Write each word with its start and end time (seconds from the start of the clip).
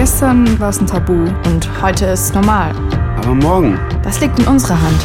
Gestern 0.00 0.58
war 0.58 0.70
es 0.70 0.80
ein 0.80 0.86
Tabu 0.86 1.12
und 1.44 1.82
heute 1.82 2.06
ist 2.06 2.20
es 2.20 2.32
normal. 2.32 2.74
Aber 3.18 3.34
morgen, 3.34 3.78
Das 4.02 4.18
liegt 4.18 4.38
in 4.38 4.46
unserer 4.46 4.80
Hand. 4.80 4.96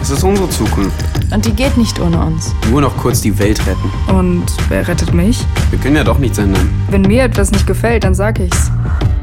es 0.00 0.08
ist 0.08 0.24
unsere 0.24 0.48
Zukunft. 0.48 1.04
Und 1.30 1.44
die 1.44 1.52
geht 1.52 1.76
nicht 1.76 2.00
ohne 2.00 2.18
uns. 2.18 2.54
Nur 2.70 2.80
noch 2.80 2.96
kurz 2.96 3.20
die 3.20 3.38
Welt 3.38 3.60
retten. 3.66 3.92
Und 4.10 4.46
wer 4.70 4.88
rettet 4.88 5.12
mich? 5.12 5.44
Wir 5.68 5.78
können 5.78 5.96
ja 5.96 6.04
doch 6.04 6.16
nichts 6.16 6.38
ändern. 6.38 6.72
Wenn 6.88 7.02
mir 7.02 7.24
etwas 7.24 7.50
nicht 7.50 7.66
gefällt, 7.66 8.04
dann 8.04 8.14
sag 8.14 8.38
ich's. 8.40 8.70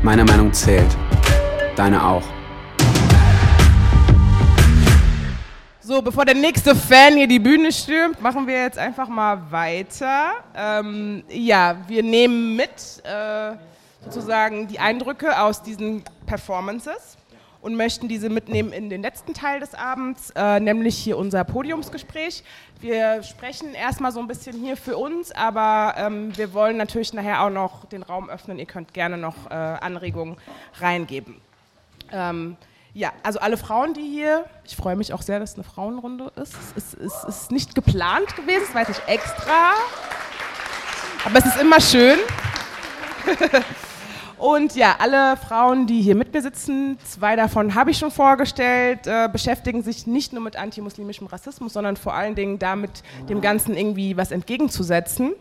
Meine 0.03 0.23
Meinung 0.25 0.53
zählt. 0.53 0.95
Deine 1.75 2.05
auch. 2.05 2.21
So, 5.79 6.03
bevor 6.03 6.23
der 6.23 6.35
nächste 6.35 6.75
Fan 6.75 7.15
hier 7.15 7.27
die 7.27 7.39
Bühne 7.39 7.71
stürmt, 7.71 8.21
machen 8.21 8.45
wir 8.45 8.61
jetzt 8.61 8.77
einfach 8.77 9.09
mal 9.09 9.41
weiter. 9.49 10.33
Ähm, 10.55 11.23
ja, 11.29 11.77
wir 11.87 12.03
nehmen 12.03 12.55
mit 12.55 12.69
äh, 13.03 13.55
sozusagen 14.03 14.67
die 14.67 14.79
Eindrücke 14.79 15.41
aus 15.41 15.61
diesen 15.61 16.03
Performances 16.25 17.17
und 17.61 17.75
möchten 17.75 18.07
diese 18.07 18.29
mitnehmen 18.29 18.71
in 18.71 18.89
den 18.89 19.01
letzten 19.01 19.33
Teil 19.33 19.59
des 19.59 19.75
Abends, 19.75 20.31
äh, 20.35 20.59
nämlich 20.59 20.97
hier 20.97 21.17
unser 21.17 21.43
Podiumsgespräch. 21.43 22.43
Wir 22.79 23.21
sprechen 23.23 23.73
erstmal 23.73 24.11
so 24.11 24.19
ein 24.21 24.27
bisschen 24.27 24.57
hier 24.57 24.77
für 24.77 24.97
uns, 24.97 25.31
aber 25.31 25.95
ähm, 25.97 26.35
wir 26.37 26.53
wollen 26.53 26.77
natürlich 26.77 27.13
nachher 27.13 27.43
auch 27.43 27.49
noch 27.49 27.85
den 27.85 28.03
Raum 28.03 28.29
öffnen. 28.29 28.59
Ihr 28.59 28.65
könnt 28.65 28.93
gerne 28.93 29.17
noch 29.17 29.49
äh, 29.49 29.53
Anregungen 29.53 30.37
reingeben. 30.79 31.41
Ähm, 32.11 32.55
ja, 32.93 33.11
also 33.23 33.39
alle 33.39 33.57
Frauen, 33.57 33.93
die 33.93 34.07
hier, 34.07 34.45
ich 34.65 34.75
freue 34.75 34.95
mich 34.95 35.13
auch 35.13 35.21
sehr, 35.21 35.39
dass 35.39 35.51
es 35.51 35.55
eine 35.55 35.63
Frauenrunde 35.63 36.31
ist. 36.37 36.55
Es 36.75 36.93
ist, 36.93 36.99
es 36.99 37.23
ist 37.23 37.51
nicht 37.51 37.75
geplant 37.75 38.35
gewesen, 38.35 38.63
es 38.69 38.73
jetzt 38.73 38.87
nicht 38.87 39.07
extra. 39.07 39.73
Aber 41.25 41.37
es 41.37 41.45
ist 41.45 41.61
immer 41.61 41.79
schön. 41.81 42.17
Und 44.39 44.73
ja, 44.75 44.95
alle 44.99 45.35
Frauen, 45.35 45.85
die 45.85 46.01
hier 46.01 46.15
mit 46.15 46.33
mir 46.33 46.41
sitzen, 46.41 46.97
zwei 47.03 47.35
davon 47.35 47.75
habe 47.75 47.91
ich 47.91 47.97
schon 47.97 48.09
vorgestellt, 48.09 49.05
äh, 49.05 49.27
beschäftigen 49.29 49.83
sich 49.83 50.07
nicht 50.07 50.31
nur 50.31 50.41
mit 50.41 50.55
antimuslimischem 50.55 51.27
Rassismus, 51.27 51.73
sondern 51.73 51.97
vor 51.97 52.13
allen 52.13 52.35
Dingen 52.35 52.57
damit, 52.57 53.03
dem 53.27 53.41
Ganzen 53.41 53.75
irgendwie 53.75 54.15
was 54.15 54.31
entgegenzusetzen 54.31 55.33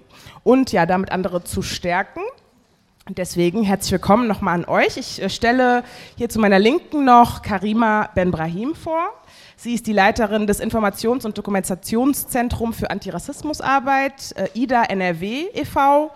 und 0.42 0.72
ja, 0.72 0.84
damit 0.84 1.12
andere 1.12 1.44
zu 1.44 1.62
stärken. 1.62 2.20
Und 3.06 3.19
Deswegen 3.19 3.62
herzlich 3.62 3.92
willkommen 3.92 4.26
nochmal 4.26 4.54
an 4.54 4.64
euch. 4.64 4.96
Ich 4.96 5.22
äh, 5.22 5.30
stelle 5.30 5.84
hier 6.16 6.28
zu 6.28 6.41
meiner 6.41 6.58
Linken 6.58 7.04
noch 7.04 7.42
Karima 7.42 8.10
Ben-Brahim 8.16 8.74
vor. 8.74 9.10
Sie 9.56 9.74
ist 9.74 9.86
die 9.86 9.92
Leiterin 9.92 10.48
des 10.48 10.60
Informations- 10.60 11.24
und 11.24 11.38
Dokumentationszentrums 11.38 12.76
für 12.76 12.91
Antirassismusarbeit, 12.91 14.34
äh, 14.36 14.48
IDA 14.54 14.82
NRW 14.82 15.46
e.V. 15.54 16.10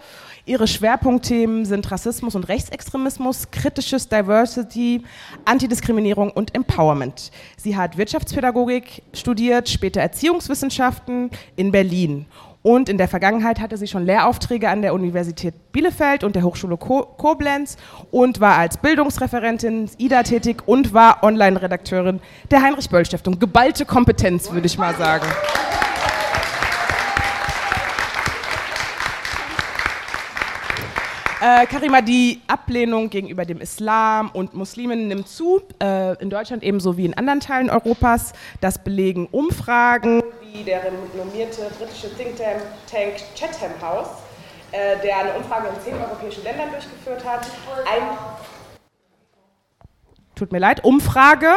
Ihre 0.45 0.67
Schwerpunktthemen 0.67 1.65
sind 1.65 1.89
Rassismus 1.93 2.35
und 2.35 2.49
Rechtsextremismus, 2.49 3.53
kritisches 3.53 4.09
Diversity, 4.09 5.05
Antidiskriminierung 5.45 6.33
und 6.33 6.53
Empowerment. 6.53 7.31
Sie 7.57 7.77
hat 7.77 7.97
Wirtschaftspädagogik 7.97 9.05
studiert, 9.13 9.69
später 9.69 10.01
Erziehungswissenschaften 10.01 11.31
in 11.55 11.71
Berlin. 11.71 12.27
Und 12.63 12.89
in 12.89 12.99
der 12.99 13.07
Vergangenheit 13.07 13.61
hatte 13.61 13.77
sie 13.77 13.87
schon 13.87 14.05
Lehraufträge 14.05 14.69
an 14.69 14.83
der 14.83 14.95
Universität 14.95 15.55
Bielefeld 15.71 16.25
und 16.25 16.35
der 16.35 16.43
Hochschule 16.43 16.77
Ko 16.77 17.03
Koblenz 17.03 17.77
und 18.11 18.41
war 18.41 18.57
als 18.57 18.77
Bildungsreferentin 18.79 19.91
IDA 19.99 20.25
tätig 20.25 20.63
und 20.67 20.93
war 20.93 21.23
Online-Redakteurin 21.23 22.21
der 22.51 22.63
Heinrich-Böll-Stiftung. 22.63 23.39
Geballte 23.39 23.85
Kompetenz, 23.85 24.51
würde 24.51 24.67
ich 24.67 24.77
mal 24.77 24.95
sagen. 24.97 25.27
Äh, 31.45 31.67
Karima, 31.67 32.03
die 32.03 32.41
Ablehnung 32.47 33.11
gegenüber 33.11 33.45
dem 33.45 33.61
Islam 33.61 34.31
und 34.33 34.55
Muslimen 34.55 35.09
nimmt 35.09 35.27
zu, 35.27 35.61
äh, 35.83 36.13
in 36.23 36.31
Deutschland 36.31 36.63
ebenso 36.63 36.97
wie 36.97 37.05
in 37.05 37.15
anderen 37.15 37.41
Teilen 37.41 37.69
Europas. 37.69 38.33
Das 38.61 38.79
belegen 38.79 39.27
Umfragen 39.27 40.23
wie 40.53 40.63
der 40.63 40.83
renommierte 40.85 41.63
britische 41.81 42.17
Think 42.17 42.37
Tank 42.37 43.15
Chatham 43.35 43.73
House, 43.83 44.07
äh, 44.71 45.03
der 45.03 45.19
eine 45.19 45.33
Umfrage 45.33 45.67
in 45.67 45.83
zehn 45.83 46.01
europäischen 46.01 46.45
Ländern 46.45 46.71
durchgeführt 46.71 47.25
hat. 47.25 47.45
Ein 47.93 48.03
Tut 50.37 50.53
mir 50.53 50.61
leid, 50.61 50.85
Umfrage. 50.85 51.49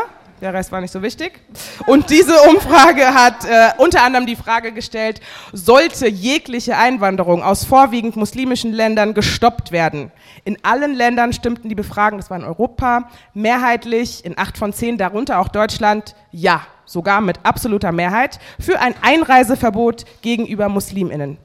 Der 0.41 0.53
Rest 0.53 0.71
war 0.73 0.81
nicht 0.81 0.91
so 0.91 1.01
wichtig. 1.01 1.39
Und 1.87 2.09
diese 2.09 2.37
Umfrage 2.49 3.13
hat 3.13 3.45
äh, 3.45 3.69
unter 3.77 4.03
anderem 4.03 4.25
die 4.25 4.35
Frage 4.35 4.73
gestellt, 4.73 5.21
sollte 5.53 6.07
jegliche 6.09 6.77
Einwanderung 6.77 7.41
aus 7.41 7.63
vorwiegend 7.63 8.17
muslimischen 8.17 8.73
Ländern 8.73 9.13
gestoppt 9.13 9.71
werden? 9.71 10.11
In 10.43 10.57
allen 10.63 10.93
Ländern 10.93 11.31
stimmten 11.31 11.69
die 11.69 11.75
Befragten, 11.75 12.19
das 12.19 12.29
war 12.29 12.37
in 12.37 12.43
Europa, 12.43 13.09
mehrheitlich, 13.33 14.25
in 14.25 14.37
acht 14.37 14.57
von 14.57 14.73
zehn, 14.73 14.97
darunter 14.97 15.39
auch 15.39 15.47
Deutschland, 15.47 16.15
ja, 16.31 16.61
sogar 16.85 17.21
mit 17.21 17.39
absoluter 17.43 17.93
Mehrheit, 17.93 18.39
für 18.59 18.79
ein 18.79 18.93
Einreiseverbot 19.01 20.03
gegenüber 20.21 20.67
Musliminnen. 20.67 21.37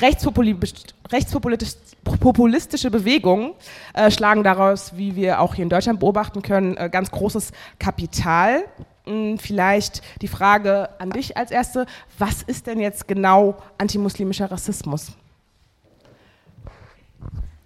Rechtspopulistisch, 0.00 0.82
rechtspopulistische 1.10 2.90
Bewegungen 2.90 3.52
äh, 3.94 4.10
schlagen 4.10 4.44
daraus, 4.44 4.96
wie 4.96 5.16
wir 5.16 5.40
auch 5.40 5.54
hier 5.54 5.64
in 5.64 5.68
Deutschland 5.68 6.00
beobachten 6.00 6.42
können, 6.42 6.76
äh, 6.76 6.88
ganz 6.90 7.10
großes 7.10 7.52
Kapital. 7.78 8.64
Hm, 9.04 9.38
vielleicht 9.38 10.02
die 10.20 10.28
Frage 10.28 10.90
an 11.00 11.10
dich 11.10 11.36
als 11.36 11.50
Erste, 11.50 11.86
was 12.18 12.42
ist 12.42 12.66
denn 12.66 12.80
jetzt 12.80 13.08
genau 13.08 13.56
antimuslimischer 13.78 14.50
Rassismus? 14.50 15.12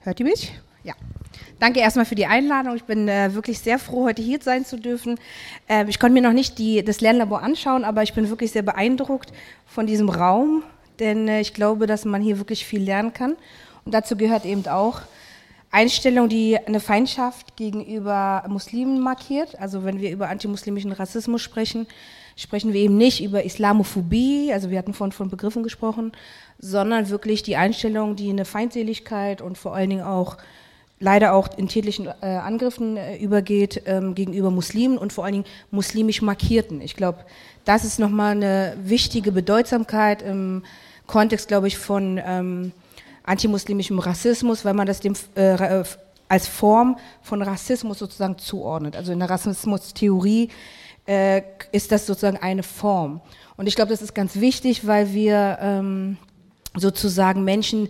Hört 0.00 0.20
ihr 0.20 0.26
mich? 0.26 0.52
Ja. 0.84 0.94
Danke 1.58 1.78
erstmal 1.78 2.06
für 2.06 2.16
die 2.16 2.26
Einladung. 2.26 2.74
Ich 2.74 2.84
bin 2.84 3.08
äh, 3.08 3.34
wirklich 3.34 3.60
sehr 3.60 3.78
froh, 3.78 4.04
heute 4.04 4.20
hier 4.20 4.40
sein 4.42 4.64
zu 4.64 4.76
dürfen. 4.76 5.18
Ähm, 5.68 5.88
ich 5.88 6.00
konnte 6.00 6.14
mir 6.14 6.22
noch 6.22 6.32
nicht 6.32 6.58
die, 6.58 6.84
das 6.84 7.00
Lernlabor 7.00 7.42
anschauen, 7.42 7.84
aber 7.84 8.02
ich 8.02 8.14
bin 8.14 8.28
wirklich 8.28 8.50
sehr 8.50 8.62
beeindruckt 8.62 9.32
von 9.66 9.86
diesem 9.86 10.08
Raum, 10.08 10.64
denn 10.98 11.28
äh, 11.28 11.40
ich 11.40 11.54
glaube, 11.54 11.86
dass 11.86 12.04
man 12.04 12.22
hier 12.22 12.38
wirklich 12.38 12.64
viel 12.66 12.82
lernen 12.82 13.12
kann. 13.12 13.36
Und 13.84 13.92
dazu 13.94 14.16
gehört 14.16 14.44
eben 14.44 14.66
auch 14.66 15.02
Einstellung, 15.70 16.28
die 16.28 16.58
eine 16.58 16.80
Feindschaft 16.80 17.56
gegenüber 17.56 18.44
Muslimen 18.48 19.00
markiert. 19.00 19.58
Also 19.58 19.84
wenn 19.84 20.00
wir 20.00 20.10
über 20.10 20.28
antimuslimischen 20.28 20.92
Rassismus 20.92 21.40
sprechen, 21.40 21.86
sprechen 22.36 22.72
wir 22.72 22.80
eben 22.80 22.96
nicht 22.96 23.22
über 23.22 23.44
Islamophobie, 23.44 24.52
also 24.52 24.70
wir 24.70 24.78
hatten 24.78 24.94
vorhin 24.94 25.12
von 25.12 25.30
Begriffen 25.30 25.62
gesprochen, 25.62 26.12
sondern 26.58 27.08
wirklich 27.08 27.42
die 27.42 27.56
Einstellung, 27.56 28.16
die 28.16 28.30
eine 28.30 28.44
Feindseligkeit 28.44 29.40
und 29.40 29.58
vor 29.58 29.74
allen 29.74 29.90
Dingen 29.90 30.04
auch 30.04 30.36
leider 31.02 31.34
auch 31.34 31.58
in 31.58 31.68
tätlichen 31.68 32.06
äh, 32.06 32.26
Angriffen 32.26 32.96
äh, 32.96 33.16
übergeht 33.16 33.82
ähm, 33.86 34.14
gegenüber 34.14 34.50
Muslimen 34.50 34.96
und 34.96 35.12
vor 35.12 35.24
allen 35.24 35.32
Dingen 35.34 35.46
muslimisch 35.70 36.22
Markierten. 36.22 36.80
Ich 36.80 36.94
glaube, 36.94 37.18
das 37.64 37.84
ist 37.84 37.98
nochmal 37.98 38.32
eine 38.32 38.76
wichtige 38.82 39.32
Bedeutsamkeit 39.32 40.22
im 40.22 40.62
Kontext, 41.08 41.48
glaube 41.48 41.66
ich, 41.66 41.76
von 41.76 42.20
ähm, 42.24 42.72
antimuslimischem 43.24 43.98
Rassismus, 43.98 44.64
weil 44.64 44.74
man 44.74 44.86
das 44.86 45.00
dem 45.00 45.14
äh, 45.34 45.82
als 46.28 46.46
Form 46.46 46.96
von 47.20 47.42
Rassismus 47.42 47.98
sozusagen 47.98 48.38
zuordnet. 48.38 48.96
Also 48.96 49.12
in 49.12 49.18
der 49.18 49.28
Rassismustheorie 49.28 50.50
äh, 51.06 51.42
ist 51.72 51.90
das 51.90 52.06
sozusagen 52.06 52.38
eine 52.38 52.62
Form. 52.62 53.20
Und 53.56 53.66
ich 53.66 53.74
glaube, 53.74 53.90
das 53.90 54.02
ist 54.02 54.14
ganz 54.14 54.36
wichtig, 54.36 54.86
weil 54.86 55.12
wir 55.12 55.58
ähm, 55.60 56.16
sozusagen 56.76 57.44
Menschen, 57.44 57.88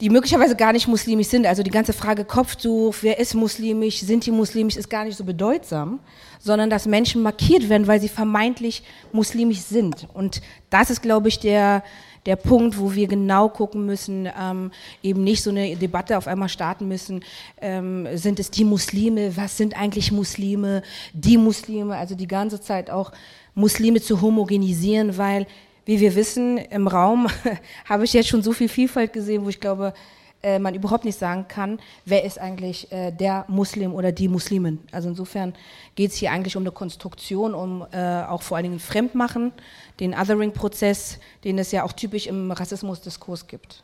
die 0.00 0.10
möglicherweise 0.10 0.56
gar 0.56 0.72
nicht 0.72 0.88
muslimisch 0.88 1.28
sind, 1.28 1.46
also 1.46 1.62
die 1.62 1.70
ganze 1.70 1.92
Frage 1.94 2.24
Kopftuch, 2.24 2.94
wer 3.00 3.18
ist 3.18 3.34
muslimisch, 3.34 4.00
sind 4.00 4.26
die 4.26 4.30
muslimisch, 4.30 4.76
ist 4.76 4.90
gar 4.90 5.04
nicht 5.04 5.16
so 5.16 5.24
bedeutsam, 5.24 6.00
sondern 6.38 6.68
dass 6.68 6.86
Menschen 6.86 7.22
markiert 7.22 7.68
werden, 7.68 7.86
weil 7.86 8.00
sie 8.00 8.08
vermeintlich 8.08 8.82
muslimisch 9.12 9.60
sind. 9.60 10.06
Und 10.12 10.42
das 10.68 10.90
ist, 10.90 11.00
glaube 11.00 11.28
ich, 11.28 11.38
der, 11.38 11.82
der 12.26 12.36
Punkt, 12.36 12.78
wo 12.78 12.94
wir 12.94 13.08
genau 13.08 13.48
gucken 13.48 13.86
müssen, 13.86 14.28
ähm, 14.38 14.70
eben 15.02 15.24
nicht 15.24 15.42
so 15.42 15.48
eine 15.50 15.76
Debatte 15.76 16.18
auf 16.18 16.26
einmal 16.26 16.50
starten 16.50 16.88
müssen, 16.88 17.24
ähm, 17.62 18.06
sind 18.14 18.38
es 18.38 18.50
die 18.50 18.64
Muslime, 18.64 19.34
was 19.36 19.56
sind 19.56 19.78
eigentlich 19.78 20.12
Muslime, 20.12 20.82
die 21.14 21.38
Muslime, 21.38 21.96
also 21.96 22.14
die 22.14 22.28
ganze 22.28 22.60
Zeit 22.60 22.90
auch 22.90 23.12
Muslime 23.54 24.02
zu 24.02 24.20
homogenisieren, 24.20 25.16
weil, 25.16 25.46
wie 25.86 26.00
wir 26.00 26.14
wissen, 26.14 26.58
im 26.58 26.88
Raum 26.88 27.28
habe 27.88 28.04
ich 28.04 28.12
jetzt 28.12 28.28
schon 28.28 28.42
so 28.42 28.52
viel 28.52 28.68
Vielfalt 28.68 29.14
gesehen, 29.14 29.44
wo 29.44 29.48
ich 29.48 29.60
glaube, 29.60 29.94
äh, 30.42 30.58
man 30.58 30.74
überhaupt 30.74 31.04
nicht 31.04 31.18
sagen 31.18 31.46
kann, 31.48 31.78
wer 32.04 32.24
ist 32.24 32.38
eigentlich 32.38 32.92
äh, 32.92 33.10
der 33.10 33.46
Muslim 33.48 33.94
oder 33.94 34.12
die 34.12 34.28
Muslimin. 34.28 34.80
Also 34.92 35.08
insofern 35.08 35.54
geht 35.94 36.10
es 36.10 36.16
hier 36.16 36.30
eigentlich 36.30 36.56
um 36.56 36.62
eine 36.62 36.72
Konstruktion, 36.72 37.54
um 37.54 37.86
äh, 37.90 38.22
auch 38.22 38.42
vor 38.42 38.56
allen 38.56 38.64
Dingen 38.64 38.78
Fremdmachen, 38.78 39.52
den 39.98 40.12
Othering-Prozess, 40.12 41.18
den 41.44 41.58
es 41.58 41.72
ja 41.72 41.84
auch 41.84 41.92
typisch 41.92 42.26
im 42.26 42.50
Rassismusdiskurs 42.50 43.46
gibt. 43.46 43.82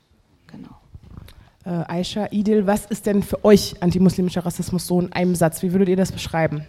Genau. 0.48 0.76
Äh, 1.64 1.84
Aisha, 1.90 2.28
Idil, 2.30 2.66
was 2.66 2.86
ist 2.86 3.06
denn 3.06 3.22
für 3.22 3.44
euch 3.44 3.80
antimuslimischer 3.80 4.44
Rassismus 4.44 4.86
so 4.86 5.00
in 5.00 5.12
einem 5.12 5.34
Satz? 5.34 5.62
Wie 5.62 5.72
würdet 5.72 5.88
ihr 5.88 5.96
das 5.96 6.12
beschreiben? 6.12 6.66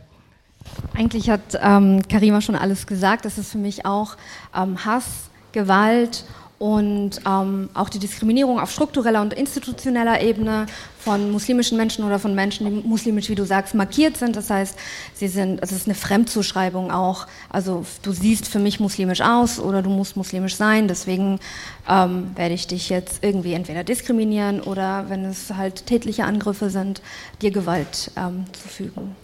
Eigentlich 0.95 1.30
hat 1.30 1.57
ähm, 1.62 2.01
Karima 2.07 2.42
schon 2.42 2.56
alles 2.56 2.88
gesagt. 2.88 3.25
Das 3.25 3.38
ist 3.38 3.51
für 3.51 3.57
mich 3.57 3.86
auch 3.86 4.15
ähm, 4.56 4.83
Hass, 4.86 5.30
Gewalt 5.51 6.25
und 6.63 7.19
ähm, 7.27 7.69
auch 7.74 7.89
die 7.89 8.00
Diskriminierung 8.00 8.57
auf 8.57 8.71
struktureller 8.71 9.21
und 9.21 9.33
institutioneller 9.33 10.21
Ebene 10.21 10.65
von 10.98 11.30
muslimischen 11.30 11.77
Menschen 11.77 12.06
oder 12.06 12.19
von 12.19 12.33
Menschen, 12.36 12.65
die 12.65 12.88
muslimisch, 12.88 13.27
wie 13.27 13.36
du 13.36 13.45
sagst, 13.45 13.75
markiert 13.75 14.15
sind. 14.15 14.38
Das 14.38 14.50
heißt, 14.50 14.77
sie 15.13 15.27
sind, 15.27 15.62
es 15.62 15.74
ist 15.74 15.88
eine 15.88 15.95
Fremdzuschreibung 15.95 16.89
auch. 16.89 17.27
Also 17.50 17.86
du 18.01 18.13
siehst 18.13 18.48
für 18.48 18.60
mich 18.60 18.80
muslimisch 18.80 19.19
aus 19.19 19.60
oder 19.60 19.81
du 19.81 19.89
musst 19.89 20.15
muslimisch 20.15 20.56
sein. 20.56 20.88
Deswegen 20.88 21.42
ähm, 21.89 22.31
werde 22.36 22.54
ich 22.54 22.68
dich 22.68 22.88
jetzt 22.88 23.24
irgendwie 23.25 23.54
entweder 23.54 23.83
diskriminieren 23.83 24.62
oder, 24.62 25.10
wenn 25.10 25.25
es 25.25 25.54
halt 25.54 25.86
tätliche 25.86 26.24
Angriffe 26.24 26.69
sind, 26.69 27.01
dir 27.42 27.51
Gewalt 27.51 28.10
ähm, 28.15 28.45
zufügen. 28.54 29.23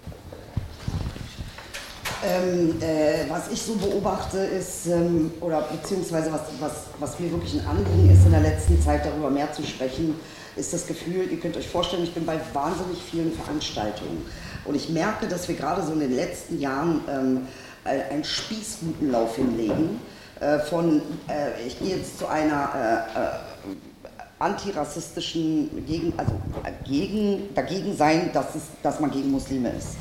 Ähm, 2.22 2.82
äh, 2.82 3.30
was 3.30 3.50
ich 3.50 3.62
so 3.62 3.76
beobachte 3.76 4.40
ist, 4.40 4.88
ähm, 4.88 5.32
oder 5.40 5.62
beziehungsweise 5.62 6.34
was, 6.34 6.42
was, 6.60 6.72
was 7.00 7.18
mir 7.18 7.32
wirklich 7.32 7.62
ein 7.62 7.66
Anliegen 7.66 8.10
ist, 8.12 8.26
in 8.26 8.32
der 8.32 8.42
letzten 8.42 8.82
Zeit 8.82 9.06
darüber 9.06 9.30
mehr 9.30 9.54
zu 9.54 9.64
sprechen, 9.64 10.16
ist 10.58 10.74
das 10.74 10.86
Gefühl, 10.86 11.32
ihr 11.32 11.40
könnt 11.40 11.56
euch 11.56 11.70
vorstellen, 11.70 12.04
ich 12.04 12.14
bin 12.14 12.26
bei 12.26 12.38
wahnsinnig 12.52 13.02
vielen 13.10 13.32
Veranstaltungen. 13.32 14.26
Und 14.66 14.76
ich 14.76 14.90
merke, 14.90 15.28
dass 15.28 15.48
wir 15.48 15.56
gerade 15.56 15.82
so 15.82 15.94
in 15.94 16.02
den 16.02 16.14
letzten 16.14 16.60
Jahren 16.60 17.02
ähm, 17.10 17.48
einen 17.86 18.26
Spießrutenlauf 18.26 19.38
hinlegen. 19.38 20.02
Äh, 20.42 20.60
von, 20.60 21.02
äh, 21.30 21.66
ich 21.66 21.80
gehe 21.80 21.98
jetzt 21.98 22.20
zu 22.20 22.28
einer 22.28 23.08
äh, 23.16 23.20
äh 23.20 23.76
antirassistischen, 24.40 25.86
gegen, 25.86 26.14
also 26.16 26.32
gegen, 26.86 27.54
dagegen 27.54 27.98
sein, 27.98 28.30
dass, 28.32 28.56
es, 28.56 28.62
dass 28.82 29.02
man 29.02 29.12
gegen 29.12 29.32
Muslime 29.32 29.70
ist. 29.78 29.98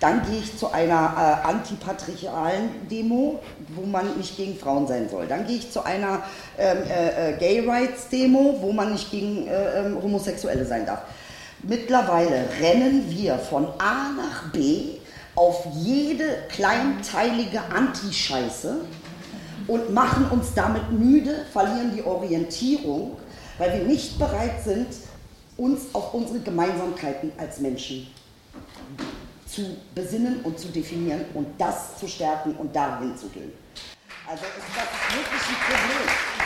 Dann 0.00 0.24
gehe 0.24 0.38
ich 0.38 0.56
zu 0.56 0.70
einer 0.72 1.42
äh, 1.44 1.48
antipatriarchalen 1.48 2.88
Demo, 2.88 3.40
wo 3.74 3.84
man 3.84 4.16
nicht 4.16 4.36
gegen 4.36 4.56
Frauen 4.56 4.86
sein 4.86 5.08
soll. 5.08 5.26
Dann 5.26 5.46
gehe 5.46 5.56
ich 5.56 5.72
zu 5.72 5.84
einer 5.84 6.22
ähm, 6.56 6.78
äh, 6.88 7.30
äh 7.30 7.36
Gay 7.38 7.68
Rights 7.68 8.08
Demo, 8.08 8.58
wo 8.60 8.72
man 8.72 8.92
nicht 8.92 9.10
gegen 9.10 9.48
äh, 9.48 9.86
ähm, 9.86 10.00
Homosexuelle 10.00 10.64
sein 10.64 10.86
darf. 10.86 11.00
Mittlerweile 11.62 12.44
rennen 12.60 13.06
wir 13.08 13.38
von 13.38 13.66
A 13.78 14.12
nach 14.16 14.52
B 14.52 14.98
auf 15.34 15.66
jede 15.74 16.36
kleinteilige 16.48 17.60
Antischeiße 17.74 18.76
und 19.66 19.92
machen 19.92 20.26
uns 20.30 20.54
damit 20.54 20.92
müde, 20.92 21.44
verlieren 21.52 21.92
die 21.94 22.04
Orientierung, 22.04 23.16
weil 23.58 23.72
wir 23.72 23.84
nicht 23.84 24.18
bereit 24.18 24.62
sind, 24.64 24.86
uns 25.56 25.92
auf 25.92 26.14
unsere 26.14 26.38
Gemeinsamkeiten 26.38 27.32
als 27.36 27.58
Menschen 27.58 28.06
zu 29.48 29.76
besinnen 29.94 30.40
und 30.42 30.58
zu 30.58 30.68
definieren 30.68 31.24
und 31.34 31.58
das 31.58 31.98
zu 31.98 32.06
stärken 32.06 32.54
und 32.56 32.74
dahin 32.74 33.16
zu 33.16 33.28
gehen. 33.28 33.52
Also 34.28 34.42
das 34.44 34.84
ist 34.84 35.16
wirklich 35.16 35.42
ein 35.48 35.56
Problem. 35.64 36.38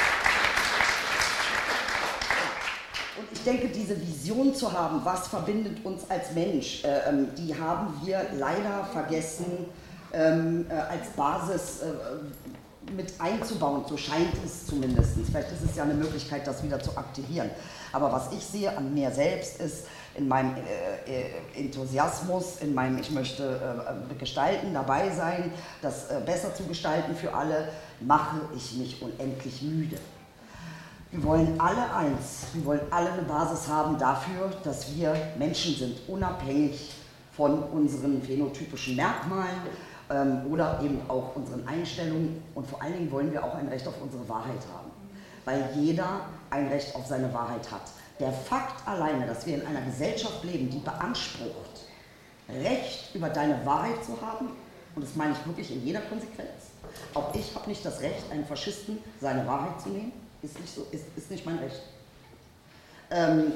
Und 3.18 3.28
ich 3.32 3.44
denke, 3.44 3.68
diese 3.68 4.00
Vision 4.00 4.54
zu 4.54 4.72
haben, 4.72 5.00
was 5.04 5.28
verbindet 5.28 5.84
uns 5.84 6.08
als 6.08 6.32
Mensch, 6.32 6.84
äh, 6.84 7.08
ähm, 7.08 7.28
die 7.36 7.54
haben 7.58 8.00
wir 8.04 8.24
leider 8.38 8.84
vergessen 8.92 9.66
ähm, 10.12 10.66
äh, 10.70 10.74
als 10.74 11.08
Basis 11.16 11.80
äh, 11.82 12.92
mit 12.92 13.12
einzubauen. 13.18 13.84
So 13.88 13.96
scheint 13.96 14.32
es 14.44 14.66
zumindest. 14.66 15.12
Vielleicht 15.28 15.50
ist 15.52 15.70
es 15.70 15.76
ja 15.76 15.82
eine 15.82 15.94
Möglichkeit, 15.94 16.46
das 16.46 16.62
wieder 16.62 16.80
zu 16.80 16.96
aktivieren. 16.96 17.50
Aber 17.92 18.12
was 18.12 18.32
ich 18.32 18.44
sehe 18.44 18.76
an 18.76 18.94
mir 18.94 19.10
selbst 19.10 19.60
ist, 19.60 19.86
in 20.14 20.28
meinem 20.28 20.54
äh, 20.56 21.10
äh, 21.10 21.60
Enthusiasmus, 21.64 22.58
in 22.60 22.74
meinem 22.74 22.98
Ich 22.98 23.10
möchte 23.10 23.86
äh, 24.10 24.14
gestalten, 24.14 24.74
dabei 24.74 25.10
sein, 25.10 25.52
das 25.80 26.10
äh, 26.10 26.20
besser 26.24 26.54
zu 26.54 26.64
gestalten 26.64 27.14
für 27.14 27.32
alle, 27.32 27.68
mache 28.00 28.40
ich 28.54 28.76
mich 28.76 29.00
unendlich 29.00 29.62
müde. 29.62 29.96
Wir 31.10 31.22
wollen 31.24 31.60
alle 31.60 31.94
eins, 31.94 32.46
wir 32.54 32.64
wollen 32.64 32.80
alle 32.90 33.12
eine 33.12 33.22
Basis 33.22 33.68
haben 33.68 33.98
dafür, 33.98 34.50
dass 34.64 34.94
wir 34.94 35.14
Menschen 35.38 35.74
sind, 35.74 35.96
unabhängig 36.08 36.90
von 37.36 37.62
unseren 37.64 38.22
phänotypischen 38.22 38.96
Merkmalen 38.96 39.60
ähm, 40.10 40.42
oder 40.50 40.80
eben 40.82 41.00
auch 41.08 41.36
unseren 41.36 41.66
Einstellungen. 41.66 42.42
Und 42.54 42.66
vor 42.66 42.82
allen 42.82 42.94
Dingen 42.94 43.10
wollen 43.10 43.32
wir 43.32 43.44
auch 43.44 43.54
ein 43.54 43.68
Recht 43.68 43.86
auf 43.86 43.94
unsere 44.02 44.26
Wahrheit 44.28 44.60
haben, 44.72 44.90
weil 45.44 45.70
jeder 45.76 46.22
ein 46.50 46.68
Recht 46.68 46.94
auf 46.94 47.06
seine 47.06 47.32
Wahrheit 47.32 47.70
hat. 47.70 47.82
Der 48.22 48.32
Fakt 48.32 48.86
alleine, 48.86 49.26
dass 49.26 49.44
wir 49.46 49.56
in 49.56 49.66
einer 49.66 49.80
Gesellschaft 49.80 50.44
leben, 50.44 50.70
die 50.70 50.78
beansprucht, 50.78 51.88
Recht 52.48 53.12
über 53.16 53.28
deine 53.28 53.66
Wahrheit 53.66 54.04
zu 54.04 54.16
haben, 54.20 54.50
und 54.94 55.02
das 55.02 55.16
meine 55.16 55.32
ich 55.32 55.44
wirklich 55.44 55.72
in 55.72 55.84
jeder 55.84 56.02
Konsequenz, 56.02 56.70
auch 57.14 57.34
ich 57.34 57.52
habe 57.52 57.68
nicht 57.68 57.84
das 57.84 58.00
Recht, 58.00 58.30
einen 58.30 58.46
Faschisten 58.46 58.98
seine 59.20 59.44
Wahrheit 59.44 59.80
zu 59.80 59.88
nehmen, 59.88 60.12
ist 60.40 60.56
nicht, 60.60 60.72
so, 60.72 60.86
ist, 60.92 61.04
ist 61.16 61.32
nicht 61.32 61.44
mein 61.44 61.58
Recht. 61.58 61.82
Ähm, 63.10 63.54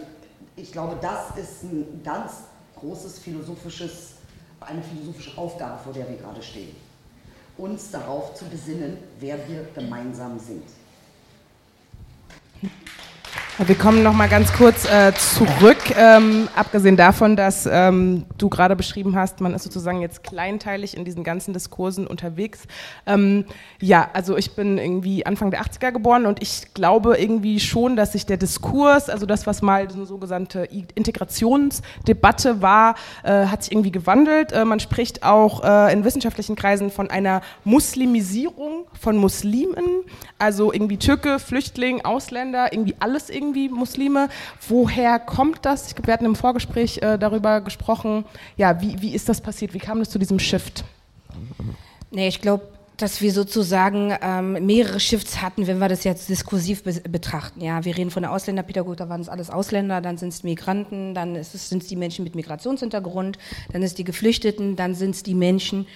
ich 0.56 0.72
glaube, 0.72 0.98
das 1.00 1.36
ist 1.36 1.62
ein 1.62 2.02
ganz 2.02 2.32
großes 2.80 3.20
philosophisches, 3.20 4.14
eine 4.58 4.82
philosophische 4.82 5.38
Aufgabe, 5.38 5.78
vor 5.84 5.92
der 5.92 6.08
wir 6.08 6.16
gerade 6.16 6.42
stehen. 6.42 6.74
Uns 7.56 7.92
darauf 7.92 8.34
zu 8.34 8.44
besinnen, 8.46 8.98
wer 9.20 9.48
wir 9.48 9.68
gemeinsam 9.76 10.40
sind. 10.40 10.64
Wir 13.58 13.74
kommen 13.74 14.02
noch 14.02 14.12
mal 14.12 14.28
ganz 14.28 14.52
kurz 14.52 14.84
äh, 14.84 15.14
zurück, 15.14 15.78
ähm, 15.96 16.46
abgesehen 16.54 16.98
davon, 16.98 17.36
dass 17.36 17.66
ähm, 17.66 18.26
du 18.36 18.50
gerade 18.50 18.76
beschrieben 18.76 19.16
hast, 19.16 19.40
man 19.40 19.54
ist 19.54 19.62
sozusagen 19.62 20.02
jetzt 20.02 20.22
kleinteilig 20.22 20.94
in 20.94 21.06
diesen 21.06 21.24
ganzen 21.24 21.54
Diskursen 21.54 22.06
unterwegs. 22.06 22.64
Ähm, 23.06 23.46
ja, 23.80 24.10
also 24.12 24.36
ich 24.36 24.54
bin 24.56 24.76
irgendwie 24.76 25.24
Anfang 25.24 25.50
der 25.50 25.62
80er 25.62 25.90
geboren 25.90 26.26
und 26.26 26.42
ich 26.42 26.74
glaube 26.74 27.16
irgendwie 27.16 27.58
schon, 27.58 27.96
dass 27.96 28.12
sich 28.12 28.26
der 28.26 28.36
Diskurs, 28.36 29.08
also 29.08 29.24
das, 29.24 29.46
was 29.46 29.62
mal 29.62 29.88
so 29.88 29.96
eine 29.96 30.04
sogenannte 30.04 30.68
Integrationsdebatte 30.94 32.60
war, 32.60 32.94
äh, 33.24 33.46
hat 33.46 33.62
sich 33.62 33.72
irgendwie 33.72 33.90
gewandelt. 33.92 34.52
Äh, 34.52 34.66
man 34.66 34.80
spricht 34.80 35.22
auch 35.22 35.64
äh, 35.64 35.94
in 35.94 36.04
wissenschaftlichen 36.04 36.56
Kreisen 36.56 36.90
von 36.90 37.08
einer 37.08 37.40
Muslimisierung 37.64 38.84
von 39.00 39.16
Muslimen, 39.16 40.02
also 40.38 40.74
irgendwie 40.74 40.98
Türke, 40.98 41.38
Flüchtling, 41.38 42.04
Ausländer, 42.04 42.70
irgendwie 42.74 42.96
alles 43.00 43.30
irgendwie 43.30 43.45
irgendwie 43.46 43.68
Muslime. 43.68 44.28
Woher 44.68 45.18
kommt 45.18 45.64
das? 45.64 45.94
Wir 46.02 46.12
hatten 46.12 46.24
im 46.24 46.36
Vorgespräch 46.36 46.98
äh, 46.98 47.18
darüber 47.18 47.60
gesprochen. 47.60 48.24
Ja, 48.56 48.80
wie, 48.80 49.00
wie 49.00 49.14
ist 49.14 49.28
das 49.28 49.40
passiert? 49.40 49.74
Wie 49.74 49.78
kam 49.78 50.00
es 50.00 50.10
zu 50.10 50.18
diesem 50.18 50.38
Shift? 50.38 50.84
Nee, 52.10 52.28
ich 52.28 52.40
glaube, 52.40 52.68
dass 52.96 53.20
wir 53.20 53.30
sozusagen 53.32 54.16
ähm, 54.22 54.64
mehrere 54.64 55.00
Shifts 55.00 55.42
hatten, 55.42 55.66
wenn 55.66 55.78
wir 55.78 55.88
das 55.88 56.04
jetzt 56.04 56.30
diskursiv 56.30 56.82
be 56.82 56.94
betrachten. 57.08 57.60
Ja, 57.60 57.84
wir 57.84 57.96
reden 57.96 58.10
von 58.10 58.22
der 58.22 58.32
Ausländerpädagogik, 58.32 58.96
da 58.98 59.08
waren 59.10 59.20
es 59.20 59.28
alles 59.28 59.50
Ausländer, 59.50 60.00
dann 60.00 60.16
sind 60.16 60.30
es 60.30 60.42
Migranten, 60.42 61.14
dann 61.14 61.42
sind 61.42 61.82
es 61.82 61.88
die 61.88 61.96
Menschen 61.96 62.24
mit 62.24 62.34
Migrationshintergrund, 62.34 63.38
dann 63.70 63.82
ist 63.82 63.98
die 63.98 64.04
Geflüchteten, 64.04 64.76
dann 64.76 64.94
sind 64.94 65.14
es 65.14 65.22
die 65.22 65.34
Menschen, 65.34 65.86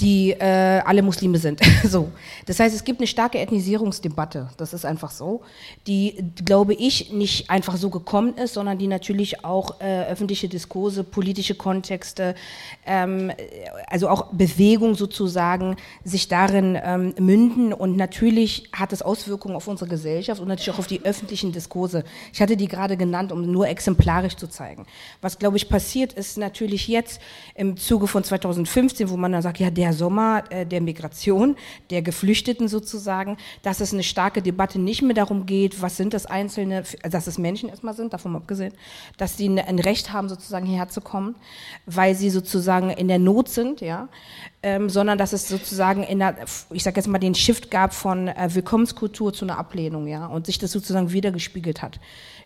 die 0.00 0.30
äh, 0.32 0.80
alle 0.84 1.02
Muslime 1.02 1.38
sind. 1.38 1.60
so. 1.84 2.10
Das 2.46 2.58
heißt, 2.58 2.74
es 2.74 2.84
gibt 2.84 3.00
eine 3.00 3.06
starke 3.06 3.38
Ethnisierungsdebatte, 3.38 4.48
das 4.56 4.72
ist 4.72 4.84
einfach 4.84 5.10
so, 5.10 5.42
die, 5.86 6.24
glaube 6.44 6.74
ich, 6.74 7.12
nicht 7.12 7.50
einfach 7.50 7.76
so 7.76 7.90
gekommen 7.90 8.34
ist, 8.36 8.54
sondern 8.54 8.78
die 8.78 8.86
natürlich 8.86 9.44
auch 9.44 9.80
äh, 9.80 10.04
öffentliche 10.06 10.48
Diskurse, 10.48 11.04
politische 11.04 11.54
Kontexte, 11.54 12.34
ähm, 12.86 13.30
also 13.86 14.08
auch 14.08 14.32
Bewegung 14.32 14.94
sozusagen, 14.94 15.76
sich 16.04 16.28
darin 16.28 16.78
ähm, 16.82 17.14
münden 17.18 17.72
und 17.72 17.96
natürlich 17.96 18.70
hat 18.72 18.92
es 18.92 19.02
Auswirkungen 19.02 19.56
auf 19.56 19.68
unsere 19.68 19.88
Gesellschaft 19.88 20.40
und 20.40 20.48
natürlich 20.48 20.70
auch 20.70 20.78
auf 20.78 20.86
die 20.86 21.04
öffentlichen 21.04 21.52
Diskurse. 21.52 22.04
Ich 22.32 22.40
hatte 22.40 22.56
die 22.56 22.68
gerade 22.68 22.96
genannt, 22.96 23.32
um 23.32 23.50
nur 23.50 23.68
exemplarisch 23.68 24.36
zu 24.36 24.48
zeigen. 24.48 24.86
Was, 25.20 25.38
glaube 25.38 25.56
ich, 25.56 25.68
passiert 25.68 26.12
ist 26.12 26.38
natürlich 26.38 26.88
jetzt 26.88 27.20
im 27.54 27.76
Zuge 27.76 28.06
von 28.06 28.24
2015, 28.24 29.10
wo 29.10 29.16
man 29.16 29.32
dann 29.32 29.42
sagt, 29.42 29.58
ja, 29.58 29.70
der 29.70 29.89
der 29.90 29.98
Sommer 29.98 30.44
äh, 30.50 30.64
der 30.64 30.80
Migration, 30.80 31.56
der 31.90 32.02
Geflüchteten 32.02 32.68
sozusagen, 32.68 33.36
dass 33.62 33.80
es 33.80 33.92
eine 33.92 34.02
starke 34.02 34.40
Debatte 34.40 34.78
nicht 34.78 35.02
mehr 35.02 35.14
darum 35.14 35.46
geht, 35.46 35.82
was 35.82 35.96
sind 35.96 36.14
das 36.14 36.26
Einzelne, 36.26 36.84
dass 37.02 37.26
es 37.26 37.38
Menschen 37.38 37.68
erstmal 37.68 37.94
sind, 37.94 38.12
davon 38.12 38.36
abgesehen, 38.36 38.72
dass 39.18 39.36
sie 39.36 39.48
ein 39.48 39.78
Recht 39.78 40.12
haben, 40.12 40.28
sozusagen 40.28 40.66
hierher 40.66 40.88
zu 40.88 41.00
kommen, 41.00 41.34
weil 41.86 42.14
sie 42.14 42.30
sozusagen 42.30 42.90
in 42.90 43.08
der 43.08 43.18
Not 43.18 43.48
sind, 43.48 43.80
ja, 43.80 44.08
ähm, 44.62 44.88
sondern 44.88 45.18
dass 45.18 45.32
es 45.32 45.48
sozusagen 45.48 46.02
in 46.04 46.20
der, 46.20 46.36
ich 46.70 46.84
sage 46.84 46.96
jetzt 46.96 47.08
mal, 47.08 47.18
den 47.18 47.34
Shift 47.34 47.70
gab 47.70 47.92
von 47.92 48.28
äh, 48.28 48.48
Willkommenskultur 48.52 49.32
zu 49.32 49.44
einer 49.44 49.58
Ablehnung, 49.58 50.06
ja, 50.06 50.26
und 50.26 50.46
sich 50.46 50.58
das 50.58 50.70
sozusagen 50.70 51.12
wiedergespiegelt 51.12 51.82
hat. 51.82 51.98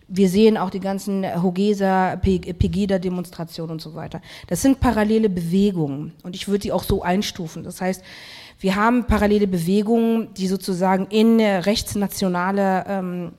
Wir 0.08 0.28
sehen 0.28 0.56
auch 0.56 0.70
die 0.70 0.80
ganzen 0.80 1.25
Hogesa, 1.42 2.16
Pegida-Demonstrationen 2.16 3.73
und 3.73 3.80
so 3.80 3.94
weiter. 3.94 4.20
Das 4.49 4.61
sind 4.61 4.80
parallele 4.80 5.28
Bewegungen 5.28 6.12
und 6.23 6.37
ich 6.37 6.46
würde 6.46 6.61
die 6.61 6.73
auch 6.73 6.84
so 6.84 7.02
einstufen. 7.02 7.64
Das 7.64 7.80
heißt, 7.80 8.02
wir 8.61 8.76
haben 8.76 9.06
parallele 9.06 9.46
Bewegungen, 9.46 10.32
die 10.34 10.46
sozusagen 10.46 11.06
in 11.06 11.40
rechtsnationale 11.40 12.84
ähm, 12.88 13.32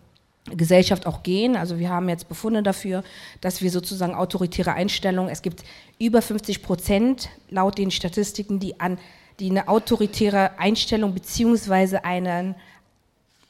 Gesellschaft 0.52 1.08
auch 1.08 1.24
gehen. 1.24 1.56
Also 1.56 1.80
wir 1.80 1.90
haben 1.90 2.10
jetzt 2.10 2.30
Befunde 2.30 2.62
dafür, 2.62 3.04
dass 3.42 3.62
wir 3.62 3.72
sozusagen 3.72 4.14
autoritäre 4.14 4.74
Einstellungen, 4.74 5.32
es 5.32 5.42
gibt 5.42 5.64
über 6.00 6.22
50 6.22 6.62
Prozent 6.62 7.30
laut 7.50 7.78
den 7.78 7.92
Statistiken, 7.92 8.60
die 8.60 8.80
an 8.80 8.98
die 9.40 9.50
eine 9.50 9.68
autoritäre 9.68 10.58
Einstellung 10.60 11.14
beziehungsweise 11.14 12.06
einen 12.06 12.56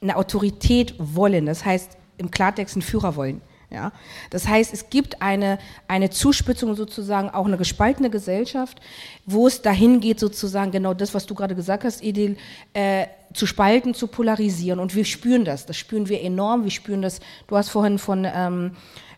eine 0.02 0.18
Autorität 0.18 0.94
wollen. 0.98 1.46
Das 1.46 1.66
heißt 1.66 1.98
im 2.18 2.32
Klartext 2.32 2.76
einen 2.76 2.82
Führer 2.82 3.16
wollen. 3.16 3.42
Ja? 3.70 3.92
Das 4.30 4.48
heißt, 4.48 4.74
es 4.74 4.90
gibt 4.90 5.22
eine, 5.22 5.58
eine 5.88 6.10
Zuspitzung 6.10 6.76
sozusagen, 6.76 7.30
auch 7.30 7.46
eine 7.46 7.58
gespaltene 7.58 8.10
Gesellschaft, 8.10 8.80
wo 9.26 9.48
es 9.48 9.62
dahin 9.62 10.00
geht, 10.00 10.20
sozusagen 10.20 10.72
genau 10.72 10.94
das, 10.94 11.14
was 11.14 11.26
du 11.26 11.36
gerade 11.36 11.56
gesagt 11.56 11.84
hast, 11.84 12.04
Edil, 12.04 12.38
äh, 12.74 13.08
zu 13.34 13.46
spalten, 13.46 13.94
zu 13.94 14.08
polarisieren. 14.08 14.80
Und 14.80 14.96
wir 14.96 15.06
spüren 15.06 15.46
das, 15.46 15.66
das 15.66 15.78
spüren 15.78 16.08
wir 16.08 16.22
enorm, 16.22 16.64
wir 16.64 16.72
spüren 16.72 17.02
das, 17.02 17.20
du 17.48 17.58
hast 17.58 17.70
vorhin 17.70 18.00
von 18.00 18.26
ähm, 18.26 18.72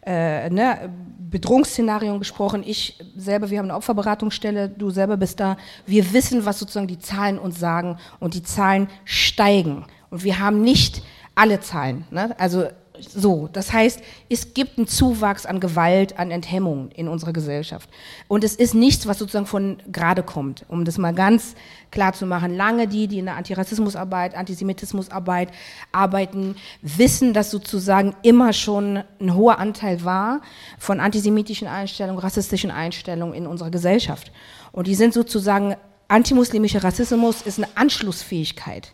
äh, 0.06 0.50
ne, 0.50 0.90
Bedrohungsszenarien 1.20 2.18
gesprochen, 2.18 2.64
ich 2.66 2.98
selber, 3.16 3.50
wir 3.50 3.60
haben 3.60 3.66
eine 3.66 3.76
Opferberatungsstelle, 3.76 4.70
du 4.70 4.90
selber 4.90 5.18
bist 5.18 5.40
da, 5.40 5.58
wir 5.86 6.14
wissen, 6.14 6.46
was 6.46 6.60
sozusagen 6.60 6.88
die 6.88 7.00
Zahlen 7.00 7.38
uns 7.38 7.60
sagen 7.60 7.98
und 8.20 8.34
die 8.34 8.44
Zahlen 8.44 8.88
steigen. 9.04 9.86
Und 10.10 10.24
wir 10.24 10.40
haben 10.40 10.62
nicht 10.62 11.04
alle 11.36 11.60
Zahlen. 11.60 12.06
Ne? 12.10 12.34
Also 12.40 12.68
so, 13.00 13.50
das 13.52 13.74
heißt, 13.74 14.02
es 14.30 14.54
gibt 14.54 14.78
einen 14.78 14.88
Zuwachs 14.88 15.46
an 15.46 15.60
Gewalt, 15.60 16.18
an 16.20 16.32
Enthemmung 16.32 16.90
in 16.92 17.08
unserer 17.08 17.34
Gesellschaft. 17.34 17.90
Und 18.28 18.44
es 18.44 18.56
ist 18.56 18.74
nichts, 18.74 19.08
was 19.08 19.20
sozusagen 19.20 19.46
von 19.46 19.78
gerade 19.92 20.24
kommt, 20.24 20.66
um 20.68 20.86
das 20.86 20.98
mal 20.98 21.14
ganz 21.14 21.56
klar 21.92 22.14
zu 22.14 22.26
machen. 22.26 22.56
Lange 22.56 22.88
die, 22.88 23.08
die 23.08 23.20
in 23.20 23.26
der 23.26 23.36
Antirassismusarbeit, 23.36 24.36
Antisemitismusarbeit 24.36 25.50
arbeiten, 25.92 26.56
wissen, 26.82 27.34
dass 27.34 27.52
sozusagen 27.52 28.16
immer 28.22 28.54
schon 28.54 29.04
ein 29.20 29.36
hoher 29.36 29.60
Anteil 29.60 30.04
war 30.04 30.42
von 30.80 31.00
antisemitischen 31.00 31.68
Einstellungen, 31.68 32.20
rassistischen 32.20 32.72
Einstellungen 32.72 33.34
in 33.34 33.48
unserer 33.48 33.72
Gesellschaft. 33.72 34.32
Und 34.72 34.88
die 34.88 34.96
sind 34.96 35.14
sozusagen, 35.14 35.76
antimuslimischer 36.08 36.84
Rassismus 36.84 37.42
ist 37.42 37.60
eine 37.60 37.68
Anschlussfähigkeit. 37.76 38.94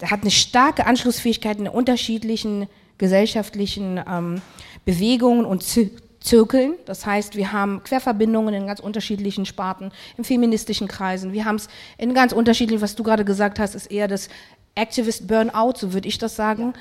Der 0.00 0.10
hat 0.10 0.22
eine 0.22 0.30
starke 0.30 0.86
Anschlussfähigkeit 0.86 1.58
in 1.58 1.68
unterschiedlichen 1.68 2.68
gesellschaftlichen 3.00 3.98
ähm, 4.06 4.42
Bewegungen 4.84 5.46
und 5.46 5.64
Zirkeln. 6.20 6.74
Das 6.84 7.06
heißt, 7.06 7.34
wir 7.34 7.50
haben 7.50 7.82
Querverbindungen 7.82 8.54
in 8.54 8.66
ganz 8.66 8.78
unterschiedlichen 8.78 9.46
Sparten, 9.46 9.90
in 10.18 10.24
feministischen 10.24 10.86
Kreisen. 10.86 11.32
Wir 11.32 11.46
haben 11.46 11.56
es 11.56 11.68
in 11.96 12.12
ganz 12.12 12.32
unterschiedlichen, 12.32 12.82
was 12.82 12.94
du 12.94 13.02
gerade 13.02 13.24
gesagt 13.24 13.58
hast, 13.58 13.74
ist 13.74 13.90
eher 13.90 14.06
das 14.06 14.28
Activist 14.74 15.26
Burnout, 15.26 15.78
so 15.78 15.94
würde 15.94 16.08
ich 16.08 16.18
das 16.18 16.36
sagen. 16.36 16.74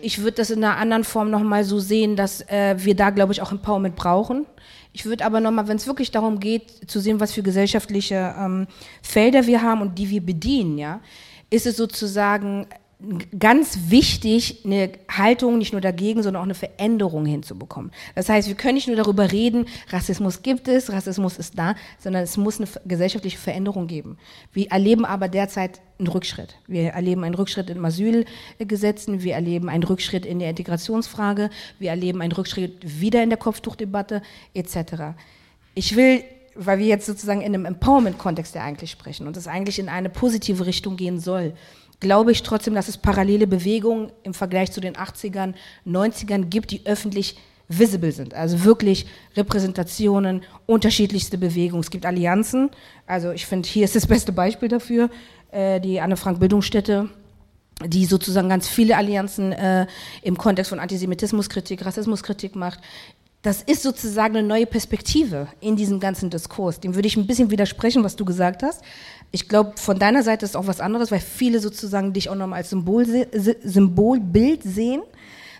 Ich 0.00 0.20
würde 0.20 0.38
das 0.38 0.50
in 0.50 0.64
einer 0.64 0.78
anderen 0.78 1.04
Form 1.04 1.30
nochmal 1.30 1.64
so 1.64 1.78
sehen, 1.78 2.16
dass 2.16 2.40
äh, 2.48 2.74
wir 2.78 2.96
da, 2.96 3.10
glaube 3.10 3.34
ich, 3.34 3.42
auch 3.42 3.52
Empowerment 3.52 3.94
brauchen. 3.94 4.46
Ich 4.94 5.04
würde 5.04 5.24
aber 5.24 5.40
nochmal, 5.40 5.68
wenn 5.68 5.76
es 5.76 5.86
wirklich 5.86 6.10
darum 6.10 6.40
geht, 6.40 6.90
zu 6.90 6.98
sehen, 6.98 7.20
was 7.20 7.32
für 7.32 7.42
gesellschaftliche 7.42 8.34
ähm, 8.38 8.66
Felder 9.02 9.46
wir 9.46 9.60
haben 9.60 9.82
und 9.82 9.98
die 9.98 10.08
wir 10.08 10.22
bedienen, 10.24 10.78
ja, 10.78 11.00
ist 11.50 11.66
es 11.66 11.76
sozusagen 11.76 12.66
ganz 13.38 13.78
wichtig, 13.88 14.62
eine 14.64 14.92
Haltung 15.10 15.58
nicht 15.58 15.72
nur 15.72 15.80
dagegen, 15.80 16.22
sondern 16.22 16.40
auch 16.40 16.46
eine 16.46 16.54
Veränderung 16.54 17.26
hinzubekommen. 17.26 17.90
Das 18.14 18.28
heißt, 18.28 18.48
wir 18.48 18.54
können 18.54 18.74
nicht 18.74 18.86
nur 18.86 18.96
darüber 18.96 19.32
reden, 19.32 19.66
Rassismus 19.88 20.42
gibt 20.42 20.68
es, 20.68 20.92
Rassismus 20.92 21.38
ist 21.38 21.58
da, 21.58 21.74
sondern 21.98 22.22
es 22.22 22.36
muss 22.36 22.58
eine 22.58 22.68
gesellschaftliche 22.84 23.38
Veränderung 23.38 23.86
geben. 23.86 24.18
Wir 24.52 24.70
erleben 24.70 25.04
aber 25.04 25.28
derzeit 25.28 25.80
einen 25.98 26.08
Rückschritt. 26.08 26.56
Wir 26.66 26.90
erleben 26.90 27.24
einen 27.24 27.34
Rückschritt 27.34 27.70
in 27.70 27.84
Asylgesetzen, 27.84 29.22
wir 29.22 29.34
erleben 29.34 29.68
einen 29.68 29.84
Rückschritt 29.84 30.26
in 30.26 30.38
der 30.38 30.50
Integrationsfrage, 30.50 31.50
wir 31.78 31.90
erleben 31.90 32.22
einen 32.22 32.32
Rückschritt 32.32 33.00
wieder 33.00 33.22
in 33.22 33.30
der 33.30 33.38
Kopftuchdebatte 33.38 34.22
etc. 34.54 35.14
Ich 35.74 35.96
will 35.96 36.24
weil 36.54 36.78
wir 36.78 36.86
jetzt 36.86 37.06
sozusagen 37.06 37.40
in 37.40 37.54
einem 37.54 37.64
Empowerment-Kontext 37.64 38.54
ja 38.54 38.62
eigentlich 38.62 38.90
sprechen 38.90 39.26
und 39.26 39.36
es 39.36 39.46
eigentlich 39.46 39.78
in 39.78 39.88
eine 39.88 40.10
positive 40.10 40.66
Richtung 40.66 40.96
gehen 40.96 41.18
soll, 41.18 41.54
glaube 42.02 42.32
ich 42.32 42.42
trotzdem, 42.42 42.74
dass 42.74 42.88
es 42.88 42.98
parallele 42.98 43.46
Bewegungen 43.46 44.12
im 44.24 44.34
Vergleich 44.34 44.72
zu 44.72 44.80
den 44.80 44.94
80ern, 44.96 45.54
90ern 45.86 46.46
gibt, 46.46 46.72
die 46.72 46.84
öffentlich 46.84 47.38
visible 47.68 48.12
sind. 48.12 48.34
Also 48.34 48.64
wirklich 48.64 49.06
Repräsentationen, 49.36 50.42
unterschiedlichste 50.66 51.38
Bewegungen. 51.38 51.80
Es 51.80 51.90
gibt 51.90 52.04
Allianzen. 52.04 52.70
Also 53.06 53.30
ich 53.30 53.46
finde, 53.46 53.68
hier 53.68 53.84
ist 53.84 53.94
das 53.96 54.06
beste 54.06 54.32
Beispiel 54.32 54.68
dafür, 54.68 55.08
äh, 55.50 55.80
die 55.80 56.00
Anne-Frank-Bildungsstätte 56.00 57.08
die 57.84 58.04
sozusagen 58.04 58.48
ganz 58.48 58.68
viele 58.68 58.96
Allianzen 58.96 59.50
äh, 59.50 59.86
im 60.22 60.38
Kontext 60.38 60.68
von 60.68 60.78
Antisemitismuskritik, 60.78 61.84
Rassismuskritik 61.84 62.54
macht. 62.54 62.78
Das 63.40 63.60
ist 63.60 63.82
sozusagen 63.82 64.36
eine 64.36 64.46
neue 64.46 64.66
Perspektive 64.66 65.48
in 65.58 65.74
diesem 65.74 65.98
ganzen 65.98 66.30
Diskurs. 66.30 66.78
Dem 66.78 66.94
würde 66.94 67.08
ich 67.08 67.16
ein 67.16 67.26
bisschen 67.26 67.50
widersprechen, 67.50 68.04
was 68.04 68.14
du 68.14 68.24
gesagt 68.24 68.62
hast 68.62 68.84
ich 69.32 69.48
glaube, 69.48 69.72
von 69.76 69.98
deiner 69.98 70.22
Seite 70.22 70.44
ist 70.44 70.56
auch 70.56 70.66
was 70.66 70.80
anderes, 70.80 71.10
weil 71.10 71.20
viele 71.20 71.58
sozusagen 71.58 72.12
dich 72.12 72.28
auch 72.28 72.34
nochmal 72.34 72.58
als 72.58 72.70
Symbol, 72.70 73.06
Symbolbild 73.64 74.62
sehen, 74.62 75.02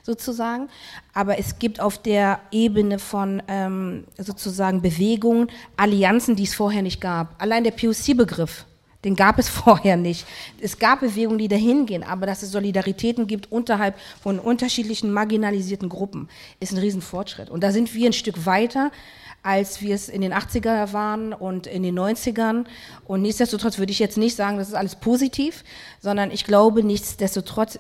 sozusagen. 0.03 0.69
Aber 1.15 1.39
es 1.39 1.59
gibt 1.59 1.81
auf 1.81 1.97
der 1.97 2.41
Ebene 2.51 2.99
von 2.99 3.43
ähm, 3.49 4.05
sozusagen 4.19 4.83
Bewegungen, 4.83 5.49
Allianzen, 5.77 6.37
die 6.37 6.45
es 6.45 6.55
vorher 6.55 6.83
nicht 6.83 7.01
gab. 7.01 7.41
Allein 7.41 7.65
der 7.65 7.71
POC-Begriff, 7.71 8.67
den 9.07 9.17
gab 9.17 9.39
es 9.39 9.49
vorher 9.49 9.97
nicht. 9.97 10.27
Es 10.61 10.79
gab 10.79 11.01
Bewegungen, 11.01 11.39
die 11.39 11.49
dahin 11.49 11.87
gehen, 11.87 12.03
aber 12.03 12.27
dass 12.27 12.43
es 12.43 12.53
Solidaritäten 12.53 13.27
gibt 13.27 13.51
unterhalb 13.51 13.97
von 14.23 14.39
unterschiedlichen 14.39 15.13
marginalisierten 15.13 15.89
Gruppen, 15.89 16.29
ist 16.61 16.73
ein 16.73 16.79
Riesenfortschritt. 16.79 17.49
Und 17.49 17.63
da 17.65 17.73
sind 17.73 17.95
wir 17.95 18.11
ein 18.11 18.13
Stück 18.13 18.45
weiter 18.45 18.91
als 19.43 19.83
wir 19.83 19.95
es 19.95 20.09
in 20.09 20.21
den 20.21 20.33
80er 20.33 20.93
waren 20.93 21.33
und 21.33 21.67
in 21.67 21.83
den 21.83 21.99
90ern. 21.99 22.65
Und 23.05 23.23
nichtsdestotrotz 23.23 23.79
würde 23.79 23.93
ich 23.93 23.99
jetzt 23.99 24.17
nicht 24.17 24.37
sagen, 24.37 24.59
das 24.59 24.69
ist 24.69 24.75
alles 24.75 24.97
positiv, 24.97 25.65
sondern 26.01 26.31
ich 26.31 26.45
glaube 26.45 26.83
nichtsdestotrotz, 26.85 27.79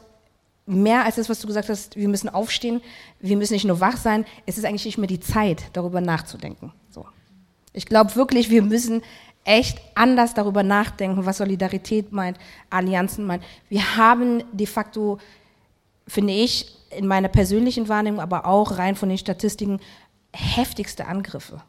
mehr 0.66 1.04
als 1.04 1.16
das, 1.16 1.28
was 1.28 1.40
du 1.40 1.47
gesagt 1.47 1.69
hast, 1.69 1.97
wir 1.97 2.09
müssen 2.09 2.28
aufstehen, 2.28 2.81
wir 3.21 3.37
müssen 3.37 3.52
nicht 3.52 3.64
nur 3.64 3.81
wach 3.81 3.97
sein, 3.97 4.25
es 4.47 4.59
ist 4.59 4.64
eigentlich 4.64 4.85
nicht 4.85 4.99
mehr 4.99 5.09
die 5.09 5.21
Zeit, 5.21 5.64
darüber 5.73 6.00
nachzudenken. 6.00 6.73
So. 6.90 7.07
Ich 7.73 7.87
glaube 7.87 8.14
wirklich, 8.16 8.50
wir 8.50 8.62
müssen 8.62 9.02
echt 9.45 9.81
anders 9.95 10.35
darüber 10.35 10.62
nachdenken, 10.62 11.26
was 11.26 11.38
Solidarität 11.38 12.12
meint, 12.12 12.38
Allianzen 12.71 13.25
meint. 13.25 13.42
Wir 13.69 13.97
haben 13.97 14.45
de 14.52 14.66
facto, 14.66 15.19
finde 16.07 16.33
ich, 16.33 16.76
in 16.90 17.07
meiner 17.07 17.28
persönlichen 17.28 17.88
Wahrnehmung, 17.88 18.21
aber 18.21 18.47
auch 18.47 18.78
rein 18.78 18.95
von 18.95 19.09
den 19.09 19.19
Statistiken, 19.19 19.81
heftigste 20.32 21.06
Angriffe. 21.06 21.62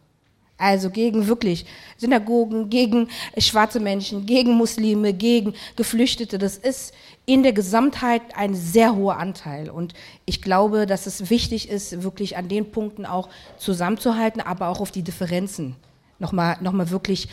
Also 0.57 0.89
gegen 0.91 1.27
wirklich 1.27 1.65
Synagogen, 1.97 2.69
gegen 2.69 3.09
schwarze 3.37 3.79
Menschen, 3.79 4.25
gegen 4.25 4.53
Muslime, 4.53 5.13
gegen 5.13 5.55
Geflüchtete. 5.75 6.37
Das 6.37 6.57
ist 6.57 6.93
in 7.25 7.43
der 7.43 7.53
Gesamtheit 7.53 8.21
ein 8.35 8.53
sehr 8.53 8.95
hoher 8.95 9.17
Anteil. 9.17 9.69
Und 9.69 9.93
ich 10.25 10.41
glaube, 10.41 10.85
dass 10.85 11.07
es 11.07 11.29
wichtig 11.29 11.69
ist, 11.69 12.03
wirklich 12.03 12.37
an 12.37 12.47
den 12.47 12.71
Punkten 12.71 13.05
auch 13.05 13.29
zusammenzuhalten, 13.57 14.41
aber 14.41 14.69
auch 14.69 14.79
auf 14.79 14.91
die 14.91 15.03
Differenzen 15.03 15.75
nochmal 16.19 16.57
noch 16.61 16.71
mal 16.71 16.89
wirklich 16.89 17.27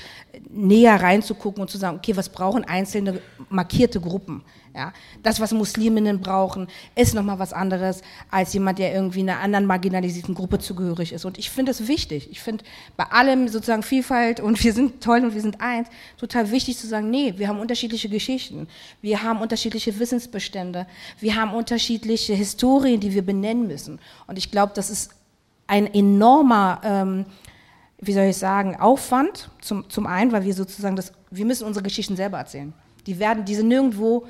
näher 0.48 1.00
reinzugucken 1.00 1.62
und 1.62 1.68
zu 1.68 1.78
sagen, 1.78 1.98
okay, 1.98 2.16
was 2.16 2.30
brauchen 2.30 2.64
einzelne 2.64 3.20
markierte 3.48 4.00
Gruppen? 4.00 4.42
Ja, 4.74 4.92
das, 5.24 5.40
was 5.40 5.52
Musliminnen 5.52 6.20
brauchen, 6.20 6.68
ist 6.94 7.12
nochmal 7.14 7.40
was 7.40 7.52
anderes 7.52 8.02
als 8.30 8.52
jemand, 8.52 8.78
der 8.78 8.94
irgendwie 8.94 9.20
einer 9.20 9.40
anderen 9.40 9.66
marginalisierten 9.66 10.32
Gruppe 10.32 10.60
zugehörig 10.60 11.12
ist. 11.12 11.24
Und 11.24 11.38
ich 11.38 11.50
finde 11.50 11.72
es 11.72 11.88
wichtig. 11.88 12.28
Ich 12.30 12.40
finde 12.40 12.64
bei 12.96 13.04
allem 13.04 13.48
sozusagen 13.48 13.82
Vielfalt 13.82 14.38
und 14.38 14.62
wir 14.62 14.72
sind 14.72 15.02
toll 15.02 15.24
und 15.24 15.34
wir 15.34 15.40
sind 15.40 15.60
eins, 15.60 15.88
total 16.18 16.52
wichtig 16.52 16.78
zu 16.78 16.86
sagen, 16.86 17.10
nee, 17.10 17.34
wir 17.36 17.48
haben 17.48 17.58
unterschiedliche 17.58 18.08
Geschichten, 18.08 18.68
wir 19.02 19.24
haben 19.24 19.40
unterschiedliche 19.40 19.98
Wissensbestände, 19.98 20.86
wir 21.18 21.34
haben 21.34 21.52
unterschiedliche 21.52 22.34
Historien, 22.34 23.00
die 23.00 23.12
wir 23.12 23.22
benennen 23.22 23.66
müssen. 23.66 23.98
Und 24.28 24.38
ich 24.38 24.52
glaube, 24.52 24.72
das 24.76 24.88
ist 24.88 25.10
ein 25.66 25.92
enormer 25.92 26.80
ähm, 26.84 27.26
wie 28.00 28.12
soll 28.12 28.24
ich 28.24 28.36
sagen, 28.36 28.76
Aufwand, 28.76 29.50
zum, 29.60 29.88
zum 29.90 30.06
einen, 30.06 30.32
weil 30.32 30.44
wir 30.44 30.54
sozusagen 30.54 30.96
das, 30.96 31.12
wir 31.30 31.44
müssen 31.44 31.66
unsere 31.66 31.82
Geschichten 31.82 32.16
selber 32.16 32.38
erzählen. 32.38 32.72
Die 33.06 33.18
werden, 33.18 33.44
die 33.44 33.54
sind 33.54 33.68
nirgendwo 33.68 34.26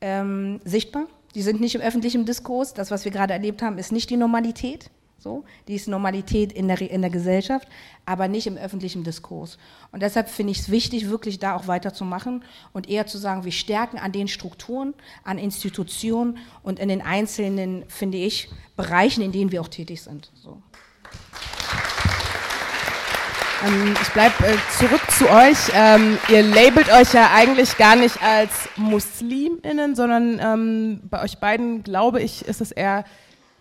ähm, 0.00 0.60
sichtbar, 0.64 1.06
die 1.34 1.42
sind 1.42 1.60
nicht 1.60 1.74
im 1.74 1.80
öffentlichen 1.80 2.24
Diskurs. 2.24 2.74
Das, 2.74 2.90
was 2.90 3.04
wir 3.04 3.12
gerade 3.12 3.32
erlebt 3.32 3.62
haben, 3.62 3.78
ist 3.78 3.92
nicht 3.92 4.10
die 4.10 4.16
Normalität. 4.16 4.90
So, 5.20 5.44
die 5.68 5.74
ist 5.74 5.86
Normalität 5.86 6.50
in 6.50 6.66
der, 6.66 6.80
in 6.80 7.02
der 7.02 7.10
Gesellschaft, 7.10 7.68
aber 8.06 8.26
nicht 8.26 8.46
im 8.46 8.56
öffentlichen 8.56 9.04
Diskurs. 9.04 9.58
Und 9.92 10.02
deshalb 10.02 10.30
finde 10.30 10.52
ich 10.52 10.60
es 10.60 10.70
wichtig, 10.70 11.10
wirklich 11.10 11.38
da 11.38 11.54
auch 11.54 11.66
weiterzumachen 11.66 12.42
und 12.72 12.88
eher 12.88 13.06
zu 13.06 13.18
sagen, 13.18 13.44
wir 13.44 13.52
stärken 13.52 13.98
an 13.98 14.12
den 14.12 14.28
Strukturen, 14.28 14.94
an 15.22 15.36
Institutionen 15.36 16.38
und 16.62 16.78
in 16.78 16.88
den 16.88 17.02
einzelnen, 17.02 17.84
finde 17.88 18.16
ich, 18.16 18.48
Bereichen, 18.76 19.22
in 19.22 19.30
denen 19.30 19.52
wir 19.52 19.60
auch 19.60 19.68
tätig 19.68 20.00
sind. 20.00 20.30
So. 20.34 20.62
Ähm, 23.66 23.94
ich 24.00 24.08
bleibe 24.10 24.46
äh, 24.46 24.56
zurück 24.78 25.02
zu 25.10 25.28
euch. 25.28 25.58
Ähm, 25.74 26.18
ihr 26.28 26.42
labelt 26.42 26.90
euch 26.90 27.12
ja 27.12 27.30
eigentlich 27.34 27.76
gar 27.76 27.96
nicht 27.96 28.22
als 28.22 28.68
MuslimInnen, 28.76 29.94
sondern 29.94 30.40
ähm, 30.40 31.00
bei 31.10 31.22
euch 31.22 31.38
beiden, 31.38 31.82
glaube 31.82 32.22
ich, 32.22 32.46
ist 32.46 32.60
es 32.60 32.72
eher 32.72 33.04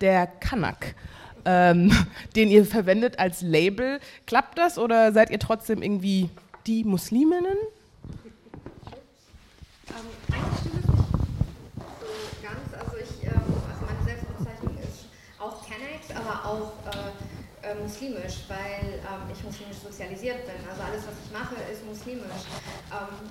der 0.02 0.28
Kanak, 0.28 0.96
den 1.46 1.90
ihr 2.36 2.66
verwendet 2.66 3.18
als 3.18 3.42
Label. 3.42 4.00
Klappt 4.28 4.58
das 4.58 4.78
oder 4.78 5.12
seid 5.14 5.32
ihr 5.32 5.40
trotzdem 5.40 5.82
irgendwie 5.82 6.30
die 6.68 6.84
MuslimInnen? 6.84 7.58
Also 12.78 12.96
ich, 12.98 13.28
also 13.28 13.86
meine 13.86 14.04
Selbstbezeichnung 14.06 14.78
ist 14.78 15.08
auch 15.40 15.66
Kanak, 15.68 16.02
aber 16.16 16.46
auch 16.46 16.72
äh, 16.92 17.29
äh, 17.62 17.76
muslimisch, 17.76 18.46
weil 18.48 19.00
ähm, 19.04 19.30
ich 19.32 19.44
muslimisch 19.44 19.78
sozialisiert 19.84 20.46
bin. 20.46 20.56
Also 20.70 20.82
alles, 20.82 21.04
was 21.08 21.16
ich 21.26 21.32
mache, 21.32 21.56
ist 21.72 21.86
muslimisch. 21.86 22.44
Ähm, 22.92 23.30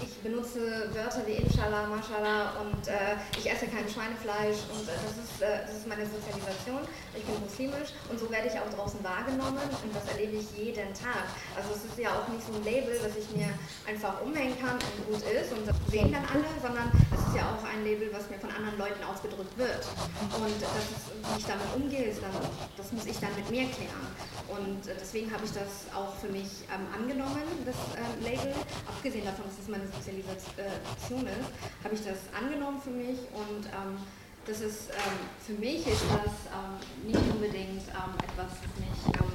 ich 0.00 0.12
benutze 0.20 0.90
Wörter 0.92 1.24
wie 1.26 1.40
Inshallah, 1.40 1.88
Mashallah 1.88 2.60
und 2.60 2.86
äh, 2.88 3.16
ich 3.38 3.48
esse 3.48 3.66
kein 3.66 3.88
Schweinefleisch 3.88 4.60
und 4.68 4.84
äh, 4.84 4.92
das, 4.92 5.16
ist, 5.16 5.40
äh, 5.40 5.64
das 5.64 5.76
ist 5.76 5.86
meine 5.88 6.04
Sozialisation. 6.04 6.84
Ich 7.16 7.24
bin 7.24 7.40
muslimisch 7.40 7.96
und 8.10 8.20
so 8.20 8.28
werde 8.30 8.48
ich 8.48 8.56
auch 8.60 8.68
draußen 8.68 9.00
wahrgenommen 9.02 9.64
und 9.64 9.90
das 9.96 10.04
erlebe 10.12 10.36
ich 10.36 10.52
jeden 10.52 10.92
Tag. 10.92 11.32
Also 11.56 11.72
es 11.72 11.88
ist 11.88 11.96
ja 11.96 12.12
auch 12.12 12.28
nicht 12.28 12.44
so 12.44 12.52
ein 12.52 12.64
Label, 12.64 12.92
das 13.00 13.16
ich 13.16 13.28
mir 13.32 13.48
einfach 13.88 14.20
umhängen 14.20 14.58
kann 14.60 14.76
und 14.76 15.00
gut 15.08 15.22
ist 15.24 15.52
und 15.56 15.64
das 15.64 15.76
sehen 15.88 16.12
dann 16.12 16.24
alle, 16.28 16.48
sondern 16.60 16.92
es 16.92 17.20
ist 17.32 17.36
ja 17.36 17.48
auch 17.48 17.64
ein 17.64 17.80
Label, 17.84 18.12
was 18.12 18.28
mir 18.28 18.36
von 18.36 18.52
anderen 18.52 18.76
Leuten 18.76 19.00
ausgedrückt 19.04 19.56
wird. 19.56 19.80
Und 20.36 20.56
das 20.60 20.76
ist, 20.92 21.08
wie 21.08 21.40
ich 21.40 21.46
damit 21.46 21.68
umgehe, 21.72 22.12
ist 22.12 22.20
dann, 22.20 22.36
das 22.76 22.92
muss 22.92 23.06
ich 23.06 23.16
dann 23.16 23.32
mit 23.32 23.48
mir 23.48 23.64
klären. 23.72 24.04
Und 24.48 24.88
äh, 24.88 24.94
deswegen 25.00 25.32
habe 25.32 25.44
ich 25.44 25.52
das 25.52 25.88
auch 25.96 26.14
für 26.20 26.28
mich 26.28 26.68
ähm, 26.68 26.84
angenommen, 26.92 27.44
das 27.64 27.76
äh, 27.96 28.04
Label, 28.20 28.52
abgesehen 29.06 29.24
davon, 29.24 29.46
dass 29.46 29.62
es 29.62 29.68
meine 29.70 29.86
Sozialisation 29.86 31.30
ist, 31.30 31.50
habe 31.86 31.94
ich 31.94 32.02
das 32.02 32.26
angenommen 32.34 32.82
für 32.82 32.90
mich 32.90 33.22
und 33.30 33.62
ähm, 33.70 34.02
das 34.46 34.60
ist, 34.60 34.90
ähm, 34.90 35.18
für 35.38 35.54
mich 35.54 35.86
ist 35.86 36.02
das 36.10 36.50
ähm, 36.50 36.74
nicht 37.06 37.22
unbedingt 37.30 37.86
ähm, 37.86 38.12
etwas, 38.18 38.50
was 38.50 38.72
mich 38.82 38.98
ähm, 39.14 39.30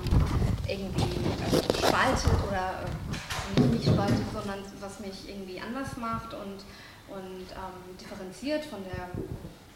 irgendwie 0.68 1.24
äh, 1.24 1.88
spaltet 1.88 2.36
oder 2.52 2.84
äh, 2.84 3.62
nicht 3.72 3.88
spaltet, 3.88 4.28
sondern 4.36 4.60
was 4.84 5.00
mich 5.00 5.32
irgendwie 5.32 5.56
anders 5.64 5.96
macht 5.96 6.36
und, 6.36 6.68
und 7.08 7.48
ähm, 7.56 7.96
differenziert 7.96 8.66
von, 8.68 8.84
der, 8.84 9.08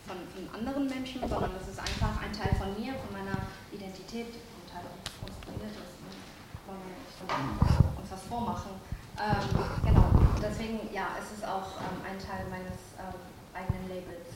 von, 0.04 0.20
von 0.36 0.44
anderen 0.60 0.92
Menschen, 0.92 1.24
sondern 1.24 1.56
das 1.56 1.72
ist 1.72 1.80
einfach 1.80 2.20
ein 2.20 2.36
Teil 2.36 2.52
von 2.60 2.76
mir, 2.76 3.00
von 3.00 3.16
meiner 3.16 3.48
Identität, 3.72 4.28
ein 4.28 4.66
Teil 4.68 4.84
ist. 5.24 5.40
Ne? 5.56 5.72
Wollen 6.68 6.84
wir 6.84 8.02
uns 8.04 8.12
was 8.12 8.24
vormachen. 8.28 8.76
Ähm, 9.18 9.48
genau, 9.86 10.04
deswegen, 10.44 10.80
ja, 10.94 11.08
es 11.18 11.38
ist 11.38 11.48
auch 11.48 11.80
ähm, 11.80 12.04
ein 12.04 12.20
Teil 12.20 12.46
meines 12.50 12.76
ähm, 13.00 13.16
eigenen 13.54 13.88
Labels. 13.88 14.28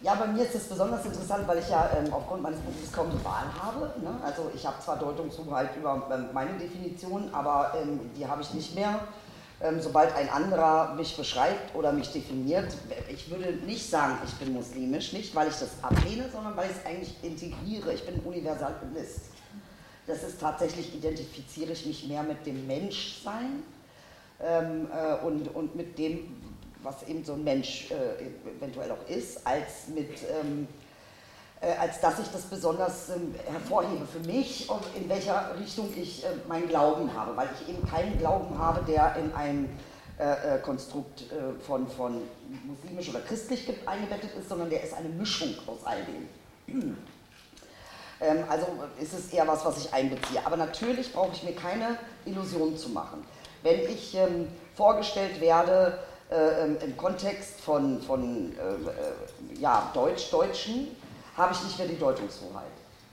Ja, 0.00 0.14
bei 0.14 0.26
mir 0.26 0.42
ist 0.42 0.54
es 0.54 0.64
besonders 0.64 1.04
interessant, 1.04 1.46
weil 1.46 1.58
ich 1.58 1.68
ja 1.68 1.90
ähm, 1.96 2.12
aufgrund 2.12 2.42
meines 2.42 2.58
Berufs 2.60 2.90
kaum 2.90 3.10
die 3.10 3.22
Wahl 3.24 3.44
habe. 3.62 3.92
Ne? 4.00 4.16
Also 4.24 4.50
ich 4.54 4.66
habe 4.66 4.80
zwar 4.82 4.98
Deutungshoheit 4.98 5.76
über 5.76 6.08
ähm, 6.10 6.28
meine 6.32 6.58
Definition, 6.58 7.28
aber 7.32 7.74
ähm, 7.80 8.00
die 8.16 8.26
habe 8.26 8.42
ich 8.42 8.52
nicht 8.54 8.74
mehr. 8.74 9.00
Sobald 9.78 10.12
ein 10.16 10.28
anderer 10.28 10.92
mich 10.96 11.16
beschreibt 11.16 11.76
oder 11.76 11.92
mich 11.92 12.10
definiert, 12.10 12.74
ich 13.08 13.30
würde 13.30 13.52
nicht 13.64 13.88
sagen, 13.88 14.18
ich 14.26 14.34
bin 14.34 14.54
muslimisch, 14.54 15.12
nicht 15.12 15.32
weil 15.36 15.46
ich 15.46 15.54
das 15.54 15.70
ablehne, 15.82 16.28
sondern 16.32 16.56
weil 16.56 16.68
ich 16.68 16.76
es 16.78 16.84
eigentlich 16.84 17.14
integriere. 17.22 17.92
Ich 17.92 18.04
bin 18.04 18.18
Universalist. 18.24 19.20
Das 20.06 20.22
ist 20.22 20.40
tatsächlich, 20.40 20.94
identifiziere 20.94 21.72
ich 21.72 21.86
mich 21.86 22.08
mehr 22.08 22.22
mit 22.22 22.44
dem 22.44 22.66
Menschsein 22.66 23.62
ähm, 24.40 24.88
äh, 24.92 25.24
und, 25.24 25.54
und 25.54 25.76
mit 25.76 25.96
dem, 25.98 26.40
was 26.82 27.02
eben 27.04 27.24
so 27.24 27.34
ein 27.34 27.44
Mensch 27.44 27.90
äh, 27.90 28.56
eventuell 28.56 28.90
auch 28.90 29.08
ist, 29.08 29.46
als 29.46 29.88
mit 29.94 30.10
ähm, 30.22 30.66
äh, 31.62 31.76
als 31.78 32.00
dass 32.00 32.18
ich 32.18 32.26
das 32.32 32.42
besonders 32.42 33.10
ähm, 33.10 33.32
hervorhebe 33.46 34.04
für 34.04 34.18
mich 34.26 34.68
und 34.68 34.82
in 34.96 35.08
welcher 35.08 35.56
Richtung 35.60 35.88
ich 35.96 36.24
äh, 36.24 36.28
meinen 36.48 36.66
Glauben 36.68 37.14
habe, 37.14 37.36
weil 37.36 37.48
ich 37.54 37.68
eben 37.68 37.88
keinen 37.88 38.18
Glauben 38.18 38.58
habe, 38.58 38.82
der 38.84 39.14
in 39.14 39.32
ein 39.32 39.68
äh, 40.18 40.56
äh, 40.56 40.58
Konstrukt 40.58 41.24
von, 41.64 41.86
von 41.86 42.20
muslimisch 42.66 43.10
oder 43.10 43.20
christlich 43.20 43.68
eingebettet 43.86 44.30
ist, 44.38 44.48
sondern 44.48 44.70
der 44.70 44.82
ist 44.82 44.92
eine 44.92 45.08
Mischung 45.08 45.54
aus 45.68 45.78
all 45.84 45.98
dem. 46.04 46.96
Ähm, 48.22 48.44
also 48.48 48.66
ist 49.00 49.12
es 49.12 49.32
eher 49.32 49.46
was, 49.48 49.64
was 49.64 49.78
ich 49.78 49.92
einbeziehe. 49.92 50.40
Aber 50.44 50.56
natürlich 50.56 51.12
brauche 51.12 51.32
ich 51.32 51.42
mir 51.42 51.54
keine 51.54 51.98
Illusionen 52.24 52.76
zu 52.76 52.90
machen. 52.90 53.24
Wenn 53.62 53.80
ich 53.80 54.14
ähm, 54.14 54.48
vorgestellt 54.76 55.40
werde 55.40 55.98
äh, 56.30 56.64
ähm, 56.64 56.76
im 56.82 56.96
Kontext 56.96 57.60
von, 57.60 58.00
von 58.00 58.52
äh, 58.52 59.60
ja, 59.60 59.90
Deutsch-Deutschen, 59.92 60.88
habe 61.36 61.52
ich 61.52 61.64
nicht 61.64 61.78
mehr 61.78 61.88
die 61.88 61.98
Deutungshoheit. 61.98 62.64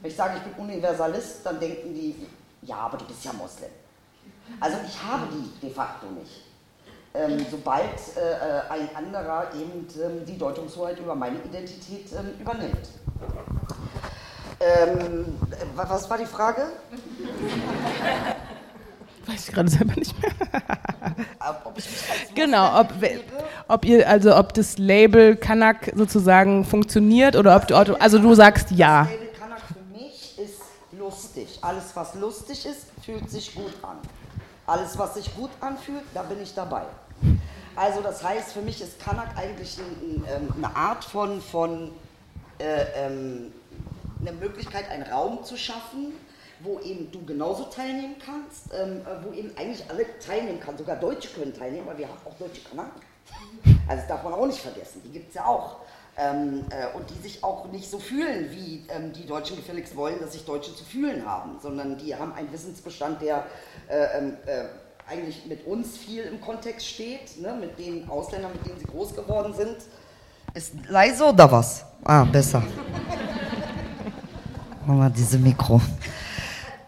Wenn 0.01 0.11
ich 0.11 0.17
sage, 0.17 0.37
ich 0.37 0.43
bin 0.43 0.65
Universalist, 0.65 1.45
dann 1.45 1.59
denken 1.59 1.93
die, 1.93 2.27
ja, 2.61 2.77
aber 2.77 2.97
du 2.97 3.05
bist 3.05 3.23
ja 3.25 3.33
Moslem. 3.33 3.71
Also 4.59 4.77
ich 4.85 5.03
habe 5.03 5.27
die 5.31 5.67
de 5.67 5.73
facto 5.73 6.07
nicht. 6.07 6.45
Ähm, 7.13 7.43
sobald 7.49 7.95
äh, 8.17 8.19
äh 8.19 8.61
ein 8.69 8.95
anderer 8.95 9.47
eben 9.55 9.87
ähm, 10.01 10.25
die 10.25 10.37
Deutungshoheit 10.37 10.99
über 10.99 11.15
meine 11.15 11.39
Identität 11.39 12.11
ähm, 12.13 12.39
übernimmt. 12.39 12.89
Ähm, 14.59 15.25
was 15.75 16.09
war 16.09 16.17
die 16.17 16.25
Frage? 16.25 16.63
Weiß 19.25 19.47
ich 19.47 19.53
gerade 19.53 19.69
selber 19.69 19.93
nicht 19.95 20.19
mehr. 20.21 20.31
ob 21.63 21.77
genau, 22.35 22.79
ob, 22.81 22.87
ob 23.67 23.85
ihr, 23.85 24.09
also 24.09 24.35
ob 24.35 24.53
das 24.53 24.77
Label 24.77 25.35
Kanak 25.35 25.91
sozusagen 25.95 26.65
funktioniert 26.65 27.35
oder 27.35 27.55
ob 27.55 27.67
du, 27.67 27.75
also 27.75 28.19
du 28.19 28.33
sagst 28.33 28.71
ja. 28.71 29.03
Das 29.03 29.11
Label 29.11 29.27
Kanak 29.39 29.61
für 29.61 29.97
mich 29.97 30.37
ist 30.39 30.61
lustig. 30.91 31.59
Alles, 31.61 31.95
was 31.95 32.15
lustig 32.15 32.65
ist, 32.65 32.87
fühlt 33.05 33.29
sich 33.29 33.55
gut 33.55 33.73
an. 33.81 33.97
Alles, 34.67 34.97
was 34.97 35.15
sich 35.15 35.33
gut 35.35 35.51
anfühlt, 35.61 36.03
da 36.13 36.23
bin 36.23 36.41
ich 36.41 36.53
dabei. 36.53 36.83
Also 37.75 38.01
das 38.01 38.23
heißt, 38.23 38.51
für 38.51 38.61
mich 38.61 38.81
ist 38.81 38.99
Kanak 38.99 39.29
eigentlich 39.37 39.77
ähm, 39.79 40.53
eine 40.57 40.75
Art 40.75 41.05
von, 41.05 41.41
von 41.41 41.91
äh, 42.59 42.83
ähm, 42.95 43.53
eine 44.21 44.31
Möglichkeit, 44.33 44.89
einen 44.89 45.03
Raum 45.03 45.43
zu 45.43 45.57
schaffen, 45.57 46.13
wo 46.61 46.79
eben 46.79 47.11
du 47.11 47.23
genauso 47.25 47.65
teilnehmen 47.65 48.15
kannst, 48.23 48.73
ähm, 48.73 49.01
äh, 49.01 49.25
wo 49.25 49.33
eben 49.33 49.51
eigentlich 49.57 49.89
alle 49.89 50.05
teilnehmen 50.19 50.59
können. 50.59 50.77
Sogar 50.77 50.97
Deutsche 50.97 51.29
können 51.29 51.53
teilnehmen, 51.53 51.87
weil 51.87 51.97
wir 51.97 52.07
haben 52.07 52.17
auch 52.25 52.37
deutsche 52.37 52.61
Kanaken. 52.61 53.01
Also 53.87 54.01
das 54.01 54.07
darf 54.07 54.23
man 54.23 54.33
auch 54.33 54.47
nicht 54.47 54.59
vergessen, 54.59 55.01
die 55.05 55.11
gibt 55.11 55.29
es 55.29 55.35
ja 55.35 55.45
auch. 55.45 55.77
Ähm, 56.17 56.65
äh, 56.69 56.97
und 56.97 57.09
die 57.09 57.21
sich 57.21 57.43
auch 57.45 57.71
nicht 57.71 57.89
so 57.89 57.97
fühlen, 57.97 58.51
wie 58.51 58.85
ähm, 58.89 59.13
die 59.13 59.25
Deutschen 59.25 59.55
gefälligst 59.55 59.95
wollen, 59.95 60.19
dass 60.19 60.33
sich 60.33 60.43
Deutsche 60.43 60.75
zu 60.75 60.83
fühlen 60.83 61.25
haben, 61.25 61.59
sondern 61.61 61.97
die 61.97 62.13
haben 62.13 62.33
einen 62.33 62.51
Wissensbestand, 62.51 63.21
der 63.21 63.45
äh, 63.87 64.17
ähm, 64.17 64.37
äh, 64.45 64.65
eigentlich 65.09 65.45
mit 65.45 65.65
uns 65.65 65.97
viel 65.97 66.23
im 66.23 66.41
Kontext 66.41 66.87
steht, 66.87 67.39
ne, 67.39 67.53
mit 67.53 67.79
den 67.79 68.09
Ausländern, 68.09 68.51
mit 68.51 68.65
denen 68.65 68.79
sie 68.79 68.85
groß 68.85 69.15
geworden 69.15 69.53
sind. 69.53 69.77
Ist 70.53 70.73
leise 70.89 71.23
oder 71.25 71.49
was? 71.49 71.85
Ah, 72.03 72.25
besser. 72.25 72.63
Machen 74.85 74.99
wir 74.99 75.09
diese 75.09 75.37
Mikro. 75.37 75.81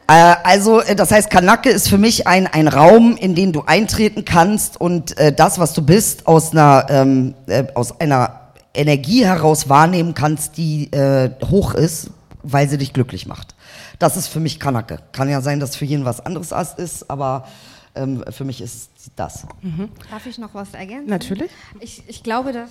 Äh, 0.07 0.35
also, 0.43 0.81
äh, 0.81 0.95
das 0.95 1.11
heißt, 1.11 1.29
Kanake 1.29 1.69
ist 1.69 1.87
für 1.87 1.97
mich 1.97 2.27
ein, 2.27 2.47
ein 2.47 2.67
Raum, 2.67 3.15
in 3.15 3.35
den 3.35 3.53
du 3.53 3.61
eintreten 3.61 4.25
kannst 4.25 4.79
und 4.79 5.17
äh, 5.17 5.33
das, 5.33 5.59
was 5.59 5.73
du 5.73 5.81
bist, 5.81 6.27
aus 6.27 6.51
einer, 6.51 6.85
ähm, 6.89 7.33
äh, 7.47 7.65
aus 7.75 7.99
einer 7.99 8.41
Energie 8.73 9.25
heraus 9.25 9.69
wahrnehmen 9.69 10.13
kannst, 10.13 10.57
die 10.57 10.91
äh, 10.91 11.29
hoch 11.49 11.73
ist, 11.73 12.11
weil 12.43 12.69
sie 12.69 12.77
dich 12.77 12.93
glücklich 12.93 13.27
macht. 13.27 13.55
Das 13.99 14.17
ist 14.17 14.27
für 14.27 14.39
mich 14.39 14.59
Kanake. 14.59 14.99
Kann 15.11 15.29
ja 15.29 15.41
sein, 15.41 15.59
dass 15.59 15.75
für 15.75 15.85
jeden 15.85 16.05
was 16.05 16.25
anderes 16.25 16.51
ist, 16.77 17.09
aber 17.09 17.47
ähm, 17.95 18.23
für 18.31 18.45
mich 18.45 18.61
ist 18.61 18.89
das. 19.15 19.45
Mhm. 19.61 19.89
Darf 20.09 20.25
ich 20.25 20.37
noch 20.37 20.53
was 20.53 20.73
ergänzen? 20.73 21.09
Natürlich. 21.09 21.51
Ich, 21.79 22.03
ich 22.07 22.23
glaube, 22.23 22.51
dass. 22.51 22.69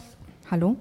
Hallo? 0.50 0.76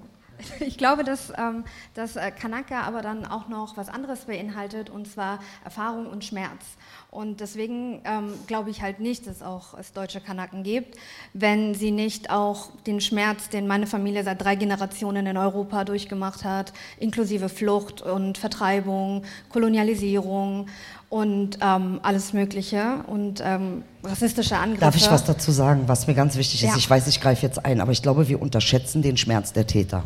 Ich 0.59 0.77
glaube, 0.77 1.03
dass, 1.03 1.31
ähm, 1.37 1.63
dass 1.93 2.15
äh, 2.15 2.31
Kanaka 2.31 2.81
aber 2.81 3.01
dann 3.01 3.25
auch 3.25 3.47
noch 3.47 3.77
was 3.77 3.89
anderes 3.89 4.21
beinhaltet, 4.21 4.89
und 4.89 5.11
zwar 5.11 5.39
Erfahrung 5.63 6.07
und 6.07 6.23
Schmerz. 6.23 6.63
Und 7.11 7.39
deswegen 7.39 8.01
ähm, 8.05 8.33
glaube 8.45 8.69
ich 8.69 8.81
halt 8.81 8.99
nicht, 8.99 9.25
dass 9.25 9.41
auch 9.41 9.73
es 9.77 9.93
deutsche 9.93 10.21
Kanaken 10.21 10.61
gibt, 10.61 10.95
wenn 11.33 11.73
sie 11.73 11.89
nicht 11.89 12.29
auch 12.29 12.69
den 12.85 13.01
Schmerz, 13.01 13.49
den 13.49 13.65
meine 13.67 13.87
Familie 13.87 14.23
seit 14.23 14.43
drei 14.43 14.55
Generationen 14.55 15.25
in 15.25 15.37
Europa 15.37 15.85
durchgemacht 15.85 16.43
hat, 16.43 16.71
inklusive 16.99 17.49
Flucht 17.49 18.03
und 18.03 18.37
Vertreibung, 18.37 19.23
Kolonialisierung 19.49 20.67
und 21.09 21.57
ähm, 21.61 21.99
alles 22.03 22.33
Mögliche 22.33 23.03
und 23.07 23.41
ähm, 23.43 23.83
rassistische 24.03 24.57
Angriffe. 24.57 24.81
Darf 24.81 24.95
ich 24.95 25.09
was 25.09 25.23
dazu 25.23 25.51
sagen, 25.51 25.83
was 25.87 26.05
mir 26.05 26.13
ganz 26.13 26.35
wichtig 26.35 26.63
ist? 26.63 26.69
Ja. 26.69 26.77
Ich 26.77 26.87
weiß, 26.87 27.07
ich 27.07 27.19
greife 27.19 27.43
jetzt 27.43 27.65
ein, 27.65 27.81
aber 27.81 27.91
ich 27.91 28.03
glaube, 28.03 28.27
wir 28.27 28.39
unterschätzen 28.39 29.01
den 29.01 29.17
Schmerz 29.17 29.51
der 29.51 29.65
Täter. 29.65 30.03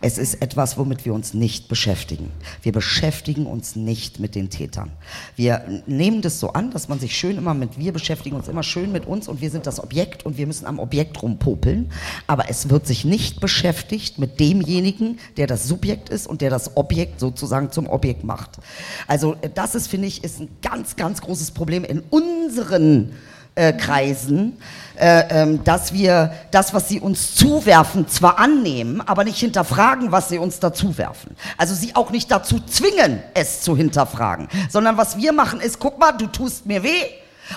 Es 0.00 0.18
ist 0.18 0.42
etwas, 0.42 0.78
womit 0.78 1.04
wir 1.04 1.14
uns 1.14 1.34
nicht 1.34 1.68
beschäftigen. 1.68 2.30
Wir 2.62 2.72
beschäftigen 2.72 3.46
uns 3.46 3.76
nicht 3.76 4.20
mit 4.20 4.34
den 4.34 4.50
Tätern. 4.50 4.90
Wir 5.36 5.82
nehmen 5.86 6.22
das 6.22 6.40
so 6.40 6.52
an, 6.52 6.70
dass 6.70 6.88
man 6.88 6.98
sich 6.98 7.16
schön 7.16 7.38
immer 7.38 7.54
mit, 7.54 7.78
wir 7.78 7.92
beschäftigen 7.92 8.36
uns 8.36 8.48
immer 8.48 8.62
schön 8.62 8.92
mit 8.92 9.06
uns 9.06 9.28
und 9.28 9.40
wir 9.40 9.50
sind 9.50 9.66
das 9.66 9.82
Objekt 9.82 10.26
und 10.26 10.36
wir 10.36 10.46
müssen 10.46 10.66
am 10.66 10.78
Objekt 10.78 11.22
rumpopeln. 11.22 11.90
Aber 12.26 12.48
es 12.48 12.70
wird 12.70 12.86
sich 12.86 13.04
nicht 13.04 13.40
beschäftigt 13.40 14.18
mit 14.18 14.40
demjenigen, 14.40 15.18
der 15.36 15.46
das 15.46 15.68
Subjekt 15.68 16.08
ist 16.08 16.26
und 16.26 16.40
der 16.40 16.50
das 16.50 16.76
Objekt 16.76 17.20
sozusagen 17.20 17.70
zum 17.70 17.88
Objekt 17.88 18.24
macht. 18.24 18.58
Also 19.06 19.36
das 19.54 19.74
ist, 19.74 19.88
finde 19.88 20.08
ich, 20.08 20.24
ist 20.24 20.40
ein 20.40 20.48
ganz, 20.62 20.96
ganz 20.96 21.20
großes 21.20 21.50
Problem 21.52 21.84
in 21.84 22.00
unseren 22.10 23.12
äh, 23.54 23.72
Kreisen, 23.72 24.58
äh, 24.96 25.24
ähm, 25.30 25.64
dass 25.64 25.92
wir 25.92 26.34
das, 26.50 26.74
was 26.74 26.88
sie 26.88 27.00
uns 27.00 27.34
zuwerfen, 27.34 28.08
zwar 28.08 28.38
annehmen, 28.38 29.00
aber 29.00 29.24
nicht 29.24 29.38
hinterfragen, 29.38 30.12
was 30.12 30.28
sie 30.28 30.38
uns 30.38 30.60
dazu 30.60 30.96
werfen. 30.98 31.36
Also 31.56 31.74
sie 31.74 31.94
auch 31.94 32.10
nicht 32.10 32.30
dazu 32.30 32.60
zwingen, 32.60 33.22
es 33.34 33.62
zu 33.62 33.76
hinterfragen, 33.76 34.48
sondern 34.70 34.96
was 34.96 35.16
wir 35.16 35.32
machen 35.32 35.60
ist, 35.60 35.78
guck 35.78 35.98
mal, 35.98 36.12
du 36.12 36.26
tust 36.26 36.66
mir 36.66 36.82
weh 36.82 37.04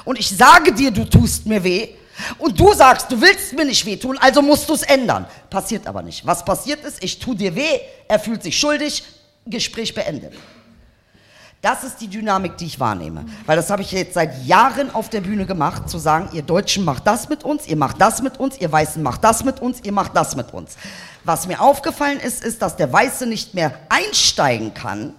und 0.06 0.20
ich 0.20 0.30
sage 0.30 0.74
dir, 0.74 0.92
du 0.92 1.06
tust 1.06 1.46
mir 1.46 1.64
weh. 1.64 1.90
Und 2.40 2.60
du 2.60 2.74
sagst, 2.74 3.12
du 3.12 3.22
willst 3.22 3.54
mir 3.54 3.66
nicht 3.66 3.86
wehtun, 3.86 4.18
also 4.18 4.42
musst 4.42 4.68
du 4.68 4.74
es 4.74 4.82
ändern. 4.82 5.28
Passiert 5.52 5.86
aber 5.86 6.02
nicht. 6.02 6.26
Was 6.26 6.44
passiert 6.44 6.84
ist, 6.84 7.04
ich 7.04 7.20
tu 7.20 7.36
dir 7.36 7.56
weh, 7.56 7.80
er 8.08 8.20
fühlt 8.20 8.42
sich 8.42 8.58
schuldig, 8.58 9.04
Gespräch 9.46 9.94
beendet. 9.94 10.34
Das 11.68 11.84
ist 11.84 12.00
die 12.00 12.08
Dynamik, 12.08 12.56
die 12.56 12.66
ich 12.66 12.80
wahrnehme. 12.80 13.26
Weil 13.46 13.58
das 13.58 13.70
habe 13.70 13.82
ich 13.82 13.92
jetzt 13.92 14.14
seit 14.14 14.46
Jahren 14.46 14.90
auf 14.96 15.10
der 15.10 15.20
Bühne 15.20 15.46
gemacht, 15.46 15.90
zu 15.90 15.98
sagen, 15.98 16.30
ihr 16.32 16.42
Deutschen 16.42 16.86
macht 16.86 17.06
das 17.06 17.28
mit 17.28 17.44
uns, 17.44 17.68
ihr 17.68 17.76
macht 17.76 18.00
das 18.00 18.22
mit 18.22 18.40
uns, 18.40 18.58
ihr 18.58 18.72
Weißen 18.72 19.04
macht 19.04 19.22
das 19.26 19.44
mit 19.44 19.60
uns, 19.60 19.82
ihr 19.84 19.92
macht 19.92 20.16
das 20.16 20.38
mit 20.38 20.54
uns. 20.54 20.78
Was 21.26 21.46
mir 21.46 21.60
aufgefallen 21.60 22.22
ist, 22.22 22.42
ist, 22.42 22.62
dass 22.62 22.78
der 22.78 22.94
Weiße 22.94 23.26
nicht 23.26 23.54
mehr 23.54 23.74
einsteigen 23.90 24.74
kann, 24.74 25.14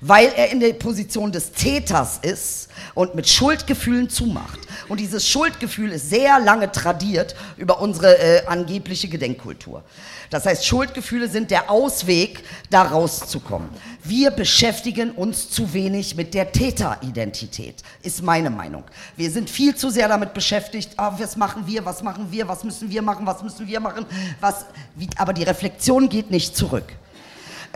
weil 0.00 0.32
er 0.36 0.50
in 0.50 0.60
der 0.60 0.72
Position 0.74 1.32
des 1.32 1.52
Täters 1.52 2.18
ist 2.22 2.68
und 2.94 3.14
mit 3.14 3.28
Schuldgefühlen 3.28 4.08
zumacht. 4.08 4.60
Und 4.88 5.00
dieses 5.00 5.28
Schuldgefühl 5.28 5.92
ist 5.92 6.10
sehr 6.10 6.38
lange 6.40 6.70
tradiert 6.70 7.34
über 7.56 7.80
unsere 7.80 8.18
äh, 8.18 8.46
angebliche 8.46 9.08
Gedenkkultur. 9.08 9.82
Das 10.30 10.44
heißt, 10.44 10.66
Schuldgefühle 10.66 11.28
sind 11.28 11.50
der 11.50 11.70
Ausweg, 11.70 12.42
da 12.70 12.82
rauszukommen. 12.82 13.68
Wir 14.02 14.30
beschäftigen 14.30 15.12
uns 15.12 15.50
zu 15.50 15.72
wenig 15.72 16.16
mit 16.16 16.34
der 16.34 16.50
Täteridentität, 16.50 17.76
ist 18.02 18.22
meine 18.22 18.50
Meinung. 18.50 18.84
Wir 19.16 19.30
sind 19.30 19.48
viel 19.48 19.74
zu 19.74 19.90
sehr 19.90 20.08
damit 20.08 20.34
beschäftigt, 20.34 20.92
ah, 20.96 21.14
was 21.18 21.36
machen 21.36 21.66
wir, 21.66 21.84
was 21.84 22.02
machen 22.02 22.26
wir, 22.30 22.48
was 22.48 22.64
müssen 22.64 22.90
wir 22.90 23.02
machen, 23.02 23.26
was 23.26 23.42
müssen 23.42 23.66
wir 23.66 23.80
machen, 23.80 24.04
was, 24.40 24.66
wie, 24.94 25.08
aber 25.16 25.32
die 25.32 25.44
Reflexion 25.44 26.08
geht 26.08 26.30
nicht 26.30 26.56
zurück. 26.56 26.92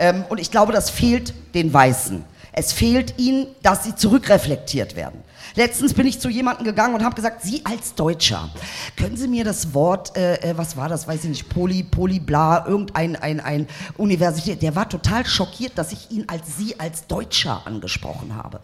Ähm, 0.01 0.25
und 0.29 0.39
ich 0.39 0.49
glaube, 0.49 0.73
das 0.73 0.89
fehlt 0.89 1.33
den 1.53 1.71
Weißen. 1.71 2.25
Es 2.53 2.73
fehlt 2.73 3.17
ihnen, 3.17 3.47
dass 3.61 3.85
sie 3.85 3.95
zurückreflektiert 3.95 4.95
werden. 4.95 5.23
Letztens 5.55 5.93
bin 5.93 6.07
ich 6.07 6.19
zu 6.19 6.27
jemandem 6.29 6.65
gegangen 6.65 6.95
und 6.95 7.03
habe 7.03 7.15
gesagt, 7.15 7.43
Sie 7.43 7.61
als 7.65 7.93
Deutscher, 7.93 8.49
können 8.97 9.15
Sie 9.15 9.27
mir 9.27 9.43
das 9.43 9.73
Wort, 9.73 10.17
äh, 10.17 10.35
äh, 10.35 10.57
was 10.57 10.75
war 10.75 10.89
das, 10.89 11.07
weiß 11.07 11.23
ich 11.25 11.29
nicht, 11.29 11.49
Poly, 11.49 11.83
Poly, 11.83 12.19
bla, 12.19 12.65
irgendein 12.65 13.15
ein, 13.17 13.39
ein 13.39 13.67
Universität, 13.97 14.61
der 14.61 14.75
war 14.75 14.89
total 14.89 15.25
schockiert, 15.25 15.77
dass 15.77 15.91
ich 15.91 16.09
ihn 16.09 16.25
als 16.27 16.57
Sie 16.57 16.79
als 16.79 17.05
Deutscher 17.07 17.61
angesprochen 17.65 18.35
habe. 18.35 18.61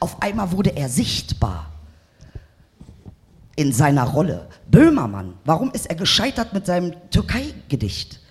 Auf 0.00 0.22
einmal 0.22 0.52
wurde 0.52 0.74
er 0.76 0.88
sichtbar 0.88 1.70
in 3.56 3.72
seiner 3.72 4.04
Rolle. 4.04 4.48
Böhmermann, 4.70 5.34
warum 5.44 5.70
ist 5.72 5.86
er 5.86 5.96
gescheitert 5.96 6.54
mit 6.54 6.66
seinem 6.66 6.94
Türkei-Gedicht? 7.10 8.21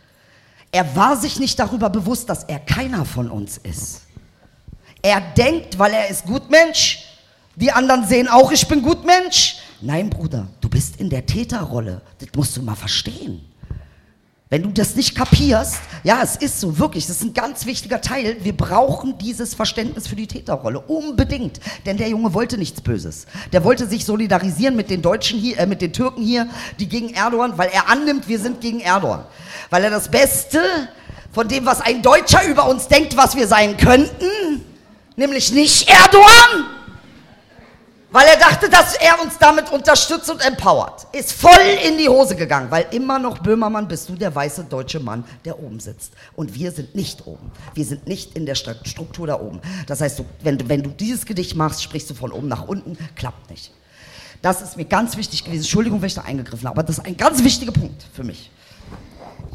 Er 0.72 0.96
war 0.96 1.18
sich 1.18 1.40
nicht 1.40 1.60
darüber 1.60 1.90
bewusst, 1.90 2.30
dass 2.30 2.44
er 2.46 2.60
keiner 2.60 3.06
von 3.06 3.30
uns 3.30 3.58
ist. 3.58 4.02
Er 5.02 5.20
denkt, 5.20 5.78
weil 5.78 5.94
er 5.94 6.10
ist 6.10 6.26
Gutmensch, 6.26 7.06
die 7.56 7.72
anderen 7.72 8.08
sehen 8.08 8.28
auch, 8.28 8.52
ich 8.52 8.68
bin 8.68 8.82
Gutmensch. 8.82 9.58
Nein, 9.82 10.10
Bruder, 10.10 10.48
du 10.62 10.70
bist 10.70 10.98
in 10.98 11.10
der 11.10 11.26
Täterrolle. 11.26 12.02
Das 12.20 12.30
musst 12.36 12.56
du 12.56 12.62
mal 12.62 12.76
verstehen. 12.76 13.42
Wenn 14.52 14.64
du 14.64 14.70
das 14.70 14.98
nicht 14.98 15.16
kapierst, 15.16 15.78
ja, 16.04 16.20
es 16.22 16.36
ist 16.36 16.60
so, 16.60 16.78
wirklich, 16.78 17.08
das 17.08 17.16
ist 17.16 17.24
ein 17.24 17.34
ganz 17.34 17.66
wichtiger 17.66 18.02
Teil. 18.02 18.36
Wir 18.42 18.52
brauchen 18.52 19.18
dieses 19.18 19.54
Verständnis 19.54 20.10
für 20.10 20.18
die 20.18 20.28
Täterrolle. 20.28 20.82
Unbedingt. 20.82 21.62
Denn 21.86 21.96
der 21.96 22.10
Junge 22.10 22.34
wollte 22.34 22.58
nichts 22.58 22.82
Böses. 22.82 23.28
Der 23.54 23.64
wollte 23.64 23.88
sich 23.88 24.04
solidarisieren 24.04 24.76
mit 24.76 24.90
den 24.90 25.02
Deutschen 25.02 25.40
hier, 25.40 25.58
äh, 25.58 25.66
mit 25.66 25.82
den 25.82 25.94
Türken 25.94 26.22
hier, 26.22 26.50
die 26.82 26.90
gegen 26.90 27.12
Erdogan, 27.14 27.58
weil 27.58 27.70
er 27.70 27.88
annimmt, 27.88 28.28
wir 28.28 28.40
sind 28.40 28.60
gegen 28.60 28.82
Erdogan. 28.82 29.24
Weil 29.70 29.86
er 29.86 29.90
das 29.90 30.12
Beste 30.12 30.60
von 31.32 31.48
dem, 31.48 31.66
was 31.66 31.80
ein 31.80 32.02
Deutscher 32.02 32.46
über 32.46 32.68
uns 32.68 32.90
denkt, 32.90 33.16
was 33.16 33.38
wir 33.38 33.48
sein 33.48 33.78
könnten, 33.78 34.66
nämlich 35.16 35.54
nicht 35.54 35.88
Erdogan, 35.88 36.81
weil 38.12 38.28
er 38.28 38.38
dachte, 38.38 38.70
dass 38.70 38.96
er 38.96 39.22
uns 39.22 39.38
damit 39.38 39.72
unterstützt 39.72 40.30
und 40.30 40.46
empowert. 40.46 41.08
Ist 41.14 41.32
voll 41.34 41.52
in 41.86 41.98
die 41.98 42.10
Hose 42.10 42.36
gegangen, 42.36 42.70
weil 42.70 42.86
immer 42.92 43.20
noch 43.20 43.40
Böhmermann 43.40 43.88
bist 43.88 44.10
du 44.10 44.16
der 44.16 44.34
weiße 44.34 44.66
deutsche 44.66 45.00
Mann, 45.00 45.24
der 45.46 45.60
oben 45.60 45.80
sitzt. 45.80 46.14
Und 46.36 46.54
wir 46.54 46.72
sind 46.72 46.94
nicht 46.94 47.26
oben. 47.26 47.52
Wir 47.74 47.86
sind 47.86 48.08
nicht 48.08 48.36
in 48.36 48.46
der 48.46 48.56
Struktur 48.56 49.28
da 49.28 49.40
oben. 49.40 49.62
Das 49.88 50.02
heißt, 50.02 50.24
wenn, 50.44 50.58
du, 50.58 50.68
wenn 50.68 50.84
du 50.84 50.90
dieses 50.90 51.26
Gedicht 51.26 51.56
machst, 51.56 51.82
sprichst 51.82 52.10
du 52.10 52.14
von 52.14 52.32
oben 52.32 52.48
nach 52.48 52.68
unten, 52.68 52.98
klappt 53.16 53.50
nicht. 53.50 53.72
Das 54.42 54.62
ist 54.62 54.76
mir 54.76 54.86
ganz 54.86 55.16
wichtig 55.18 55.44
gewesen. 55.44 55.62
Entschuldigung, 55.62 56.02
wenn 56.02 56.08
ich 56.08 56.16
da 56.16 56.24
eingegriffen 56.24 56.68
habe, 56.68 56.80
aber 56.80 56.88
das 56.88 56.98
ist 56.98 57.06
ein 57.06 57.16
ganz 57.16 57.44
wichtiger 57.44 57.72
Punkt 57.72 58.04
für 58.14 58.24
mich. 58.24 58.50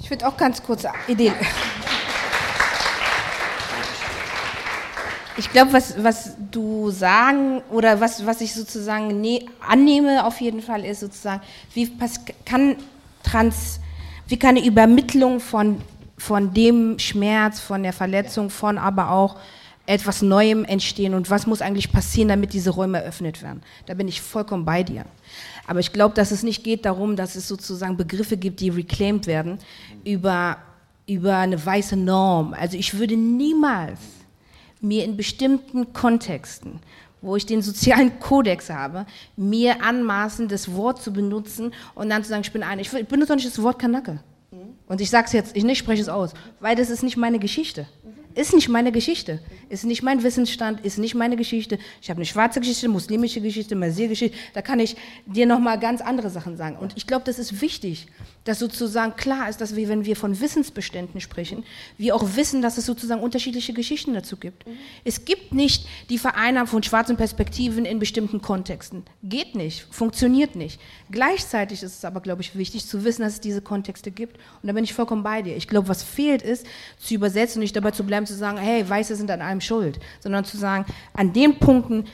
Ich 0.00 0.08
würde 0.10 0.26
auch 0.26 0.36
ganz 0.36 0.62
kurz 0.62 0.84
Ideen. 1.08 1.34
Ich 5.38 5.50
glaube, 5.50 5.74
was, 5.74 6.02
was 6.02 6.34
du 6.50 6.90
sagen 6.90 7.60
oder 7.70 8.00
was, 8.00 8.24
was 8.24 8.40
ich 8.40 8.54
sozusagen 8.54 9.20
ne, 9.20 9.46
annehme 9.60 10.24
auf 10.24 10.40
jeden 10.40 10.62
Fall 10.62 10.84
ist 10.84 11.00
sozusagen, 11.00 11.42
wie 11.74 11.92
kann 12.46 12.76
Trans, 13.22 13.80
wie 14.28 14.38
kann 14.38 14.56
eine 14.56 14.64
Übermittlung 14.64 15.40
von, 15.40 15.82
von 16.16 16.54
dem 16.54 16.98
Schmerz, 16.98 17.60
von 17.60 17.82
der 17.82 17.92
Verletzung, 17.92 18.48
von 18.48 18.78
aber 18.78 19.10
auch 19.10 19.36
etwas 19.84 20.22
Neuem 20.22 20.64
entstehen 20.64 21.12
und 21.12 21.28
was 21.28 21.46
muss 21.46 21.60
eigentlich 21.60 21.92
passieren, 21.92 22.28
damit 22.28 22.54
diese 22.54 22.70
Räume 22.70 23.02
eröffnet 23.02 23.42
werden. 23.42 23.62
Da 23.84 23.94
bin 23.94 24.08
ich 24.08 24.20
vollkommen 24.20 24.64
bei 24.64 24.82
dir. 24.82 25.04
Aber 25.66 25.80
ich 25.80 25.92
glaube, 25.92 26.14
dass 26.14 26.30
es 26.30 26.42
nicht 26.42 26.64
geht 26.64 26.86
darum, 26.86 27.14
dass 27.14 27.36
es 27.36 27.46
sozusagen 27.46 27.96
Begriffe 27.96 28.36
gibt, 28.36 28.60
die 28.60 28.70
reclaimed 28.70 29.26
werden 29.26 29.58
über, 30.02 30.56
über 31.06 31.36
eine 31.36 31.64
weiße 31.64 31.96
Norm. 31.96 32.54
Also 32.58 32.76
ich 32.76 32.98
würde 32.98 33.16
niemals 33.16 34.00
mir 34.86 35.04
in 35.04 35.16
bestimmten 35.16 35.92
Kontexten, 35.92 36.80
wo 37.20 37.36
ich 37.36 37.46
den 37.46 37.62
sozialen 37.62 38.18
Kodex 38.20 38.70
habe, 38.70 39.06
mir 39.36 39.82
anmaßen, 39.82 40.48
das 40.48 40.74
Wort 40.74 41.02
zu 41.02 41.12
benutzen 41.12 41.72
und 41.94 42.10
dann 42.10 42.22
zu 42.22 42.30
sagen, 42.30 42.42
ich 42.44 42.52
bin 42.52 42.62
eine. 42.62 42.82
Ich 42.82 42.90
benutze 42.90 43.32
auch 43.32 43.36
nicht 43.36 43.48
das 43.48 43.62
Wort 43.62 43.78
Kanake. 43.78 44.20
Und 44.86 45.00
ich 45.00 45.10
sage 45.10 45.26
es 45.26 45.32
jetzt, 45.32 45.56
ich 45.56 45.64
nicht 45.64 45.78
spreche 45.78 46.00
es 46.00 46.08
aus, 46.08 46.32
weil 46.60 46.76
das 46.76 46.90
ist 46.90 47.02
nicht 47.02 47.16
meine 47.16 47.38
Geschichte. 47.38 47.86
Ist 48.34 48.54
nicht 48.54 48.68
meine 48.68 48.92
Geschichte. 48.92 49.40
Ist 49.70 49.84
nicht 49.84 50.02
mein 50.02 50.22
Wissensstand, 50.22 50.84
ist 50.84 50.98
nicht 50.98 51.14
meine 51.14 51.36
Geschichte. 51.36 51.78
Ich 52.02 52.10
habe 52.10 52.18
eine 52.18 52.26
schwarze 52.26 52.60
Geschichte, 52.60 52.86
muslimische 52.86 53.40
Geschichte, 53.40 53.74
Masir-Geschichte. 53.74 54.36
Da 54.52 54.60
kann 54.60 54.78
ich 54.78 54.94
dir 55.24 55.46
nochmal 55.46 55.80
ganz 55.80 56.02
andere 56.02 56.28
Sachen 56.28 56.56
sagen. 56.56 56.76
Und 56.76 56.96
ich 56.96 57.06
glaube, 57.06 57.24
das 57.24 57.38
ist 57.38 57.62
wichtig, 57.62 58.08
dass 58.46 58.60
sozusagen 58.60 59.16
klar 59.16 59.48
ist, 59.48 59.60
dass 59.60 59.74
wir, 59.74 59.88
wenn 59.88 60.04
wir 60.04 60.16
von 60.16 60.40
Wissensbeständen 60.40 61.20
sprechen, 61.20 61.64
wir 61.98 62.14
auch 62.14 62.36
wissen, 62.36 62.62
dass 62.62 62.78
es 62.78 62.86
sozusagen 62.86 63.20
unterschiedliche 63.20 63.72
Geschichten 63.72 64.14
dazu 64.14 64.36
gibt. 64.36 64.66
Mhm. 64.66 64.78
Es 65.04 65.24
gibt 65.24 65.52
nicht 65.52 65.86
die 66.08 66.16
Vereinung 66.16 66.68
von 66.68 66.82
schwarzen 66.82 67.16
Perspektiven 67.16 67.84
in 67.84 67.98
bestimmten 67.98 68.40
Kontexten. 68.40 69.02
Geht 69.24 69.56
nicht, 69.56 69.86
funktioniert 69.90 70.54
nicht. 70.54 70.80
Gleichzeitig 71.10 71.82
ist 71.82 71.98
es 71.98 72.04
aber, 72.04 72.20
glaube 72.20 72.42
ich, 72.42 72.56
wichtig 72.56 72.86
zu 72.86 73.04
wissen, 73.04 73.22
dass 73.22 73.34
es 73.34 73.40
diese 73.40 73.60
Kontexte 73.60 74.12
gibt. 74.12 74.36
Und 74.62 74.68
da 74.68 74.72
bin 74.72 74.84
ich 74.84 74.94
vollkommen 74.94 75.24
bei 75.24 75.42
dir. 75.42 75.56
Ich 75.56 75.66
glaube, 75.66 75.88
was 75.88 76.04
fehlt 76.04 76.42
ist, 76.42 76.66
zu 76.98 77.14
übersetzen 77.14 77.58
und 77.58 77.64
nicht 77.64 77.74
dabei 77.74 77.90
zu 77.90 78.04
bleiben, 78.04 78.26
zu 78.26 78.34
sagen, 78.34 78.58
hey, 78.58 78.88
Weiße 78.88 79.16
sind 79.16 79.30
an 79.30 79.42
allem 79.42 79.60
schuld, 79.60 79.98
sondern 80.20 80.44
zu 80.44 80.56
sagen, 80.56 80.86
an 81.14 81.32
den 81.32 81.58
Punkten, 81.58 82.04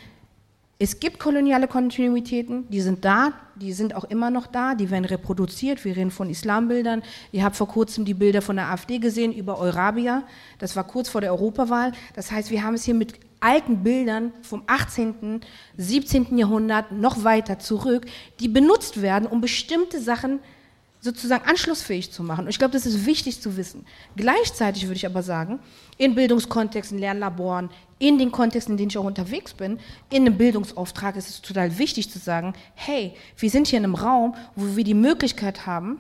es 0.83 0.99
gibt 0.99 1.21
koloniale 1.21 1.69
Kontinuitäten, 1.69 2.69
die 2.69 2.81
sind 2.81 3.05
da, 3.05 3.35
die 3.55 3.73
sind 3.73 3.95
auch 3.95 4.03
immer 4.03 4.31
noch 4.31 4.49
da, 4.49 4.75
die 4.75 4.91
werden 4.91 5.05
reproduziert. 5.05 5.85
Wir 5.85 5.95
reden 5.95 6.11
von 6.11 6.29
Islambildern. 6.29 7.05
Ihr 7.31 7.45
habt 7.45 7.55
vor 7.55 7.69
kurzem 7.69 8.05
die 8.05 8.15
Bilder 8.15 8.43
von 8.43 8.57
der 8.57 8.69
AfD 8.69 8.99
gesehen 8.99 9.33
über 9.33 9.61
Eurabia. 9.61 10.25
Das 10.59 10.75
war 10.75 10.83
kurz 10.83 11.09
vor 11.09 11.21
der 11.21 11.31
Europawahl. 11.31 11.93
Das 12.17 12.33
heißt, 12.33 12.51
wir 12.51 12.65
haben 12.65 12.75
es 12.75 12.83
hier 12.83 12.95
mit 12.95 13.15
alten 13.39 13.85
Bildern 13.85 14.33
vom 14.43 14.65
18., 14.67 15.43
17. 15.77 16.37
Jahrhundert 16.37 16.91
noch 16.91 17.23
weiter 17.23 17.61
zurück, 17.61 18.07
die 18.41 18.49
benutzt 18.49 19.03
werden, 19.03 19.29
um 19.29 19.41
bestimmte 19.41 20.01
Sachen 20.01 20.41
zu 20.41 20.62
sozusagen 21.03 21.45
anschlussfähig 21.49 22.13
zu 22.13 22.23
machen. 22.23 22.45
Und 22.45 22.51
ich 22.51 22.59
glaube, 22.59 22.73
das 22.73 22.87
ist 22.87 23.05
wichtig 23.05 23.41
zu 23.41 23.57
wissen. 23.57 23.85
Gleichzeitig 24.17 24.85
würde 24.85 24.95
ich 24.95 25.05
aber 25.05 25.25
sagen, 25.25 25.59
in 25.99 26.15
Bildungskontexten, 26.15 26.97
Lernlaboren, 26.97 27.71
in 27.99 28.19
den 28.19 28.31
Kontexten, 28.31 28.75
in 28.75 28.79
denen 28.79 28.91
ich 28.91 28.99
auch 28.99 29.05
unterwegs 29.05 29.53
bin, 29.53 29.81
in 30.11 30.25
einem 30.25 30.39
Bildungsauftrag 30.39 31.17
ist 31.17 31.29
es 31.29 31.43
total 31.43 31.77
wichtig 31.79 32.09
zu 32.09 32.21
sagen, 32.21 32.55
hey, 32.75 33.15
wir 33.37 33.51
sind 33.51 33.67
hier 33.67 33.79
in 33.79 33.85
einem 33.85 33.97
Raum, 33.97 34.37
wo 34.55 34.77
wir 34.77 34.85
die 34.85 34.95
Möglichkeit 34.95 35.67
haben, 35.67 35.99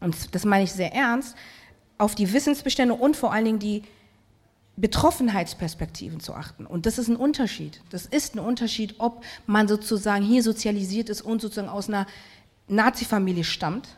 und 0.00 0.34
das 0.34 0.46
meine 0.46 0.64
ich 0.64 0.72
sehr 0.72 0.94
ernst, 0.94 1.36
auf 1.98 2.14
die 2.14 2.32
Wissensbestände 2.32 2.94
und 2.94 3.16
vor 3.16 3.34
allen 3.34 3.44
Dingen 3.44 3.58
die 3.58 3.82
Betroffenheitsperspektiven 4.76 6.20
zu 6.20 6.32
achten. 6.32 6.64
Und 6.64 6.86
das 6.86 6.96
ist 6.96 7.08
ein 7.08 7.16
Unterschied. 7.16 7.82
Das 7.90 8.06
ist 8.06 8.34
ein 8.34 8.38
Unterschied, 8.38 8.94
ob 8.98 9.22
man 9.46 9.68
sozusagen 9.68 10.24
hier 10.24 10.42
sozialisiert 10.42 11.10
ist 11.10 11.20
und 11.20 11.42
sozusagen 11.42 11.68
aus 11.68 11.88
einer 11.88 12.06
Nazi-Familie 12.68 13.44
stammt 13.44 13.88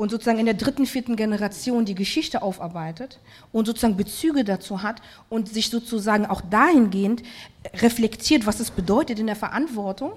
und 0.00 0.10
sozusagen 0.10 0.38
in 0.38 0.46
der 0.46 0.54
dritten, 0.54 0.86
vierten 0.86 1.14
Generation 1.14 1.84
die 1.84 1.94
Geschichte 1.94 2.40
aufarbeitet 2.40 3.18
und 3.52 3.66
sozusagen 3.66 3.98
Bezüge 3.98 4.44
dazu 4.44 4.82
hat 4.82 5.02
und 5.28 5.50
sich 5.50 5.68
sozusagen 5.68 6.24
auch 6.24 6.40
dahingehend 6.40 7.22
reflektiert, 7.74 8.46
was 8.46 8.60
es 8.60 8.70
bedeutet 8.70 9.18
in 9.18 9.26
der 9.26 9.36
Verantwortung 9.36 10.12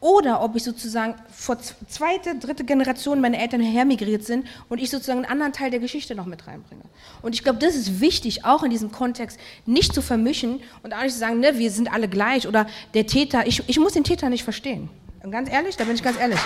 oder 0.00 0.42
ob 0.42 0.54
ich 0.54 0.64
sozusagen 0.64 1.14
vor 1.32 1.56
zweite, 1.88 2.38
dritte 2.38 2.64
Generation 2.64 3.22
meine 3.22 3.38
Eltern 3.38 3.62
hermigriert 3.62 4.22
sind 4.22 4.46
und 4.68 4.78
ich 4.78 4.90
sozusagen 4.90 5.20
einen 5.20 5.32
anderen 5.32 5.54
Teil 5.54 5.70
der 5.70 5.80
Geschichte 5.80 6.14
noch 6.14 6.26
mit 6.26 6.46
reinbringe. 6.46 6.82
Und 7.22 7.34
ich 7.34 7.42
glaube, 7.42 7.58
das 7.58 7.74
ist 7.74 8.02
wichtig, 8.02 8.44
auch 8.44 8.62
in 8.62 8.70
diesem 8.70 8.92
Kontext 8.92 9.40
nicht 9.64 9.94
zu 9.94 10.02
vermischen 10.02 10.60
und 10.82 10.92
auch 10.92 11.00
nicht 11.00 11.14
zu 11.14 11.20
sagen, 11.20 11.40
ne, 11.40 11.56
wir 11.56 11.70
sind 11.70 11.90
alle 11.90 12.06
gleich 12.06 12.46
oder 12.46 12.66
der 12.92 13.06
Täter, 13.06 13.46
ich, 13.46 13.66
ich 13.66 13.80
muss 13.80 13.94
den 13.94 14.04
Täter 14.04 14.28
nicht 14.28 14.44
verstehen. 14.44 14.90
Und 15.22 15.30
ganz 15.30 15.50
ehrlich, 15.50 15.74
da 15.78 15.84
bin 15.84 15.94
ich 15.94 16.02
ganz 16.02 16.18
ehrlich. 16.18 16.40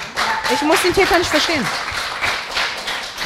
Ich 0.54 0.62
muss 0.62 0.80
den 0.82 0.92
Täter 0.92 1.18
nicht 1.18 1.30
verstehen. 1.30 1.64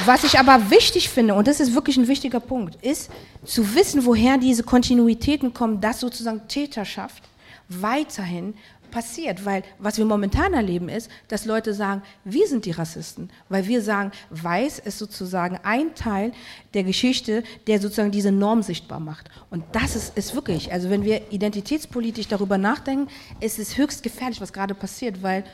Was 0.07 0.25
ich 0.25 0.39
aber 0.39 0.71
wichtig 0.71 1.11
finde, 1.11 1.35
und 1.35 1.47
das 1.47 1.61
ist 1.61 1.75
wirklich 1.75 1.97
ein 1.97 2.09
wichtiger 2.09 2.41
Punkt, 2.41 2.83
ist 2.83 3.11
zu 3.45 3.75
wissen, 3.75 4.07
woher 4.07 4.39
diese 4.39 4.63
Kontinuitäten 4.63 5.53
kommen, 5.53 5.81
dass 5.81 6.01
sozusagen 6.01 6.49
Täterschaft 6.49 7.23
weiterhin 7.69 8.55
passiert, 8.91 9.45
weil 9.45 9.63
was 9.79 9.99
wir 9.99 10.05
momentan 10.05 10.53
erleben 10.53 10.89
ist, 10.89 11.11
dass 11.29 11.45
Leute 11.45 11.75
sagen, 11.75 12.03
wir 12.25 12.47
sind 12.49 12.65
die 12.65 12.73
Rassisten, 12.73 13.31
weil 13.49 13.69
wir 13.69 13.83
sagen, 13.83 14.11
weiß 14.31 14.81
ist 14.81 14.99
sozusagen 14.99 15.59
ein 15.63 15.95
Teil 15.95 16.33
der 16.75 16.83
Geschichte, 16.83 17.45
der 17.67 17.81
sozusagen 17.81 18.11
diese 18.11 18.33
Norm 18.33 18.63
sichtbar 18.63 19.01
macht. 19.01 19.31
Und 19.51 19.65
das 19.73 19.97
ist, 19.97 20.17
ist 20.17 20.35
wirklich, 20.35 20.73
also 20.73 20.91
wenn 20.91 21.05
wir 21.05 21.31
identitätspolitisch 21.31 22.27
darüber 22.29 22.59
nachdenken, 22.59 23.09
ist 23.41 23.59
es 23.59 23.77
höchst 23.77 24.03
gefährlich, 24.03 24.41
was 24.41 24.53
gerade 24.53 24.75
passiert, 24.75 25.23
weil 25.23 25.45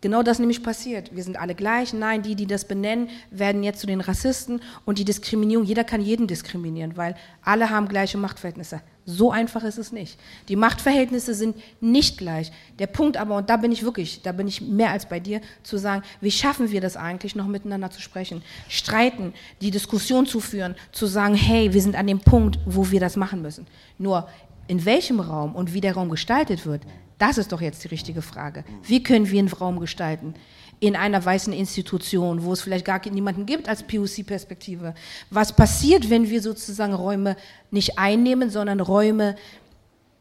Genau 0.00 0.22
das 0.22 0.38
nämlich 0.38 0.62
passiert. 0.62 1.14
Wir 1.14 1.22
sind 1.22 1.38
alle 1.38 1.54
gleich. 1.54 1.92
Nein, 1.92 2.22
die, 2.22 2.34
die 2.34 2.46
das 2.46 2.66
benennen, 2.66 3.08
werden 3.30 3.62
jetzt 3.62 3.80
zu 3.80 3.86
den 3.86 4.00
Rassisten 4.00 4.60
und 4.84 4.98
die 4.98 5.04
Diskriminierung, 5.04 5.64
jeder 5.64 5.84
kann 5.84 6.02
jeden 6.02 6.26
diskriminieren, 6.26 6.96
weil 6.96 7.16
alle 7.42 7.70
haben 7.70 7.88
gleiche 7.88 8.18
Machtverhältnisse. 8.18 8.82
So 9.08 9.30
einfach 9.30 9.62
ist 9.62 9.78
es 9.78 9.92
nicht. 9.92 10.18
Die 10.48 10.56
Machtverhältnisse 10.56 11.32
sind 11.32 11.56
nicht 11.80 12.18
gleich. 12.18 12.50
Der 12.78 12.88
Punkt 12.88 13.16
aber, 13.16 13.36
und 13.36 13.48
da 13.48 13.56
bin 13.56 13.70
ich 13.70 13.84
wirklich, 13.84 14.20
da 14.22 14.32
bin 14.32 14.48
ich 14.48 14.60
mehr 14.60 14.90
als 14.90 15.08
bei 15.08 15.20
dir, 15.20 15.40
zu 15.62 15.78
sagen, 15.78 16.02
wie 16.20 16.32
schaffen 16.32 16.72
wir 16.72 16.80
das 16.80 16.96
eigentlich, 16.96 17.36
noch 17.36 17.46
miteinander 17.46 17.90
zu 17.90 18.00
sprechen, 18.00 18.42
streiten, 18.68 19.32
die 19.60 19.70
Diskussion 19.70 20.26
zu 20.26 20.40
führen, 20.40 20.74
zu 20.90 21.06
sagen, 21.06 21.34
hey, 21.34 21.72
wir 21.72 21.80
sind 21.80 21.94
an 21.94 22.08
dem 22.08 22.18
Punkt, 22.18 22.58
wo 22.66 22.90
wir 22.90 22.98
das 22.98 23.16
machen 23.16 23.42
müssen. 23.42 23.66
Nur 23.96 24.28
in 24.66 24.84
welchem 24.84 25.20
Raum 25.20 25.54
und 25.54 25.72
wie 25.72 25.80
der 25.80 25.94
Raum 25.94 26.10
gestaltet 26.10 26.66
wird, 26.66 26.82
das 27.18 27.38
ist 27.38 27.52
doch 27.52 27.60
jetzt 27.60 27.84
die 27.84 27.88
richtige 27.88 28.22
Frage. 28.22 28.64
Wie 28.82 29.02
können 29.02 29.30
wir 29.30 29.38
einen 29.38 29.48
Raum 29.48 29.80
gestalten? 29.80 30.34
in 30.78 30.94
einer 30.94 31.24
weißen 31.24 31.52
Institution, 31.52 32.44
wo 32.44 32.52
es 32.52 32.60
vielleicht 32.60 32.84
gar 32.84 33.00
niemanden 33.08 33.46
gibt 33.46 33.68
als 33.68 33.82
POC-Perspektive. 33.82 34.94
Was 35.30 35.54
passiert, 35.54 36.10
wenn 36.10 36.28
wir 36.28 36.42
sozusagen 36.42 36.92
Räume 36.92 37.36
nicht 37.70 37.98
einnehmen, 37.98 38.50
sondern 38.50 38.80
Räume 38.80 39.36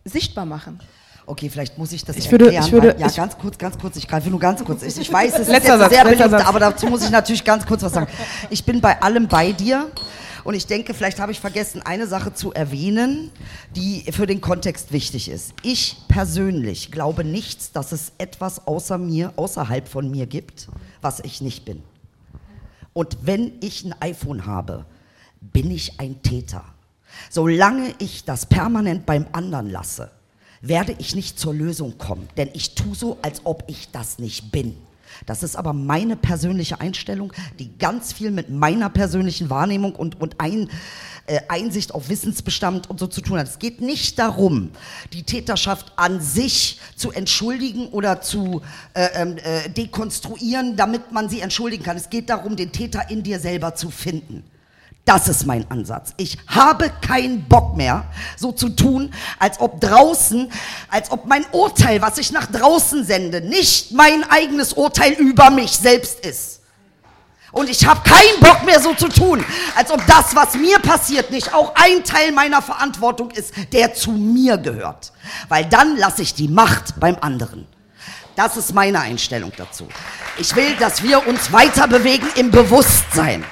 sichtbar 0.06 0.46
machen? 0.46 0.80
Okay, 1.28 1.50
vielleicht 1.50 1.78
muss 1.78 1.92
ich 1.92 2.06
das 2.06 2.16
ich 2.16 2.32
erklären. 2.32 2.54
Würde, 2.54 2.66
ich 2.66 2.72
würde, 2.72 2.96
ja, 3.00 3.08
ich 3.08 3.16
ganz 3.16 3.38
kurz, 3.38 3.58
ganz 3.58 3.78
kurz. 3.78 3.98
Ich 3.98 4.08
greife 4.08 4.30
nur 4.30 4.40
ganz 4.40 4.64
kurz. 4.64 4.84
Ich, 4.84 4.98
ich 4.98 5.12
weiß, 5.12 5.34
es 5.34 5.48
ist 5.48 5.54
jetzt 5.54 5.66
Satz, 5.66 5.92
sehr 5.92 6.04
beliebt, 6.04 6.22
aber 6.22 6.60
dazu 6.60 6.86
muss 6.86 7.04
ich 7.04 7.10
natürlich 7.10 7.44
ganz 7.44 7.66
kurz 7.66 7.82
was 7.82 7.94
sagen. 7.94 8.08
Ich 8.50 8.64
bin 8.64 8.80
bei 8.80 9.02
allem 9.02 9.28
bei 9.28 9.52
dir. 9.52 9.92
Und 10.46 10.54
ich 10.54 10.68
denke, 10.68 10.94
vielleicht 10.94 11.20
habe 11.20 11.32
ich 11.32 11.40
vergessen, 11.40 11.82
eine 11.82 12.06
Sache 12.06 12.34
zu 12.36 12.54
erwähnen, 12.54 13.32
die 13.76 14.04
für 14.12 14.28
den 14.28 14.42
Kontext 14.42 14.92
wichtig 14.92 15.28
ist. 15.28 15.56
Ich 15.64 15.98
persönlich 16.08 16.92
glaube 16.92 17.24
nichts, 17.24 17.72
dass 17.72 17.92
es 17.92 18.12
etwas 18.20 18.68
außer 18.68 19.00
mir, 19.00 19.34
außerhalb 19.38 19.88
von 19.88 20.10
mir 20.10 20.28
gibt, 20.28 20.70
was 21.02 21.20
ich 21.20 21.42
nicht 21.42 21.66
bin. 21.66 21.82
Und 22.94 23.18
wenn 23.24 23.54
ich 23.60 23.86
ein 23.86 23.96
iPhone 24.00 24.46
habe, 24.46 24.86
bin 25.42 25.72
ich 25.72 26.00
ein 26.00 26.22
Täter. 26.22 26.64
Solange 27.32 27.96
ich 27.98 28.24
das 28.24 28.46
permanent 28.46 29.08
beim 29.08 29.26
anderen 29.32 29.72
lasse, 29.72 30.12
werde 30.62 30.96
ich 31.00 31.16
nicht 31.16 31.40
zur 31.40 31.56
Lösung 31.56 31.98
kommen, 31.98 32.30
denn 32.38 32.50
ich 32.54 32.76
tue 32.76 32.94
so, 32.94 33.18
als 33.24 33.42
ob 33.46 33.64
ich 33.66 33.90
das 33.92 34.20
nicht 34.20 34.52
bin. 34.52 34.78
Das 35.26 35.44
ist 35.44 35.56
aber 35.56 35.74
meine 35.74 36.16
persönliche 36.16 36.80
Einstellung, 36.82 37.34
die 37.60 37.78
ganz 37.78 38.14
viel 38.14 38.32
mit 38.32 38.50
meiner 38.50 38.90
persönlichen 38.90 39.50
Wahrnehmung 39.50 39.96
und, 39.96 40.20
und 40.20 40.40
ein, 40.40 40.70
äh, 41.28 41.42
Einsicht 41.48 41.94
auf 41.94 42.10
Wissensbestand 42.10 42.90
und 42.90 43.00
so 43.00 43.08
zu 43.08 43.22
tun 43.22 43.40
hat. 43.40 43.48
Es 43.48 43.58
geht 43.58 43.82
nicht 43.82 44.20
darum, 44.20 44.70
die 45.12 45.24
Täterschaft 45.24 45.94
an 45.96 46.22
sich 46.22 46.80
zu 46.96 47.12
entschuldigen 47.12 47.88
oder 47.88 48.22
zu 48.22 48.62
äh, 48.94 49.08
ähm, 49.16 49.38
äh, 49.38 49.70
dekonstruieren, 49.70 50.76
damit 50.76 51.12
man 51.12 51.28
sie 51.30 51.42
entschuldigen 51.42 51.84
kann. 51.84 51.98
Es 51.98 52.12
geht 52.12 52.30
darum, 52.30 52.56
den 52.56 52.72
Täter 52.72 53.10
in 53.10 53.24
dir 53.24 53.40
selber 53.40 53.74
zu 53.74 53.90
finden. 53.90 54.44
Das 55.06 55.28
ist 55.28 55.46
mein 55.46 55.70
Ansatz. 55.70 56.14
Ich 56.18 56.40
habe 56.48 56.92
keinen 57.02 57.48
Bock 57.48 57.78
mehr, 57.78 58.06
so 58.38 58.52
zu 58.52 58.70
tun, 58.70 59.14
als 59.38 59.60
ob 59.60 59.80
draußen, 59.80 60.52
als 60.90 61.12
ob 61.12 61.28
mein 61.28 61.46
Urteil, 61.52 62.02
was 62.02 62.18
ich 62.18 62.32
nach 62.32 62.48
draußen 62.48 63.06
sende, 63.06 63.42
nicht 63.42 63.92
mein 63.92 64.24
eigenes 64.30 64.74
Urteil 64.74 65.14
über 65.14 65.52
mich 65.52 65.72
selbst 65.78 66.26
ist. 66.26 66.62
Und 67.52 67.70
ich 67.70 67.86
habe 67.86 68.02
keinen 68.02 68.40
Bock 68.42 68.66
mehr 68.66 68.82
so 68.82 68.96
zu 68.96 69.08
tun, 69.08 69.46
als 69.76 69.92
ob 69.92 70.06
das, 70.08 70.36
was 70.36 70.56
mir 70.56 70.80
passiert, 70.80 71.30
nicht 71.32 71.54
auch 71.54 71.74
ein 71.76 72.04
Teil 72.04 72.32
meiner 72.32 72.62
Verantwortung 72.62 73.30
ist, 73.32 73.54
der 73.72 73.94
zu 73.94 74.12
mir 74.12 74.58
gehört. 74.58 75.14
Weil 75.50 75.66
dann 75.66 75.98
lasse 75.98 76.24
ich 76.24 76.34
die 76.34 76.50
Macht 76.50 77.00
beim 77.00 77.16
anderen. 77.22 77.68
Das 78.36 78.58
ist 78.58 78.74
meine 78.74 79.00
Einstellung 79.00 79.54
dazu. 79.56 79.88
Ich 80.38 80.54
will, 80.56 80.76
dass 80.78 81.04
wir 81.04 81.26
uns 81.28 81.54
weiter 81.54 81.88
bewegen 81.88 82.28
im 82.36 82.52
Bewusstsein. 82.52 83.46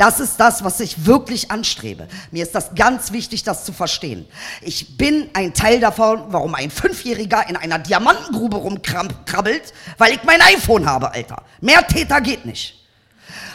Das 0.00 0.18
ist 0.18 0.40
das, 0.40 0.64
was 0.64 0.80
ich 0.80 1.04
wirklich 1.04 1.50
anstrebe. 1.50 2.08
Mir 2.30 2.42
ist 2.42 2.54
das 2.54 2.74
ganz 2.74 3.12
wichtig, 3.12 3.44
das 3.44 3.66
zu 3.66 3.74
verstehen. 3.74 4.26
Ich 4.62 4.96
bin 4.96 5.28
ein 5.34 5.52
Teil 5.52 5.78
davon, 5.78 6.22
warum 6.28 6.54
ein 6.54 6.70
Fünfjähriger 6.70 7.46
in 7.50 7.54
einer 7.54 7.78
Diamantengrube 7.78 8.56
rumkrabbelt, 8.56 9.74
weil 9.98 10.14
ich 10.14 10.24
mein 10.24 10.40
iPhone 10.40 10.86
habe, 10.86 11.12
Alter. 11.12 11.42
Mehr 11.60 11.86
Täter 11.86 12.22
geht 12.22 12.46
nicht. 12.46 12.79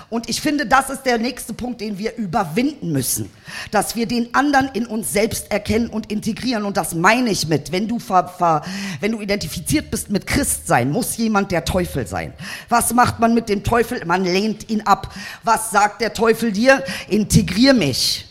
Und 0.09 0.29
ich 0.29 0.39
finde, 0.39 0.67
das 0.67 0.89
ist 0.89 1.03
der 1.03 1.17
nächste 1.17 1.53
Punkt, 1.53 1.81
den 1.81 1.97
wir 1.97 2.15
überwinden 2.15 2.91
müssen. 2.91 3.31
Dass 3.71 3.95
wir 3.95 4.05
den 4.05 4.33
anderen 4.35 4.69
in 4.73 4.85
uns 4.85 5.11
selbst 5.11 5.51
erkennen 5.51 5.89
und 5.89 6.11
integrieren. 6.11 6.63
Und 6.63 6.77
das 6.77 6.93
meine 6.93 7.31
ich 7.31 7.47
mit, 7.47 7.71
wenn 7.71 7.87
du, 7.87 7.97
ver, 7.99 8.27
ver, 8.27 8.61
wenn 8.99 9.11
du 9.11 9.21
identifiziert 9.21 9.89
bist 9.89 10.09
mit 10.09 10.27
Christsein, 10.27 10.91
muss 10.91 11.17
jemand 11.17 11.51
der 11.51 11.65
Teufel 11.65 12.05
sein. 12.05 12.33
Was 12.69 12.93
macht 12.93 13.19
man 13.19 13.33
mit 13.33 13.49
dem 13.49 13.63
Teufel? 13.63 14.05
Man 14.05 14.23
lehnt 14.23 14.69
ihn 14.69 14.81
ab. 14.81 15.13
Was 15.43 15.71
sagt 15.71 16.01
der 16.01 16.13
Teufel 16.13 16.51
dir? 16.51 16.83
Integrier 17.09 17.73
mich. 17.73 18.25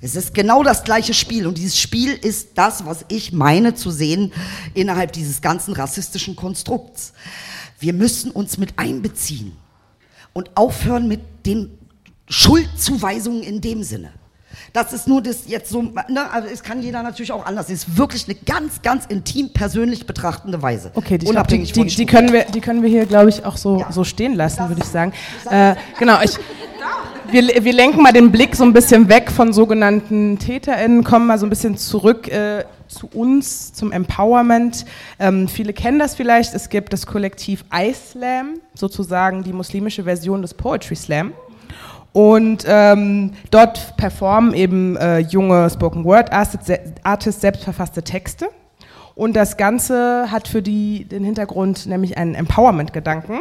Es 0.00 0.16
ist 0.16 0.34
genau 0.34 0.64
das 0.64 0.82
gleiche 0.82 1.14
Spiel 1.14 1.46
und 1.46 1.56
dieses 1.56 1.78
Spiel 1.78 2.12
ist 2.14 2.50
das, 2.56 2.84
was 2.84 3.04
ich 3.06 3.32
meine 3.32 3.76
zu 3.76 3.92
sehen 3.92 4.32
innerhalb 4.74 5.12
dieses 5.12 5.40
ganzen 5.40 5.74
rassistischen 5.74 6.34
Konstrukts. 6.34 7.12
Wir 7.78 7.92
müssen 7.92 8.32
uns 8.32 8.58
mit 8.58 8.80
einbeziehen 8.80 9.56
und 10.32 10.50
aufhören 10.56 11.08
mit 11.08 11.20
den 11.46 11.78
Schuldzuweisungen 12.28 13.42
in 13.42 13.60
dem 13.60 13.82
Sinne. 13.82 14.12
Das 14.72 14.92
ist 14.92 15.08
nur 15.08 15.22
das 15.22 15.46
jetzt 15.46 15.70
so, 15.70 15.82
ne, 15.82 16.30
also 16.32 16.48
es 16.48 16.62
kann 16.62 16.82
jeder 16.82 17.02
natürlich 17.02 17.32
auch 17.32 17.46
anders. 17.46 17.66
Es 17.66 17.84
ist 17.84 17.96
wirklich 17.96 18.26
eine 18.26 18.36
ganz, 18.46 18.82
ganz 18.82 19.06
intim 19.06 19.52
persönlich 19.52 20.06
betrachtende 20.06 20.62
Weise. 20.62 20.90
Okay, 20.94 21.18
die, 21.18 21.26
unabhängig 21.26 21.72
glaub, 21.72 21.86
die, 21.86 21.90
die, 21.90 21.96
die 21.96 22.06
können 22.06 22.32
wir, 22.32 22.44
die 22.44 22.60
können 22.60 22.82
wir 22.82 22.88
hier, 22.88 23.06
glaube 23.06 23.28
ich, 23.28 23.44
auch 23.44 23.56
so, 23.56 23.80
ja. 23.80 23.92
so 23.92 24.04
stehen 24.04 24.34
lassen, 24.34 24.68
würde 24.68 24.82
ich 24.82 24.88
sagen. 24.88 25.12
Äh, 25.50 25.74
genau, 25.98 26.20
ich, 26.22 26.38
wir, 27.30 27.64
wir 27.64 27.72
lenken 27.72 28.02
mal 28.02 28.12
den 28.12 28.30
Blick 28.30 28.54
so 28.54 28.64
ein 28.64 28.72
bisschen 28.72 29.08
weg 29.08 29.30
von 29.30 29.52
sogenannten 29.52 30.38
TäterInnen, 30.38 31.02
kommen 31.04 31.26
mal 31.26 31.38
so 31.38 31.46
ein 31.46 31.50
bisschen 31.50 31.76
zurück 31.76 32.28
äh, 32.28 32.64
zu 32.88 33.08
uns, 33.08 33.72
zum 33.72 33.90
Empowerment. 33.90 34.84
Ähm, 35.18 35.48
viele 35.48 35.72
kennen 35.72 35.98
das 35.98 36.14
vielleicht. 36.14 36.54
Es 36.54 36.68
gibt 36.68 36.92
das 36.92 37.06
Kollektiv 37.06 37.64
iSlam, 37.74 38.60
sozusagen 38.74 39.42
die 39.42 39.52
muslimische 39.52 40.04
Version 40.04 40.42
des 40.42 40.54
Poetry 40.54 40.94
Slam. 40.94 41.32
Und 42.12 42.64
ähm, 42.68 43.32
dort 43.50 43.96
performen 43.96 44.52
eben 44.52 44.96
äh, 44.96 45.18
junge 45.18 45.70
Spoken 45.70 46.04
Word 46.04 46.30
Artists 46.32 47.40
selbstverfasste 47.40 48.02
Texte. 48.02 48.48
Und 49.14 49.34
das 49.34 49.56
Ganze 49.56 50.30
hat 50.30 50.48
für 50.48 50.62
die 50.62 51.04
den 51.04 51.24
Hintergrund 51.24 51.86
nämlich 51.86 52.18
einen 52.18 52.34
Empowerment-Gedanken 52.34 53.40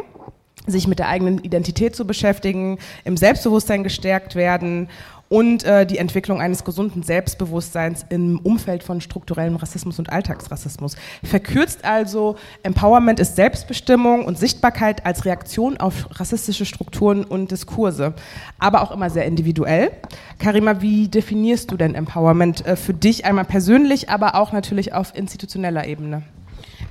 sich 0.67 0.87
mit 0.87 0.99
der 0.99 1.07
eigenen 1.07 1.39
Identität 1.39 1.95
zu 1.95 2.05
beschäftigen, 2.05 2.77
im 3.03 3.17
Selbstbewusstsein 3.17 3.83
gestärkt 3.83 4.35
werden 4.35 4.89
und 5.31 5.63
äh, 5.63 5.85
die 5.85 5.97
Entwicklung 5.97 6.41
eines 6.41 6.65
gesunden 6.65 7.03
Selbstbewusstseins 7.03 8.05
im 8.09 8.39
Umfeld 8.39 8.83
von 8.83 8.99
strukturellem 8.99 9.55
Rassismus 9.55 9.97
und 9.97 10.11
Alltagsrassismus. 10.11 10.97
Verkürzt 11.23 11.85
also, 11.85 12.35
Empowerment 12.63 13.17
ist 13.17 13.37
Selbstbestimmung 13.37 14.25
und 14.25 14.37
Sichtbarkeit 14.37 15.05
als 15.05 15.23
Reaktion 15.23 15.77
auf 15.77 16.19
rassistische 16.19 16.65
Strukturen 16.65 17.23
und 17.23 17.49
Diskurse, 17.49 18.13
aber 18.59 18.81
auch 18.81 18.91
immer 18.91 19.09
sehr 19.09 19.23
individuell. 19.23 19.91
Karima, 20.37 20.81
wie 20.81 21.07
definierst 21.07 21.71
du 21.71 21.77
denn 21.77 21.95
Empowerment 21.95 22.65
äh, 22.65 22.75
für 22.75 22.93
dich 22.93 23.23
einmal 23.23 23.45
persönlich, 23.45 24.09
aber 24.09 24.35
auch 24.35 24.51
natürlich 24.51 24.93
auf 24.93 25.15
institutioneller 25.15 25.87
Ebene? 25.87 26.23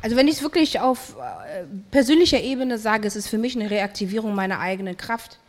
Also 0.01 0.17
wenn 0.17 0.29
ich 0.29 0.37
es 0.37 0.43
wirklich 0.43 0.81
auf 0.81 1.17
äh, 1.19 1.65
persönlicher 1.91 2.41
Ebene 2.41 2.79
sage, 2.79 3.07
es 3.07 3.17
ist 3.17 3.29
für 3.29 3.37
mich 3.37 3.55
eine 3.55 3.71
Reaktivierung 3.71 4.35
meiner 4.35 4.61
eigenen 4.61 4.97
Kraft, 4.97 5.40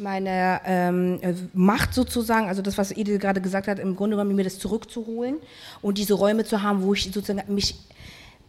meiner 0.00 0.60
ähm, 0.64 1.18
äh, 1.22 1.34
Macht 1.52 1.94
sozusagen, 1.94 2.48
also 2.48 2.62
das, 2.62 2.78
was 2.78 2.90
Edith 2.90 3.20
gerade 3.20 3.40
gesagt 3.40 3.68
hat, 3.68 3.78
im 3.78 3.96
Grunde 3.96 4.16
genommen 4.16 4.34
mir 4.34 4.44
das 4.44 4.58
zurückzuholen 4.58 5.36
und 5.82 5.98
diese 5.98 6.14
Räume 6.14 6.44
zu 6.44 6.62
haben, 6.62 6.82
wo 6.82 6.94
ich 6.94 7.04
sozusagen 7.04 7.54
mich 7.54 7.76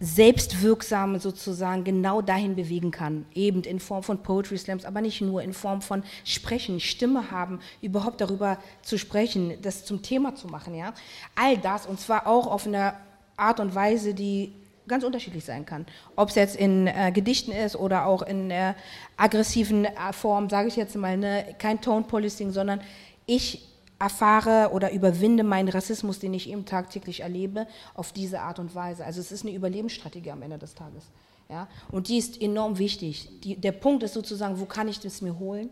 selbstwirksam 0.02 1.20
sozusagen 1.20 1.84
genau 1.84 2.24
dahin 2.24 2.56
bewegen 2.56 2.90
kann. 2.90 3.26
Eben 3.36 3.62
in 3.62 3.80
Form 3.80 4.02
von 4.02 4.24
Poetry 4.24 4.58
Slams, 4.58 4.84
aber 4.84 5.00
nicht 5.00 5.22
nur, 5.22 5.44
in 5.44 5.54
Form 5.54 5.82
von 5.84 6.02
Sprechen, 6.26 6.80
Stimme 6.80 7.30
haben, 7.30 7.60
überhaupt 7.84 8.20
darüber 8.20 8.58
zu 8.82 8.98
sprechen, 8.98 9.54
das 9.62 9.86
zum 9.86 10.02
Thema 10.02 10.34
zu 10.34 10.48
machen. 10.48 10.74
Ja? 10.74 10.94
All 11.36 11.56
das 11.58 11.86
und 11.86 12.00
zwar 12.00 12.26
auch 12.26 12.48
auf 12.48 12.66
eine 12.66 12.96
Art 13.38 13.60
und 13.60 13.76
Weise, 13.76 14.16
die 14.16 14.54
ganz 14.88 15.04
unterschiedlich 15.04 15.46
sein 15.46 15.66
kann. 15.66 15.86
Ob 16.16 16.30
es 16.30 16.36
jetzt 16.36 16.56
in 16.56 16.88
äh, 16.88 17.12
Gedichten 17.14 17.52
ist 17.52 17.76
oder 17.76 18.06
auch 18.06 18.22
in 18.22 18.52
äh, 18.52 18.74
aggressiven 19.18 19.86
äh, 19.86 20.14
Form, 20.14 20.50
sage 20.50 20.68
ich 20.68 20.76
jetzt 20.76 20.96
mal, 20.96 21.18
ne? 21.18 21.56
kein 21.60 21.82
Tone 21.82 22.06
Policing, 22.06 22.52
sondern 22.52 22.82
ich 23.26 23.68
erfahre 24.00 24.72
oder 24.74 24.92
überwinde 24.92 25.44
meinen 25.44 25.70
Rassismus, 25.70 26.20
den 26.20 26.34
ich 26.34 26.50
eben 26.50 26.66
tagtäglich 26.66 27.22
erlebe, 27.22 27.68
auf 27.94 28.12
diese 28.12 28.42
Art 28.42 28.58
und 28.58 28.74
Weise. 28.74 29.06
Also 29.06 29.22
es 29.22 29.32
ist 29.32 29.46
eine 29.46 29.56
Überlebensstrategie 29.56 30.32
am 30.32 30.42
Ende 30.42 30.58
des 30.58 30.74
Tages. 30.74 31.06
Ja? 31.50 31.68
Und 31.92 32.08
die 32.08 32.18
ist 32.18 32.42
enorm 32.42 32.80
wichtig. 32.80 33.30
Die, 33.44 33.56
der 33.56 33.74
Punkt 33.74 34.02
ist 34.02 34.14
sozusagen, 34.14 34.60
wo 34.60 34.66
kann 34.66 34.88
ich 34.88 35.00
das 35.00 35.22
mir 35.22 35.38
holen? 35.38 35.70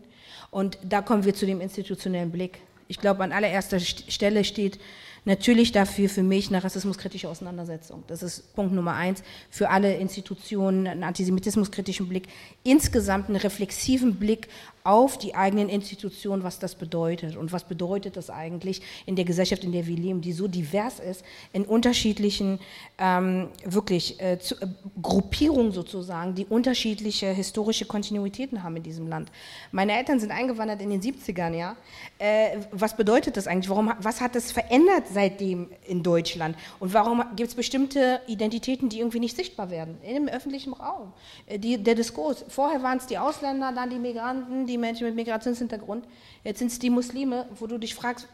Und 0.52 0.78
da 0.84 1.02
kommen 1.02 1.24
wir 1.24 1.34
zu 1.34 1.44
dem 1.44 1.60
institutionellen 1.60 2.30
Blick. 2.30 2.60
Ich 2.86 2.98
glaube, 2.98 3.24
an 3.24 3.32
allererster 3.32 3.80
Stelle 3.80 4.44
steht 4.44 4.78
natürlich 5.24 5.72
dafür 5.72 6.08
für 6.08 6.22
mich 6.22 6.48
eine 6.48 6.62
rassismuskritische 6.62 7.28
Auseinandersetzung. 7.28 8.02
Das 8.06 8.22
ist 8.22 8.54
Punkt 8.54 8.74
Nummer 8.74 8.94
eins. 8.94 9.22
Für 9.50 9.70
alle 9.70 9.96
Institutionen 9.96 10.86
einen 10.86 11.04
antisemitismuskritischen 11.04 12.08
Blick, 12.08 12.28
insgesamt 12.62 13.28
einen 13.28 13.36
reflexiven 13.36 14.16
Blick 14.16 14.48
auf 14.84 15.18
die 15.18 15.34
eigenen 15.34 15.68
Institutionen, 15.68 16.42
was 16.42 16.58
das 16.58 16.74
bedeutet 16.74 17.36
und 17.36 17.52
was 17.52 17.64
bedeutet 17.64 18.16
das 18.16 18.30
eigentlich 18.30 18.80
in 19.06 19.16
der 19.16 19.24
Gesellschaft, 19.24 19.64
in 19.64 19.72
der 19.72 19.86
wir 19.86 19.96
leben, 19.96 20.20
die 20.20 20.32
so 20.32 20.48
divers 20.48 21.00
ist, 21.00 21.24
in 21.52 21.64
unterschiedlichen 21.64 22.58
ähm, 22.98 23.48
wirklich 23.64 24.20
äh, 24.20 24.38
zu, 24.38 24.54
äh, 24.56 24.66
Gruppierungen 25.02 25.72
sozusagen, 25.72 26.34
die 26.34 26.46
unterschiedliche 26.46 27.28
historische 27.28 27.84
Kontinuitäten 27.84 28.62
haben 28.62 28.76
in 28.76 28.82
diesem 28.82 29.06
Land. 29.08 29.30
Meine 29.72 29.96
Eltern 29.96 30.18
sind 30.18 30.30
eingewandert 30.30 30.80
in 30.80 30.90
den 30.90 31.02
70ern, 31.02 31.54
ja. 31.54 31.76
Äh, 32.18 32.58
was 32.72 32.96
bedeutet 32.96 33.36
das 33.36 33.46
eigentlich? 33.46 33.68
Warum, 33.68 33.92
was 33.98 34.20
hat 34.20 34.34
das 34.34 34.52
verändert 34.52 35.04
seitdem 35.12 35.68
in 35.86 36.02
Deutschland? 36.02 36.56
Und 36.78 36.94
warum 36.94 37.22
gibt 37.36 37.50
es 37.50 37.54
bestimmte 37.54 38.20
Identitäten, 38.26 38.88
die 38.88 39.00
irgendwie 39.00 39.20
nicht 39.20 39.36
sichtbar 39.36 39.70
werden 39.70 39.98
im 40.02 40.28
öffentlichen 40.28 40.72
Raum? 40.72 41.12
Äh, 41.46 41.58
die, 41.58 41.82
der 41.82 41.94
Diskurs. 41.94 42.44
Vorher 42.48 42.82
waren 42.82 42.98
es 42.98 43.06
die 43.06 43.18
Ausländer, 43.18 43.72
dann 43.72 43.90
die 43.90 43.98
Migranten, 43.98 44.66
die 44.70 44.78
Menschen 44.78 45.06
mit 45.06 45.16
Migrationshintergrund, 45.16 46.06
jetzt 46.44 46.58
sind 46.58 46.70
es 46.70 46.78
die 46.78 46.90
Muslime, 46.90 47.46
wo 47.58 47.66
du 47.66 47.78
dich 47.78 47.94
fragst, 47.94 48.28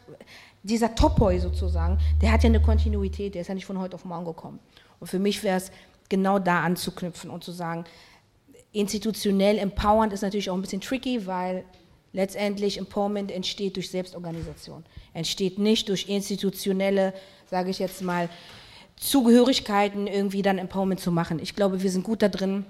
dieser 0.63 0.95
Topoi 0.95 1.39
sozusagen, 1.39 1.97
der 2.21 2.31
hat 2.31 2.43
ja 2.43 2.49
eine 2.49 2.61
Kontinuität, 2.61 3.35
der 3.35 3.41
ist 3.41 3.47
ja 3.47 3.55
nicht 3.55 3.65
von 3.65 3.79
heute 3.79 3.95
auf 3.95 4.05
morgen 4.05 4.25
gekommen. 4.25 4.59
Und 4.99 5.07
für 5.07 5.19
mich 5.19 5.43
wäre 5.43 5.57
es 5.57 5.71
genau 6.09 6.39
da 6.39 6.61
anzuknüpfen 6.61 7.29
und 7.29 7.43
zu 7.43 7.51
sagen, 7.51 7.85
institutionell 8.71 9.57
empowernd 9.57 10.13
ist 10.13 10.21
natürlich 10.21 10.49
auch 10.49 10.55
ein 10.55 10.61
bisschen 10.61 10.81
tricky, 10.81 11.25
weil 11.25 11.63
letztendlich 12.13 12.77
Empowerment 12.77 13.31
entsteht 13.31 13.75
durch 13.75 13.89
Selbstorganisation, 13.89 14.83
entsteht 15.13 15.59
nicht 15.59 15.89
durch 15.89 16.09
institutionelle, 16.09 17.13
sage 17.49 17.69
ich 17.69 17.79
jetzt 17.79 18.01
mal, 18.01 18.29
Zugehörigkeiten 18.95 20.07
irgendwie 20.07 20.41
dann 20.41 20.57
Empowerment 20.57 20.99
zu 20.99 21.11
machen. 21.11 21.39
Ich 21.39 21.55
glaube, 21.55 21.83
wir 21.83 21.91
sind 21.91 22.03
gut 22.03 22.21
da 22.21 22.29
drin, 22.29 22.65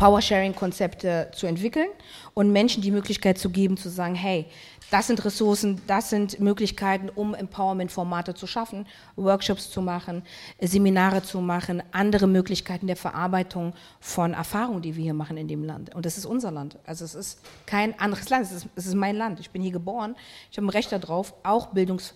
Power-Sharing-Konzepte 0.00 1.28
zu 1.32 1.46
entwickeln 1.46 1.88
und 2.32 2.50
Menschen 2.50 2.82
die 2.82 2.90
Möglichkeit 2.90 3.36
zu 3.36 3.50
geben, 3.50 3.76
zu 3.76 3.90
sagen, 3.90 4.14
hey, 4.14 4.46
das 4.90 5.08
sind 5.08 5.22
Ressourcen, 5.22 5.82
das 5.86 6.08
sind 6.08 6.40
Möglichkeiten, 6.40 7.10
um 7.14 7.34
Empowerment-Formate 7.34 8.32
zu 8.32 8.46
schaffen, 8.46 8.86
Workshops 9.16 9.70
zu 9.70 9.82
machen, 9.82 10.22
Seminare 10.58 11.22
zu 11.22 11.42
machen, 11.42 11.82
andere 11.92 12.26
Möglichkeiten 12.26 12.86
der 12.86 12.96
Verarbeitung 12.96 13.74
von 14.00 14.32
Erfahrungen, 14.32 14.80
die 14.80 14.96
wir 14.96 15.04
hier 15.04 15.14
machen 15.14 15.36
in 15.36 15.48
dem 15.48 15.64
Land. 15.64 15.94
Und 15.94 16.06
das 16.06 16.16
ist 16.16 16.24
unser 16.24 16.50
Land. 16.50 16.78
Also 16.86 17.04
es 17.04 17.14
ist 17.14 17.40
kein 17.66 17.96
anderes 18.00 18.30
Land, 18.30 18.46
es 18.46 18.52
ist, 18.52 18.66
es 18.76 18.86
ist 18.86 18.94
mein 18.94 19.16
Land. 19.16 19.38
Ich 19.38 19.50
bin 19.50 19.60
hier 19.60 19.70
geboren, 19.70 20.16
ich 20.50 20.56
habe 20.56 20.66
ein 20.66 20.70
Recht 20.70 20.90
darauf, 20.92 21.34
auch 21.42 21.74
Bildungs- 21.74 22.14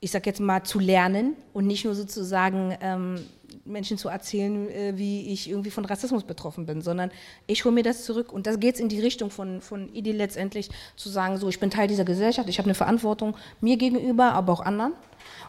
ich 0.00 0.12
sag 0.12 0.26
jetzt 0.26 0.40
mal, 0.40 0.62
zu 0.62 0.78
lernen 0.78 1.34
und 1.52 1.66
nicht 1.66 1.84
nur 1.84 1.94
sozusagen 1.94 2.76
ähm, 2.80 3.20
Menschen 3.68 3.98
zu 3.98 4.08
erzählen, 4.08 4.68
äh, 4.70 4.92
wie 4.96 5.32
ich 5.32 5.48
irgendwie 5.48 5.70
von 5.70 5.84
Rassismus 5.84 6.24
betroffen 6.24 6.66
bin, 6.66 6.82
sondern 6.82 7.10
ich 7.46 7.64
hole 7.64 7.74
mir 7.74 7.82
das 7.82 8.04
zurück 8.04 8.32
und 8.32 8.46
das 8.46 8.58
geht 8.58 8.80
in 8.80 8.88
die 8.88 9.00
Richtung 9.00 9.30
von, 9.30 9.60
von 9.60 9.92
Idi 9.92 10.12
letztendlich 10.12 10.70
zu 10.96 11.08
sagen, 11.08 11.36
so 11.36 11.48
ich 11.48 11.60
bin 11.60 11.70
Teil 11.70 11.88
dieser 11.88 12.04
Gesellschaft, 12.04 12.48
ich 12.48 12.58
habe 12.58 12.66
eine 12.66 12.74
Verantwortung 12.74 13.36
mir 13.60 13.76
gegenüber, 13.76 14.32
aber 14.32 14.52
auch 14.52 14.60
anderen. 14.60 14.92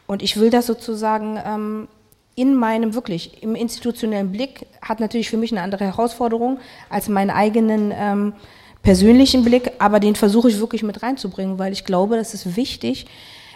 Und 0.08 0.22
ich 0.22 0.38
will 0.38 0.50
das 0.50 0.68
sozusagen 0.68 1.40
ähm, 1.44 1.88
in 2.36 2.56
meinem 2.56 2.94
wirklich, 2.94 3.44
im 3.44 3.56
institutionellen 3.56 4.32
Blick, 4.32 4.66
hat 4.82 5.00
natürlich 5.00 5.30
für 5.30 5.38
mich 5.38 5.52
eine 5.52 5.62
andere 5.62 5.86
Herausforderung 5.86 6.60
als 6.90 7.10
meinen 7.10 7.30
eigenen 7.30 7.92
ähm, 7.94 8.34
persönlichen 8.82 9.44
Blick, 9.44 9.72
aber 9.80 10.00
den 10.00 10.16
versuche 10.16 10.50
ich 10.50 10.60
wirklich 10.60 10.84
mit 10.84 11.04
reinzubringen, 11.04 11.60
weil 11.60 11.74
ich 11.74 11.86
glaube, 11.86 12.16
das 12.16 12.34
ist 12.34 12.56
wichtig, 12.56 13.08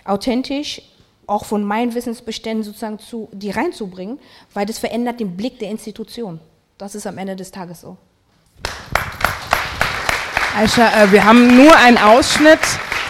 authentisch 0.06 0.82
auch 1.28 1.46
von 1.46 1.64
meinen 1.64 1.96
Wissensbeständen 1.96 2.64
sozusagen 2.64 3.00
zu, 3.00 3.30
die 3.32 3.52
reinzubringen, 3.52 4.20
weil 4.54 4.66
das 4.66 4.80
verändert 4.80 5.20
den 5.20 5.36
Blick 5.36 5.60
der 5.60 5.70
Institution. 5.70 6.40
Das 6.78 6.96
ist 6.96 7.08
am 7.08 7.18
Ende 7.18 7.36
des 7.36 7.52
Tages 7.52 7.82
so. 7.82 7.98
Aisha, 10.56 11.04
äh, 11.04 11.12
wir 11.12 11.24
haben 11.24 11.56
nur 11.56 11.76
einen 11.76 11.98
Ausschnitt 11.98 12.60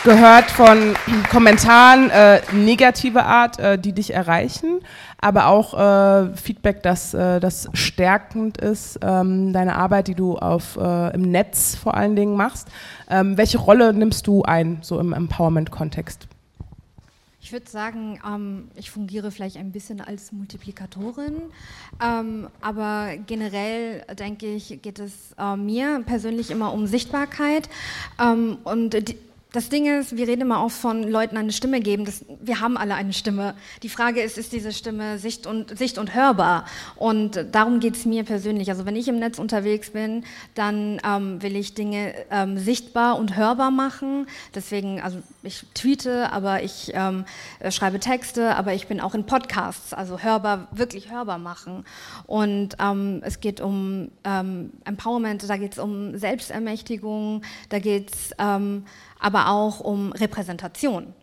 gehört 0.03 0.51
von 0.51 0.95
Kommentaren 1.31 2.09
äh, 2.09 2.41
negativer 2.51 3.25
Art, 3.25 3.59
äh, 3.59 3.77
die 3.77 3.93
dich 3.93 4.13
erreichen, 4.13 4.81
aber 5.19 5.47
auch 5.47 5.73
äh, 5.73 6.35
Feedback, 6.35 6.83
das, 6.83 7.13
äh, 7.13 7.39
das 7.39 7.69
stärkend 7.73 8.57
ist, 8.57 8.99
ähm, 9.01 9.53
deine 9.53 9.75
Arbeit, 9.75 10.07
die 10.07 10.15
du 10.15 10.37
auf, 10.37 10.77
äh, 10.77 11.13
im 11.13 11.23
Netz 11.23 11.75
vor 11.75 11.95
allen 11.95 12.15
Dingen 12.15 12.35
machst. 12.35 12.67
Ähm, 13.09 13.37
welche 13.37 13.57
Rolle 13.57 13.93
nimmst 13.93 14.27
du 14.27 14.43
ein, 14.43 14.79
so 14.81 14.99
im 14.99 15.13
Empowerment-Kontext? 15.13 16.27
Ich 17.43 17.51
würde 17.51 17.69
sagen, 17.69 18.21
ähm, 18.25 18.69
ich 18.73 18.89
fungiere 18.89 19.29
vielleicht 19.29 19.57
ein 19.57 19.73
bisschen 19.73 19.99
als 19.99 20.31
Multiplikatorin, 20.31 21.41
ähm, 22.01 22.47
aber 22.61 23.17
generell 23.27 24.05
denke 24.17 24.47
ich, 24.47 24.81
geht 24.81 24.97
es 24.97 25.35
äh, 25.37 25.57
mir 25.57 26.01
persönlich 26.05 26.51
immer 26.51 26.71
um 26.71 26.87
Sichtbarkeit 26.87 27.67
ähm, 28.17 28.59
und 28.63 28.91
die, 29.09 29.17
das 29.53 29.69
Ding 29.69 29.85
ist, 29.85 30.17
wir 30.17 30.27
reden 30.27 30.41
immer 30.41 30.59
auch 30.59 30.71
von 30.71 31.03
Leuten 31.03 31.37
eine 31.37 31.51
Stimme 31.51 31.79
geben. 31.79 32.05
Das, 32.05 32.25
wir 32.41 32.59
haben 32.59 32.75
alle 32.75 32.95
eine 32.95 33.13
Stimme. 33.13 33.53
Die 33.83 33.89
Frage 33.89 34.19
ist, 34.19 34.39
ist 34.39 34.51
diese 34.51 34.73
Stimme 34.73 35.19
sicht 35.19 35.45
und, 35.45 35.77
sicht 35.77 35.99
und 35.99 36.15
hörbar? 36.15 36.65
Und 36.95 37.45
darum 37.51 37.79
geht 37.79 37.95
es 37.95 38.05
mir 38.05 38.23
persönlich. 38.23 38.71
Also 38.71 38.87
wenn 38.87 38.95
ich 38.95 39.07
im 39.07 39.19
Netz 39.19 39.37
unterwegs 39.37 39.91
bin, 39.91 40.25
dann 40.55 40.99
ähm, 41.05 41.39
will 41.43 41.55
ich 41.55 41.75
Dinge 41.75 42.15
ähm, 42.31 42.57
sichtbar 42.57 43.19
und 43.19 43.35
hörbar 43.35 43.69
machen. 43.69 44.25
Deswegen, 44.55 44.99
also 44.99 45.19
ich 45.43 45.63
tweete, 45.75 46.31
aber 46.31 46.63
ich 46.63 46.91
ähm, 46.95 47.23
schreibe 47.69 47.99
Texte, 47.99 48.55
aber 48.55 48.73
ich 48.73 48.87
bin 48.87 48.99
auch 48.99 49.13
in 49.13 49.27
Podcasts, 49.27 49.93
also 49.93 50.17
hörbar, 50.17 50.67
wirklich 50.71 51.11
hörbar 51.11 51.37
machen. 51.37 51.85
Und 52.25 52.69
ähm, 52.79 53.21
es 53.23 53.39
geht 53.39 53.61
um 53.61 54.09
ähm, 54.23 54.71
Empowerment, 54.83 55.47
da 55.47 55.57
geht 55.57 55.73
es 55.73 55.77
um 55.77 56.17
Selbstermächtigung, 56.17 57.43
da 57.69 57.77
geht 57.77 58.11
es 58.15 58.31
ähm, 58.39 58.85
aber 59.23 59.47
auch 59.47 59.79
um 59.79 60.11
Repräsentation. 60.11 61.13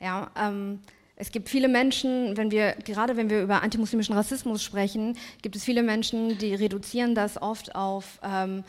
Ja, 0.00 0.30
ähm, 0.38 0.80
es 1.20 1.32
gibt 1.32 1.48
viele 1.48 1.66
Menschen, 1.66 2.36
wenn 2.36 2.52
wir, 2.52 2.76
gerade 2.84 3.16
wenn 3.16 3.28
wir 3.28 3.42
über 3.42 3.62
antimuslimischen 3.62 4.14
Rassismus 4.14 4.62
sprechen, 4.62 5.16
gibt 5.42 5.56
es 5.56 5.64
viele 5.64 5.82
Menschen, 5.82 6.38
die 6.38 6.54
reduzieren 6.54 7.16
das 7.16 7.42
oft 7.42 7.74
auf 7.74 8.20
ähm, 8.22 8.62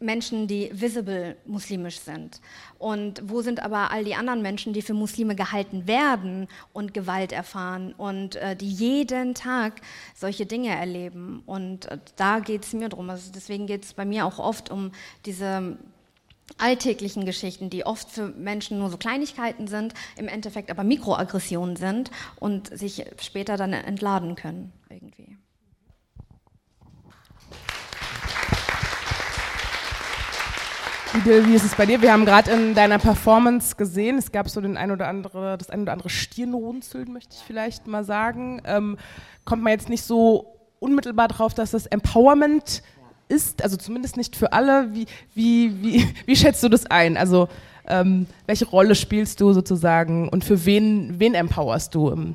Menschen, 0.00 0.46
die 0.46 0.70
visible 0.72 1.36
muslimisch 1.44 1.98
sind. 2.00 2.40
Und 2.78 3.20
wo 3.28 3.42
sind 3.42 3.60
aber 3.60 3.90
all 3.90 4.04
die 4.04 4.14
anderen 4.14 4.40
Menschen, 4.40 4.72
die 4.72 4.80
für 4.80 4.94
Muslime 4.94 5.34
gehalten 5.34 5.86
werden 5.86 6.48
und 6.72 6.94
Gewalt 6.94 7.32
erfahren 7.32 7.92
und 7.92 8.36
äh, 8.36 8.56
die 8.56 8.70
jeden 8.70 9.34
Tag 9.34 9.82
solche 10.14 10.46
Dinge 10.46 10.70
erleben? 10.70 11.42
Und 11.44 11.86
äh, 11.90 11.98
da 12.16 12.38
geht 12.38 12.64
es 12.64 12.72
mir 12.72 12.88
drum. 12.88 13.10
Also 13.10 13.30
deswegen 13.34 13.66
geht 13.66 13.84
es 13.84 13.92
bei 13.92 14.06
mir 14.06 14.24
auch 14.24 14.38
oft 14.38 14.70
um 14.70 14.92
diese 15.26 15.76
alltäglichen 16.58 17.24
Geschichten, 17.24 17.70
die 17.70 17.84
oft 17.84 18.10
für 18.10 18.28
Menschen 18.28 18.78
nur 18.78 18.90
so 18.90 18.96
Kleinigkeiten 18.96 19.66
sind, 19.66 19.94
im 20.16 20.28
Endeffekt 20.28 20.70
aber 20.70 20.84
Mikroaggressionen 20.84 21.76
sind 21.76 22.10
und 22.38 22.76
sich 22.76 23.04
später 23.20 23.56
dann 23.56 23.72
entladen 23.72 24.34
können 24.34 24.72
irgendwie. 24.88 25.36
Wie 31.24 31.54
ist 31.54 31.64
es 31.64 31.74
bei 31.74 31.84
dir? 31.84 32.00
Wir 32.00 32.10
haben 32.10 32.24
gerade 32.24 32.50
in 32.52 32.74
deiner 32.74 32.98
Performance 32.98 33.76
gesehen, 33.76 34.16
es 34.16 34.32
gab 34.32 34.48
so 34.48 34.62
den 34.62 34.78
ein 34.78 34.90
oder 34.90 35.08
andere, 35.08 35.58
das 35.58 35.68
ein 35.68 35.82
oder 35.82 35.92
andere 35.92 36.08
Stirnrunzeln, 36.08 37.12
möchte 37.12 37.34
ich 37.36 37.42
vielleicht 37.42 37.86
mal 37.86 38.02
sagen. 38.02 38.62
Ähm, 38.64 38.96
kommt 39.44 39.62
man 39.62 39.72
jetzt 39.72 39.90
nicht 39.90 40.04
so 40.04 40.56
unmittelbar 40.80 41.28
drauf, 41.28 41.52
dass 41.52 41.72
das 41.72 41.84
Empowerment 41.84 42.82
ist, 43.32 43.62
also 43.62 43.76
zumindest 43.76 44.16
nicht 44.16 44.36
für 44.36 44.52
alle. 44.52 44.94
Wie, 44.94 45.06
wie, 45.34 45.82
wie, 45.82 46.14
wie 46.26 46.36
schätzt 46.36 46.62
du 46.62 46.68
das 46.68 46.86
ein? 46.86 47.16
Also 47.16 47.48
ähm, 47.88 48.26
welche 48.46 48.66
Rolle 48.66 48.94
spielst 48.94 49.40
du 49.40 49.52
sozusagen 49.52 50.28
und 50.28 50.44
für 50.44 50.64
wen, 50.64 51.18
wen 51.18 51.34
empowerst 51.34 51.94
du? 51.94 52.34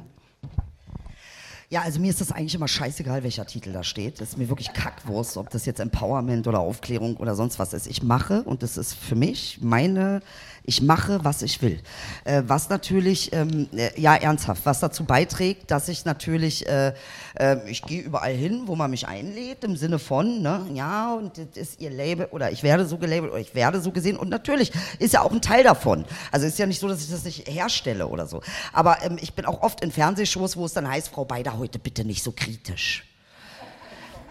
Ja, 1.70 1.82
also 1.82 1.99
mir 1.99 2.09
ist 2.09 2.22
das 2.22 2.32
eigentlich 2.32 2.55
immer 2.55 2.70
scheißegal, 2.70 3.24
welcher 3.24 3.45
Titel 3.45 3.74
da 3.74 3.84
steht. 3.84 4.22
Das 4.22 4.30
ist 4.30 4.38
mir 4.38 4.47
wirklich 4.47 4.72
Kackwurst, 4.72 5.36
ob 5.36 5.49
das 5.49 5.65
jetzt 5.65 5.82
Empowerment 5.82 6.47
oder 6.47 6.59
Aufklärung 6.59 7.18
oder 7.18 7.36
sonst 7.36 7.59
was 7.59 7.74
ist. 7.74 7.88
Ich 7.88 8.01
mache, 8.01 8.43
und 8.43 8.63
das 8.63 8.78
ist 8.78 8.93
für 8.93 9.15
mich 9.15 9.59
meine, 9.61 10.22
ich 10.63 10.82
mache, 10.82 11.20
was 11.24 11.41
ich 11.41 11.61
will. 11.61 11.82
Äh, 12.24 12.43
was 12.47 12.70
natürlich, 12.70 13.34
ähm, 13.34 13.68
äh, 13.74 13.89
ja 13.99 14.15
ernsthaft, 14.15 14.65
was 14.65 14.80
dazu 14.80 15.03
beiträgt, 15.03 15.70
dass 15.70 15.89
ich 15.89 16.05
natürlich, 16.05 16.65
äh, 16.70 16.93
äh, 17.38 17.70
ich 17.70 17.82
gehe 17.82 18.01
überall 18.01 18.34
hin, 18.34 18.63
wo 18.65 18.78
man 18.78 18.89
mich 18.89 19.05
einlädt, 19.05 19.65
im 19.65 19.76
Sinne 19.76 19.99
von, 19.99 20.41
ne, 20.41 20.65
ja, 20.74 21.15
und 21.15 21.38
das 21.38 21.57
ist 21.57 21.82
ihr 21.82 21.89
Label, 21.89 22.28
oder 22.32 22.49
ich 22.49 22.63
werde 22.63 22.86
so 22.86 22.97
gelabelt, 22.97 23.34
oder 23.34 23.41
ich 23.41 23.55
werde 23.55 23.82
so 23.82 23.91
gesehen. 23.91 24.15
Und 24.15 24.30
natürlich 24.30 24.72
ist 24.99 25.13
ja 25.13 25.22
auch 25.22 25.32
ein 25.32 25.41
Teil 25.41 25.65
davon. 25.65 26.05
Also 26.32 26.45
ist 26.45 26.59
ja 26.59 26.65
nicht 26.65 26.80
so, 26.80 26.88
dass 26.88 27.01
ich 27.01 27.11
das 27.11 27.26
nicht 27.26 27.49
herstelle 27.49 28.07
oder 28.07 28.26
so. 28.26 28.41
Aber 28.72 29.03
ähm, 29.03 29.18
ich 29.20 29.34
bin 29.34 29.45
auch 29.45 29.61
oft 29.63 29.82
in 29.82 29.91
Fernsehshows, 29.91 30.55
wo 30.55 30.63
es 30.63 30.72
dann 30.72 30.88
heißt, 30.88 31.09
Frau 31.09 31.26
Beider, 31.26 31.56
heute 31.57 31.79
bitte 31.79 32.05
nicht 32.05 32.23
so 32.23 32.31
kritisch. 32.31 33.05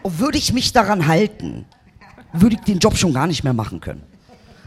Und 0.03 0.19
würde 0.19 0.39
ich 0.39 0.53
mich 0.53 0.73
daran 0.73 1.07
halten, 1.07 1.67
würde 2.33 2.57
ich 2.57 2.63
den 2.63 2.79
Job 2.79 2.97
schon 2.97 3.13
gar 3.13 3.27
nicht 3.27 3.45
mehr 3.45 3.53
machen 3.53 3.81
können. 3.81 4.03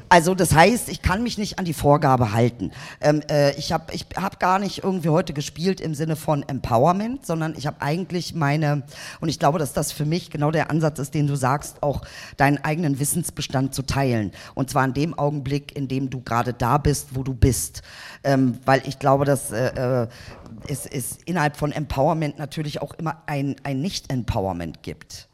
Also 0.09 0.33
das 0.33 0.55
heißt, 0.55 0.89
ich 0.89 1.03
kann 1.03 1.21
mich 1.21 1.37
nicht 1.37 1.59
an 1.59 1.65
die 1.65 1.73
Vorgabe 1.73 2.33
halten. 2.33 2.71
Ähm, 2.99 3.21
äh, 3.29 3.55
ich 3.57 3.71
habe 3.71 3.93
ich 3.93 4.07
hab 4.15 4.39
gar 4.39 4.57
nicht 4.57 4.83
irgendwie 4.83 5.09
heute 5.09 5.33
gespielt 5.33 5.79
im 5.79 5.93
Sinne 5.93 6.15
von 6.15 6.41
Empowerment, 6.47 7.27
sondern 7.27 7.53
ich 7.55 7.67
habe 7.67 7.81
eigentlich 7.81 8.33
meine, 8.33 8.81
und 9.21 9.29
ich 9.29 9.37
glaube, 9.37 9.59
dass 9.59 9.73
das 9.73 9.91
für 9.91 10.05
mich 10.05 10.31
genau 10.31 10.49
der 10.49 10.71
Ansatz 10.71 10.97
ist, 10.97 11.13
den 11.13 11.27
du 11.27 11.35
sagst, 11.35 11.83
auch 11.83 12.01
deinen 12.37 12.57
eigenen 12.57 12.99
Wissensbestand 12.99 13.75
zu 13.75 13.83
teilen. 13.83 14.31
Und 14.55 14.71
zwar 14.71 14.83
in 14.83 14.93
dem 14.93 15.17
Augenblick, 15.17 15.75
in 15.77 15.87
dem 15.87 16.09
du 16.09 16.21
gerade 16.21 16.53
da 16.53 16.79
bist, 16.79 17.09
wo 17.13 17.21
du 17.21 17.35
bist. 17.35 17.83
Ähm, 18.23 18.57
weil 18.65 18.81
ich 18.87 18.97
glaube, 18.97 19.25
dass 19.25 19.51
äh, 19.51 20.03
äh 20.03 20.07
es, 20.67 20.85
es 20.87 21.19
innerhalb 21.25 21.55
von 21.55 21.71
Empowerment 21.71 22.37
natürlich 22.37 22.81
auch 22.81 22.93
immer 22.95 23.21
ein, 23.27 23.55
ein 23.63 23.81
Nicht-Empowerment 23.81 24.83
gibt. 24.83 25.28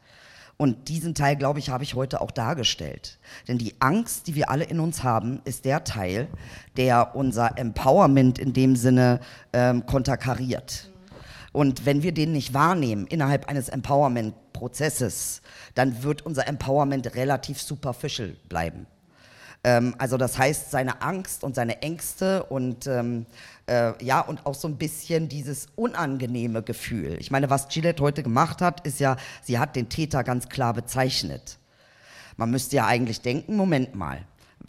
Und 0.58 0.88
diesen 0.88 1.14
Teil, 1.14 1.36
glaube 1.36 1.58
ich, 1.58 1.68
habe 1.68 1.84
ich 1.84 1.94
heute 1.94 2.20
auch 2.20 2.30
dargestellt. 2.30 3.18
Denn 3.46 3.58
die 3.58 3.74
Angst, 3.78 4.26
die 4.26 4.34
wir 4.34 4.48
alle 4.50 4.64
in 4.64 4.80
uns 4.80 5.02
haben, 5.02 5.40
ist 5.44 5.66
der 5.66 5.84
Teil, 5.84 6.28
der 6.78 7.14
unser 7.14 7.58
Empowerment 7.58 8.38
in 8.38 8.54
dem 8.54 8.74
Sinne 8.74 9.20
ähm, 9.52 9.84
konterkariert. 9.84 10.90
Und 11.52 11.84
wenn 11.84 12.02
wir 12.02 12.12
den 12.12 12.32
nicht 12.32 12.54
wahrnehmen 12.54 13.06
innerhalb 13.06 13.48
eines 13.48 13.68
Empowerment-Prozesses, 13.68 15.42
dann 15.74 16.02
wird 16.02 16.24
unser 16.24 16.46
Empowerment 16.48 17.14
relativ 17.14 17.60
superficial 17.60 18.36
bleiben. 18.48 18.86
Ähm, 19.64 19.94
also 19.98 20.16
das 20.16 20.38
heißt, 20.38 20.70
seine 20.70 21.02
Angst 21.02 21.42
und 21.42 21.54
seine 21.54 21.82
Ängste 21.82 22.44
und 22.44 22.86
ähm, 22.86 23.26
äh, 23.66 23.92
ja, 24.04 24.20
und 24.20 24.46
auch 24.46 24.54
so 24.54 24.68
ein 24.68 24.76
bisschen 24.76 25.28
dieses 25.28 25.66
unangenehme 25.76 26.62
Gefühl. 26.62 27.16
Ich 27.20 27.30
meine, 27.30 27.50
was 27.50 27.68
Gillette 27.68 28.02
heute 28.02 28.22
gemacht 28.22 28.62
hat, 28.62 28.86
ist 28.86 29.00
ja, 29.00 29.16
sie 29.42 29.58
hat 29.58 29.76
den 29.76 29.88
Täter 29.88 30.24
ganz 30.24 30.48
klar 30.48 30.74
bezeichnet. 30.74 31.58
Man 32.36 32.50
müsste 32.50 32.76
ja 32.76 32.86
eigentlich 32.86 33.22
denken, 33.22 33.56
Moment 33.56 33.94
mal, 33.94 34.24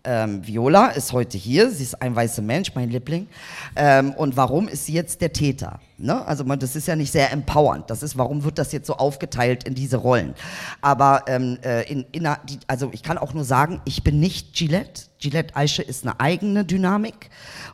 ähm, 0.07 0.47
Viola 0.47 0.87
ist 0.87 1.11
heute 1.11 1.37
hier, 1.37 1.69
sie 1.69 1.83
ist 1.83 2.01
ein 2.01 2.15
weißer 2.15 2.41
Mensch, 2.41 2.73
mein 2.73 2.89
Liebling. 2.89 3.27
Ähm, 3.75 4.13
und 4.13 4.37
warum 4.37 4.69
ist 4.69 4.85
sie 4.85 4.93
jetzt 4.93 5.19
der 5.19 5.33
Täter? 5.33 5.81
Ne? 5.97 6.25
Also 6.25 6.45
man, 6.45 6.59
das 6.59 6.75
ist 6.75 6.87
ja 6.87 6.95
nicht 6.95 7.11
sehr 7.11 7.31
empowernd. 7.31 7.89
Das 7.89 8.03
ist, 8.03 8.17
warum 8.17 8.43
wird 8.45 8.57
das 8.57 8.71
jetzt 8.71 8.87
so 8.87 8.95
aufgeteilt 8.95 9.65
in 9.65 9.75
diese 9.75 9.97
Rollen? 9.97 10.33
Aber 10.81 11.25
ähm, 11.27 11.57
äh, 11.61 11.83
in, 11.91 12.05
in 12.13 12.27
also 12.67 12.89
ich 12.93 13.03
kann 13.03 13.17
auch 13.17 13.33
nur 13.33 13.43
sagen, 13.43 13.81
ich 13.83 14.03
bin 14.03 14.19
nicht 14.19 14.53
Gillette. 14.53 15.03
Gillette 15.19 15.55
Aische 15.55 15.81
ist 15.81 16.05
eine 16.05 16.19
eigene 16.19 16.63
Dynamik 16.63 17.29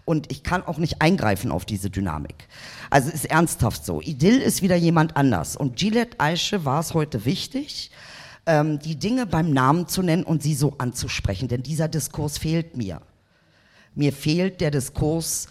und 0.05 0.31
ich 0.31 0.43
kann 0.43 0.63
auch 0.63 0.77
nicht 0.77 1.01
eingreifen 1.01 1.51
auf 1.51 1.65
diese 1.65 1.89
Dynamik. 1.89 2.47
Also 2.89 3.11
ist 3.11 3.25
ernsthaft 3.25 3.85
so. 3.85 4.01
Idyll 4.01 4.39
ist 4.39 4.61
wieder 4.61 4.75
jemand 4.75 5.17
anders. 5.17 5.55
Und 5.55 5.75
Gillette 5.75 6.19
Aische 6.19 6.65
war 6.65 6.79
es 6.79 6.93
heute 6.93 7.25
wichtig, 7.25 7.91
ähm, 8.45 8.79
die 8.79 8.97
Dinge 8.97 9.25
beim 9.25 9.51
Namen 9.51 9.87
zu 9.87 10.01
nennen 10.01 10.23
und 10.23 10.43
sie 10.43 10.55
so 10.55 10.75
anzusprechen. 10.77 11.47
Denn 11.47 11.63
dieser 11.63 11.87
Diskurs 11.87 12.37
fehlt 12.37 12.75
mir. 12.77 13.01
Mir 13.95 14.11
fehlt 14.13 14.61
der 14.61 14.71
Diskurs 14.71 15.47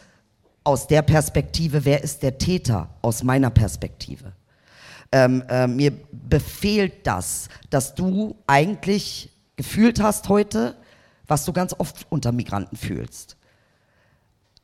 aus 0.64 0.86
der 0.86 1.02
Perspektive, 1.02 1.84
wer 1.84 2.02
ist 2.02 2.22
der 2.22 2.38
Täter 2.38 2.88
aus 3.02 3.22
meiner 3.22 3.50
Perspektive. 3.50 4.32
Ähm, 5.10 5.44
äh, 5.48 5.66
mir 5.66 5.92
befehlt 6.10 7.06
das, 7.06 7.48
dass 7.70 7.94
du 7.94 8.36
eigentlich 8.46 9.30
gefühlt 9.56 10.00
hast 10.00 10.28
heute, 10.28 10.76
was 11.26 11.44
du 11.44 11.52
ganz 11.52 11.74
oft 11.78 12.06
unter 12.10 12.32
Migranten 12.32 12.76
fühlst. 12.76 13.36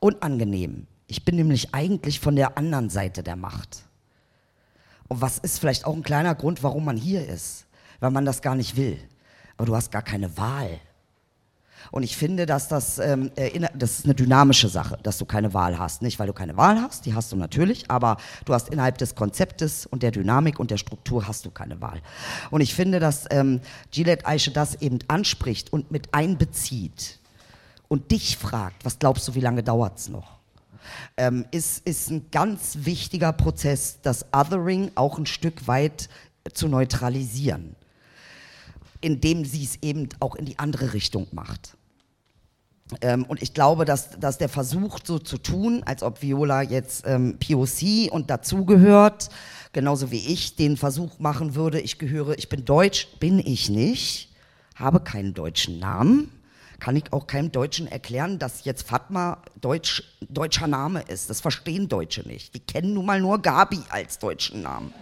Unangenehm. 0.01 0.87
Ich 1.07 1.25
bin 1.25 1.37
nämlich 1.37 1.75
eigentlich 1.75 2.21
von 2.21 2.37
der 2.37 2.57
anderen 2.57 2.91
Seite 2.91 3.23
der 3.23 3.37
Macht. 3.37 3.85
Und 5.09 5.21
was 5.21 5.39
ist 5.39 5.59
vielleicht 5.59 5.87
auch 5.87 5.95
ein 5.95 6.03
kleiner 6.03 6.35
Grund, 6.35 6.63
warum 6.63 6.85
man 6.85 6.97
hier 6.97 7.27
ist? 7.27 7.67
Weil 8.01 8.11
man 8.11 8.25
das 8.25 8.43
gar 8.43 8.55
nicht 8.55 8.77
will. 8.77 8.99
Aber 9.57 9.67
du 9.67 9.77
hast 9.77 9.91
gar 9.91 10.03
keine 10.03 10.37
Wahl. 10.37 10.81
Und 11.91 12.03
ich 12.03 12.17
finde, 12.17 12.47
dass 12.47 12.69
das, 12.69 12.99
ähm, 12.99 13.31
äh, 13.37 13.61
das 13.75 14.01
ist 14.01 14.05
eine 14.05 14.15
dynamische 14.15 14.69
Sache, 14.69 14.99
dass 15.03 15.19
du 15.19 15.25
keine 15.25 15.55
Wahl 15.55 15.79
hast. 15.79 16.03
Nicht, 16.03 16.19
weil 16.19 16.27
du 16.27 16.33
keine 16.33 16.57
Wahl 16.57 16.81
hast, 16.81 17.07
die 17.07 17.15
hast 17.15 17.33
du 17.33 17.37
natürlich, 17.37 17.91
aber 17.91 18.19
du 18.45 18.55
hast 18.55 18.69
innerhalb 18.69 18.99
des 18.99 19.15
Konzeptes 19.15 19.87
und 19.87 20.03
der 20.03 20.11
Dynamik 20.11 20.59
und 20.59 20.71
der 20.71 20.77
Struktur 20.77 21.27
hast 21.27 21.47
du 21.47 21.51
keine 21.51 21.81
Wahl. 21.81 22.01
Und 22.51 22.61
ich 22.61 22.75
finde, 22.75 23.01
dass 23.01 23.27
ähm, 23.31 23.61
Gillette 23.91 24.27
Aische 24.27 24.51
das 24.51 24.77
eben 24.77 24.99
anspricht 25.09 25.73
und 25.73 25.91
mit 25.91 26.13
einbezieht 26.13 27.19
und 27.89 28.11
dich 28.11 28.37
fragt, 28.37 28.85
was 28.85 28.99
glaubst 28.99 29.27
du, 29.29 29.35
wie 29.35 29.41
lange 29.41 29.63
dauert 29.63 29.99
es 29.99 30.09
noch? 30.09 30.39
Ähm, 31.17 31.45
ist, 31.51 31.87
ist 31.87 32.11
ein 32.11 32.31
ganz 32.31 32.79
wichtiger 32.83 33.33
Prozess, 33.33 33.99
das 34.03 34.27
Othering 34.33 34.91
auch 34.95 35.19
ein 35.19 35.27
Stück 35.27 35.67
weit 35.67 36.09
zu 36.55 36.69
neutralisieren 36.69 37.77
indem 39.01 39.45
sie 39.45 39.65
es 39.65 39.79
eben 39.83 40.09
auch 40.21 40.35
in 40.35 40.45
die 40.45 40.59
andere 40.59 40.93
Richtung 40.93 41.27
macht. 41.33 41.77
Ähm, 43.03 43.25
und 43.25 43.43
ich 43.43 43.53
glaube, 43.53 43.85
dass, 43.85 44.19
dass 44.19 44.39
der 44.39 44.49
Versuch 44.49 44.99
so 45.05 45.19
zu 45.19 45.39
tun, 45.39 45.83
als 45.85 46.03
ob 46.03 46.23
Viola 46.23 46.63
jetzt 46.63 47.05
ähm, 47.07 47.39
POC 47.39 48.11
und 48.11 48.31
dazugehört, 48.31 49.29
genauso 49.73 50.11
wie 50.11 50.27
ich 50.27 50.57
den 50.57 50.77
Versuch 50.77 51.19
machen 51.19 51.55
würde, 51.55 51.81
ich 51.81 51.99
gehöre, 51.99 52.39
ich 52.39 52.49
bin 52.49 52.65
deutsch, 52.65 53.09
bin 53.21 53.39
ich 53.39 53.69
nicht, 53.69 54.35
habe 54.75 55.01
keinen 55.01 55.35
deutschen 55.35 55.79
Namen, 55.79 56.33
kann 56.81 56.97
ich 56.97 57.13
auch 57.13 57.27
keinem 57.27 57.53
Deutschen 57.53 57.89
erklären, 57.89 58.39
dass 58.39 58.65
jetzt 58.65 58.87
Fatma 58.87 59.43
Deutsch, 59.61 60.03
deutscher 60.29 60.69
Name 60.69 61.03
ist. 61.03 61.29
Das 61.29 61.41
verstehen 61.41 61.89
Deutsche 61.89 62.27
nicht. 62.27 62.55
Die 62.55 62.61
kennen 62.61 62.95
nun 62.95 63.05
mal 63.05 63.21
nur 63.21 63.43
Gabi 63.43 63.81
als 63.91 64.19
deutschen 64.19 64.63
Namen. 64.63 64.95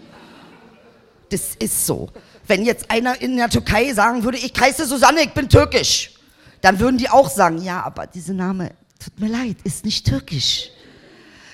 Das 1.31 1.55
ist 1.57 1.87
so. 1.87 2.11
Wenn 2.47 2.65
jetzt 2.65 2.91
einer 2.91 3.21
in 3.21 3.37
der 3.37 3.49
Türkei 3.49 3.93
sagen 3.93 4.23
würde, 4.23 4.39
ich 4.39 4.53
heiße 4.59 4.87
Susanne, 4.87 5.23
ich 5.23 5.33
bin 5.33 5.49
türkisch, 5.49 6.13
dann 6.61 6.79
würden 6.79 6.99
die 6.99 7.11
auch 7.11 7.29
sagen, 7.29 7.63
ja, 7.63 7.83
aber 7.83 8.07
dieser 8.07 8.35
Name, 8.35 8.73
tut 8.99 9.19
mir 9.19 9.29
leid, 9.29 9.57
ist 9.65 9.85
nicht 9.85 10.07
türkisch. 10.07 10.71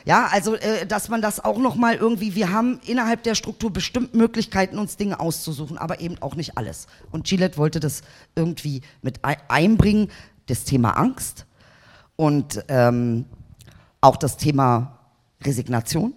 Ja, 0.05 0.27
also 0.33 0.57
äh, 0.57 0.85
dass 0.87 1.09
man 1.09 1.23
das 1.23 1.43
auch 1.45 1.59
noch 1.59 1.77
mal 1.77 1.95
irgendwie, 1.95 2.35
wir 2.35 2.51
haben 2.51 2.81
innerhalb 2.87 3.23
der 3.23 3.35
Struktur 3.35 3.73
bestimmt 3.73 4.15
Möglichkeiten, 4.15 4.79
uns 4.79 4.97
Dinge 4.97 5.21
auszusuchen, 5.21 5.79
aber 5.79 6.01
eben 6.01 6.21
auch 6.21 6.35
nicht 6.35 6.59
alles. 6.59 6.87
Und 7.13 7.27
Gillette 7.27 7.57
wollte 7.57 7.79
das 7.79 8.03
irgendwie 8.35 8.83
mit 9.01 9.21
einbringen, 9.23 10.11
das 10.47 10.65
Thema 10.65 10.91
Angst 10.99 11.47
und 12.17 12.65
ähm, 12.69 13.27
auch 14.01 14.17
das 14.17 14.37
Thema 14.37 14.99
Resignation 15.45 16.15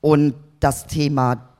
und 0.00 0.34
das 0.60 0.86
Thema 0.86 1.51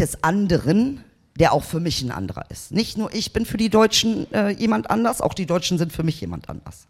des 0.00 0.24
anderen, 0.24 1.04
der 1.38 1.52
auch 1.52 1.64
für 1.64 1.80
mich 1.80 2.02
ein 2.02 2.10
anderer 2.10 2.44
ist. 2.50 2.72
Nicht 2.72 2.98
nur 2.98 3.14
ich 3.14 3.32
bin 3.32 3.46
für 3.46 3.56
die 3.56 3.70
Deutschen 3.70 4.30
äh, 4.32 4.50
jemand 4.50 4.90
anders, 4.90 5.20
auch 5.20 5.34
die 5.34 5.46
Deutschen 5.46 5.78
sind 5.78 5.92
für 5.92 6.02
mich 6.02 6.20
jemand 6.20 6.48
anders. 6.48 6.86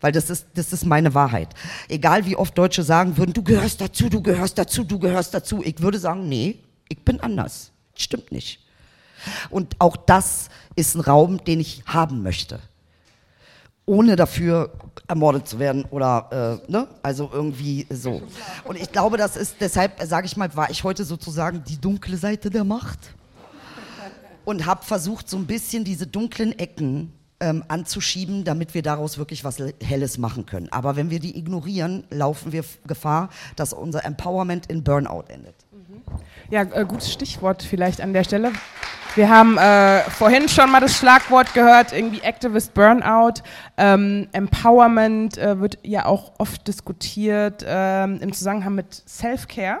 Weil 0.00 0.12
das 0.12 0.30
ist, 0.30 0.46
das 0.54 0.72
ist 0.72 0.84
meine 0.84 1.14
Wahrheit. 1.14 1.48
Egal 1.88 2.24
wie 2.26 2.36
oft 2.36 2.56
Deutsche 2.56 2.82
sagen 2.82 3.16
würden, 3.16 3.32
du 3.32 3.42
gehörst 3.42 3.80
dazu, 3.80 4.08
du 4.08 4.22
gehörst 4.22 4.58
dazu, 4.58 4.84
du 4.84 4.98
gehörst 4.98 5.34
dazu. 5.34 5.62
Ich 5.64 5.80
würde 5.80 5.98
sagen, 5.98 6.28
nee, 6.28 6.58
ich 6.88 7.04
bin 7.04 7.20
anders. 7.20 7.72
Stimmt 7.94 8.32
nicht. 8.32 8.60
Und 9.50 9.76
auch 9.78 9.96
das 9.96 10.48
ist 10.76 10.94
ein 10.94 11.00
Raum, 11.00 11.44
den 11.44 11.60
ich 11.60 11.82
haben 11.86 12.22
möchte 12.22 12.60
ohne 13.90 14.14
dafür 14.14 14.70
ermordet 15.08 15.48
zu 15.48 15.58
werden 15.58 15.84
oder 15.90 16.60
äh, 16.68 16.70
ne? 16.70 16.86
also 17.02 17.28
irgendwie 17.32 17.88
so. 17.90 18.22
Und 18.62 18.80
ich 18.80 18.92
glaube, 18.92 19.16
das 19.16 19.36
ist 19.36 19.56
deshalb, 19.58 20.00
sage 20.04 20.26
ich 20.26 20.36
mal, 20.36 20.54
war 20.54 20.70
ich 20.70 20.84
heute 20.84 21.02
sozusagen 21.04 21.64
die 21.64 21.80
dunkle 21.80 22.16
Seite 22.16 22.50
der 22.50 22.62
Macht 22.62 23.00
und 24.44 24.64
habe 24.64 24.84
versucht, 24.84 25.28
so 25.28 25.36
ein 25.36 25.46
bisschen 25.46 25.82
diese 25.82 26.06
dunklen 26.06 26.56
Ecken 26.56 27.12
ähm, 27.40 27.64
anzuschieben, 27.66 28.44
damit 28.44 28.74
wir 28.74 28.82
daraus 28.82 29.18
wirklich 29.18 29.42
was 29.42 29.58
Helles 29.82 30.18
machen 30.18 30.46
können. 30.46 30.68
Aber 30.70 30.94
wenn 30.94 31.10
wir 31.10 31.18
die 31.18 31.36
ignorieren, 31.36 32.04
laufen 32.10 32.52
wir 32.52 32.62
Gefahr, 32.86 33.30
dass 33.56 33.72
unser 33.72 34.04
Empowerment 34.04 34.66
in 34.66 34.84
Burnout 34.84 35.24
endet. 35.26 35.56
Mhm. 35.72 36.02
Ja, 36.48 36.62
äh, 36.62 36.84
gutes 36.84 37.12
Stichwort 37.12 37.64
vielleicht 37.64 38.00
an 38.00 38.12
der 38.12 38.22
Stelle. 38.22 38.52
Wir 39.16 39.28
haben 39.28 39.58
äh, 39.58 40.02
vorhin 40.10 40.48
schon 40.48 40.70
mal 40.70 40.78
das 40.78 40.96
Schlagwort 40.96 41.52
gehört, 41.52 41.92
irgendwie 41.92 42.20
Activist 42.20 42.74
Burnout. 42.74 43.42
Ähm, 43.76 44.28
Empowerment 44.30 45.36
äh, 45.36 45.58
wird 45.58 45.78
ja 45.82 46.06
auch 46.06 46.32
oft 46.38 46.66
diskutiert 46.68 47.64
ähm, 47.66 48.20
im 48.20 48.32
Zusammenhang 48.32 48.76
mit 48.76 49.02
Self-Care. 49.08 49.80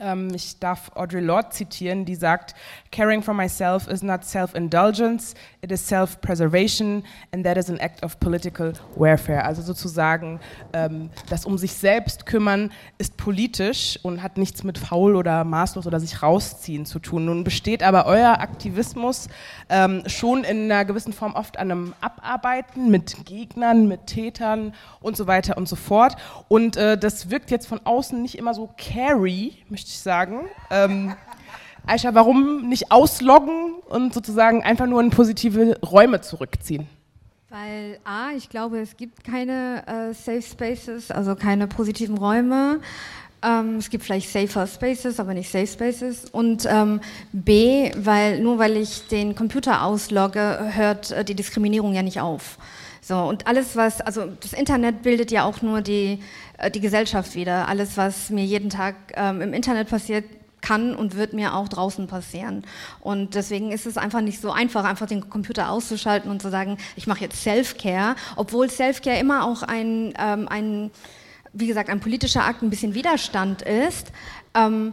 Ähm, 0.00 0.32
ich 0.34 0.58
darf 0.58 0.90
Audre 0.94 1.20
Lorde 1.20 1.50
zitieren, 1.50 2.04
die 2.04 2.14
sagt, 2.14 2.54
Caring 2.90 3.22
for 3.22 3.34
myself 3.34 3.86
is 3.86 4.02
not 4.02 4.24
self-indulgence, 4.24 5.34
it 5.60 5.70
is 5.70 5.86
self-preservation 5.86 7.04
and 7.32 7.44
that 7.44 7.58
is 7.58 7.68
an 7.68 7.78
act 7.78 8.02
of 8.02 8.18
political 8.18 8.72
warfare. 8.96 9.44
Also 9.44 9.60
sozusagen, 9.60 10.40
ähm, 10.72 11.10
das 11.28 11.44
um 11.44 11.58
sich 11.58 11.74
selbst 11.74 12.24
kümmern 12.24 12.72
ist 12.96 13.18
politisch 13.18 13.98
und 14.02 14.22
hat 14.22 14.38
nichts 14.38 14.64
mit 14.64 14.78
faul 14.78 15.16
oder 15.16 15.44
maßlos 15.44 15.86
oder 15.86 16.00
sich 16.00 16.22
rausziehen 16.22 16.86
zu 16.86 16.98
tun. 16.98 17.26
Nun 17.26 17.44
besteht 17.44 17.82
aber 17.82 18.06
euer 18.06 18.40
Aktivismus 18.40 19.28
ähm, 19.68 20.02
schon 20.06 20.44
in 20.44 20.64
einer 20.64 20.86
gewissen 20.86 21.12
Form 21.12 21.34
oft 21.34 21.58
an 21.58 21.70
einem 21.70 21.94
Abarbeiten 22.00 22.90
mit 22.90 23.26
Gegnern, 23.26 23.86
mit 23.86 24.06
Tätern 24.06 24.72
und 25.00 25.16
so 25.16 25.26
weiter 25.26 25.58
und 25.58 25.68
so 25.68 25.76
fort. 25.76 26.16
Und 26.48 26.76
äh, 26.76 26.96
das 26.96 27.30
wirkt 27.30 27.50
jetzt 27.50 27.66
von 27.66 27.80
außen 27.84 28.20
nicht 28.20 28.38
immer 28.38 28.54
so 28.54 28.70
carry, 28.78 29.52
möchte 29.68 29.89
ich 29.90 29.98
sagen. 29.98 30.46
Ähm, 30.70 31.14
Aisha, 31.86 32.14
warum 32.14 32.68
nicht 32.68 32.92
ausloggen 32.92 33.74
und 33.88 34.14
sozusagen 34.14 34.62
einfach 34.62 34.86
nur 34.86 35.00
in 35.00 35.10
positive 35.10 35.78
Räume 35.82 36.20
zurückziehen? 36.20 36.86
Weil 37.48 37.98
A, 38.04 38.30
ich 38.36 38.48
glaube, 38.48 38.78
es 38.78 38.96
gibt 38.96 39.24
keine 39.24 39.82
äh, 39.86 40.14
Safe 40.14 40.42
Spaces, 40.42 41.10
also 41.10 41.34
keine 41.34 41.66
positiven 41.66 42.16
Räume. 42.16 42.80
Ähm, 43.42 43.76
es 43.76 43.90
gibt 43.90 44.04
vielleicht 44.04 44.30
Safer 44.30 44.66
Spaces, 44.66 45.18
aber 45.18 45.34
nicht 45.34 45.50
Safe 45.50 45.66
Spaces. 45.66 46.26
Und 46.30 46.66
ähm, 46.70 47.00
B, 47.32 47.90
weil 47.96 48.40
nur 48.40 48.58
weil 48.58 48.76
ich 48.76 49.08
den 49.08 49.34
Computer 49.34 49.82
auslogge, 49.82 50.70
hört 50.74 51.10
äh, 51.10 51.24
die 51.24 51.34
Diskriminierung 51.34 51.92
ja 51.92 52.02
nicht 52.02 52.20
auf. 52.20 52.58
So, 53.10 53.18
und 53.18 53.48
alles, 53.48 53.74
was, 53.74 54.00
also 54.00 54.26
das 54.40 54.52
Internet 54.52 55.02
bildet 55.02 55.32
ja 55.32 55.42
auch 55.42 55.62
nur 55.62 55.80
die, 55.80 56.20
äh, 56.58 56.70
die 56.70 56.78
Gesellschaft 56.78 57.34
wieder. 57.34 57.66
Alles, 57.66 57.96
was 57.96 58.30
mir 58.30 58.44
jeden 58.44 58.70
Tag 58.70 58.94
ähm, 59.14 59.40
im 59.40 59.52
Internet 59.52 59.88
passiert, 59.88 60.24
kann 60.60 60.94
und 60.94 61.16
wird 61.16 61.32
mir 61.32 61.56
auch 61.56 61.66
draußen 61.66 62.06
passieren. 62.06 62.62
Und 63.00 63.34
deswegen 63.34 63.72
ist 63.72 63.84
es 63.84 63.96
einfach 63.96 64.20
nicht 64.20 64.40
so 64.40 64.52
einfach, 64.52 64.84
einfach 64.84 65.08
den 65.08 65.28
Computer 65.28 65.70
auszuschalten 65.70 66.30
und 66.30 66.40
zu 66.40 66.50
sagen, 66.50 66.78
ich 66.94 67.08
mache 67.08 67.22
jetzt 67.22 67.42
Self-Care, 67.42 68.14
obwohl 68.36 68.70
Self-Care 68.70 69.18
immer 69.18 69.44
auch 69.44 69.64
ein, 69.64 70.14
ähm, 70.16 70.46
ein, 70.48 70.92
wie 71.52 71.66
gesagt, 71.66 71.90
ein 71.90 71.98
politischer 71.98 72.44
Akt, 72.44 72.62
ein 72.62 72.70
bisschen 72.70 72.94
Widerstand 72.94 73.62
ist. 73.62 74.12
Ähm, 74.54 74.92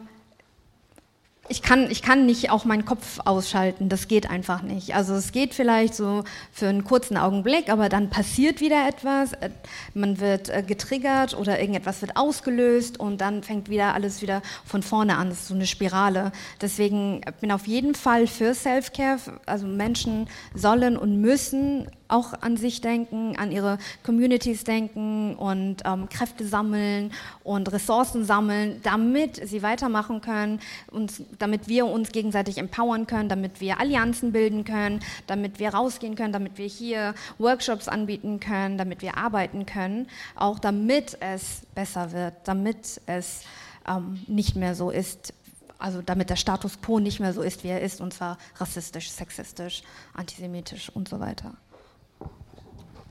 ich 1.49 1.61
kann, 1.61 1.89
ich 1.89 2.01
kann 2.01 2.25
nicht 2.25 2.49
auch 2.51 2.65
meinen 2.65 2.85
Kopf 2.85 3.19
ausschalten, 3.25 3.89
das 3.89 4.07
geht 4.07 4.29
einfach 4.29 4.61
nicht. 4.61 4.95
Also 4.95 5.13
es 5.13 5.31
geht 5.31 5.53
vielleicht 5.53 5.95
so 5.95 6.23
für 6.51 6.67
einen 6.67 6.83
kurzen 6.83 7.17
Augenblick, 7.17 7.69
aber 7.69 7.89
dann 7.89 8.09
passiert 8.09 8.61
wieder 8.61 8.87
etwas, 8.87 9.33
äh, 9.33 9.49
man 9.93 10.19
wird 10.19 10.49
äh, 10.49 10.63
getriggert 10.63 11.37
oder 11.37 11.59
irgendetwas 11.59 12.01
wird 12.01 12.17
ausgelöst 12.17 12.99
und 12.99 13.21
dann 13.21 13.43
fängt 13.43 13.69
wieder 13.69 13.93
alles 13.93 14.21
wieder 14.21 14.41
von 14.65 14.83
vorne 14.83 15.17
an. 15.17 15.29
Das 15.29 15.41
ist 15.41 15.47
so 15.47 15.55
eine 15.55 15.67
Spirale. 15.67 16.31
Deswegen 16.61 17.21
bin 17.39 17.49
ich 17.49 17.53
auf 17.53 17.67
jeden 17.67 17.95
Fall 17.95 18.27
für 18.27 18.53
Self-Care. 18.53 19.19
Also 19.45 19.67
Menschen 19.67 20.27
sollen 20.53 20.97
und 20.97 21.21
müssen 21.21 21.89
auch 22.07 22.33
an 22.41 22.57
sich 22.57 22.81
denken, 22.81 23.35
an 23.37 23.51
ihre 23.51 23.77
Communities 24.03 24.63
denken 24.63 25.35
und 25.35 25.77
ähm, 25.85 26.09
Kräfte 26.09 26.45
sammeln 26.45 27.11
und 27.43 27.71
Ressourcen 27.71 28.25
sammeln, 28.25 28.79
damit 28.83 29.47
sie 29.47 29.61
weitermachen 29.61 30.21
können 30.21 30.59
und 30.91 31.21
damit 31.39 31.67
wir 31.67 31.85
uns 31.85 32.11
gegenseitig 32.11 32.57
empowern 32.57 33.07
können, 33.07 33.29
damit 33.29 33.59
wir 33.61 33.79
Allianzen 33.79 34.31
bilden 34.31 34.63
können, 34.63 35.01
damit 35.27 35.59
wir 35.59 35.69
rausgehen 35.69 36.15
können, 36.15 36.33
damit 36.33 36.57
wir 36.57 36.67
hier 36.67 37.13
Workshops 37.37 37.87
anbieten 37.87 38.39
können, 38.39 38.77
damit 38.77 39.01
wir 39.01 39.17
arbeiten 39.17 39.65
können, 39.65 40.07
auch 40.35 40.59
damit 40.59 41.17
es 41.19 41.61
besser 41.75 42.11
wird, 42.11 42.33
damit 42.45 43.01
es 43.05 43.41
ähm, 43.87 44.19
nicht 44.27 44.55
mehr 44.55 44.75
so 44.75 44.89
ist, 44.91 45.33
also 45.79 46.01
damit 46.01 46.29
der 46.29 46.35
Status 46.35 46.81
quo 46.81 46.99
nicht 46.99 47.19
mehr 47.19 47.33
so 47.33 47.41
ist, 47.41 47.63
wie 47.63 47.69
er 47.69 47.81
ist, 47.81 48.01
und 48.01 48.13
zwar 48.13 48.37
rassistisch, 48.57 49.11
sexistisch, 49.11 49.83
antisemitisch 50.13 50.89
und 50.89 51.07
so 51.07 51.19
weiter. 51.19 51.53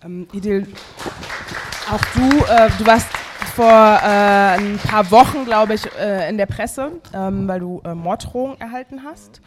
Ähm, 0.04 0.28
Idil, 0.32 0.66
auch 1.90 2.00
du, 2.14 2.44
äh, 2.44 2.70
du 2.78 2.86
warst 2.86 3.08
vor 3.54 3.66
äh, 3.66 4.58
ein 4.58 4.78
paar 4.78 5.10
Wochen, 5.10 5.44
glaube 5.44 5.74
ich, 5.74 5.86
äh, 5.98 6.28
in 6.28 6.36
der 6.36 6.46
Presse, 6.46 6.92
ähm, 7.14 7.48
weil 7.48 7.60
du 7.60 7.80
äh, 7.84 7.94
Morddrohungen 7.94 8.60
erhalten 8.60 9.02
hast. 9.04 9.40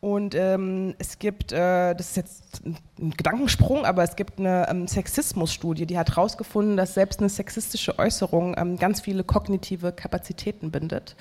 Und 0.00 0.34
ähm, 0.34 0.94
es 0.98 1.18
gibt, 1.18 1.52
äh, 1.52 1.94
das 1.94 2.08
ist 2.08 2.16
jetzt 2.16 2.62
ein 2.64 3.10
Gedankensprung, 3.16 3.86
aber 3.86 4.02
es 4.02 4.16
gibt 4.16 4.38
eine 4.38 4.68
ähm, 4.68 4.86
Sexismusstudie, 4.86 5.86
die 5.86 5.96
hat 5.96 6.10
herausgefunden, 6.10 6.76
dass 6.76 6.94
selbst 6.94 7.20
eine 7.20 7.30
sexistische 7.30 7.98
Äußerung 7.98 8.54
ähm, 8.58 8.76
ganz 8.76 9.00
viele 9.00 9.24
kognitive 9.24 9.92
Kapazitäten 9.92 10.70
bindet 10.70 11.16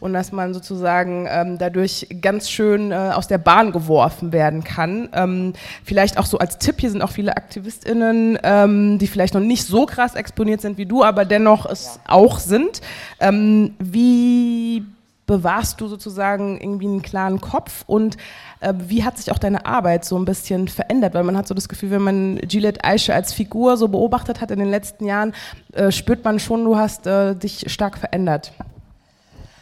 und 0.00 0.12
dass 0.12 0.32
man 0.32 0.54
sozusagen 0.54 1.26
ähm, 1.28 1.58
dadurch 1.58 2.06
ganz 2.20 2.50
schön 2.50 2.92
äh, 2.92 2.94
aus 3.14 3.28
der 3.28 3.38
Bahn 3.38 3.72
geworfen 3.72 4.32
werden 4.32 4.64
kann. 4.64 5.08
Ähm, 5.12 5.52
vielleicht 5.84 6.18
auch 6.18 6.26
so 6.26 6.38
als 6.38 6.58
Tipp, 6.58 6.76
hier 6.80 6.90
sind 6.90 7.02
auch 7.02 7.10
viele 7.10 7.36
AktivistInnen, 7.36 8.38
ähm, 8.42 8.98
die 8.98 9.06
vielleicht 9.06 9.34
noch 9.34 9.40
nicht 9.40 9.64
so 9.64 9.86
krass 9.86 10.14
exponiert 10.14 10.60
sind 10.60 10.78
wie 10.78 10.86
du, 10.86 11.04
aber 11.04 11.24
dennoch 11.24 11.66
es 11.66 11.96
ja. 11.96 12.12
auch 12.12 12.38
sind. 12.38 12.80
Ähm, 13.20 13.74
wie 13.78 14.84
bewahrst 15.28 15.80
du 15.80 15.86
sozusagen 15.86 16.60
irgendwie 16.60 16.86
einen 16.86 17.02
klaren 17.02 17.40
Kopf 17.40 17.84
und 17.86 18.16
äh, 18.60 18.74
wie 18.76 19.04
hat 19.04 19.18
sich 19.18 19.30
auch 19.30 19.38
deine 19.38 19.64
Arbeit 19.66 20.04
so 20.04 20.18
ein 20.18 20.24
bisschen 20.24 20.66
verändert? 20.66 21.14
Weil 21.14 21.22
man 21.22 21.36
hat 21.36 21.46
so 21.46 21.54
das 21.54 21.68
Gefühl, 21.68 21.92
wenn 21.92 22.02
man 22.02 22.38
Gillette 22.38 22.82
Aische 22.82 23.14
als 23.14 23.32
Figur 23.32 23.76
so 23.76 23.86
beobachtet 23.86 24.40
hat 24.40 24.50
in 24.50 24.58
den 24.58 24.70
letzten 24.70 25.04
Jahren, 25.04 25.34
äh, 25.72 25.92
spürt 25.92 26.24
man 26.24 26.40
schon, 26.40 26.64
du 26.64 26.76
hast 26.76 27.06
äh, 27.06 27.36
dich 27.36 27.70
stark 27.70 27.98
verändert. 27.98 28.52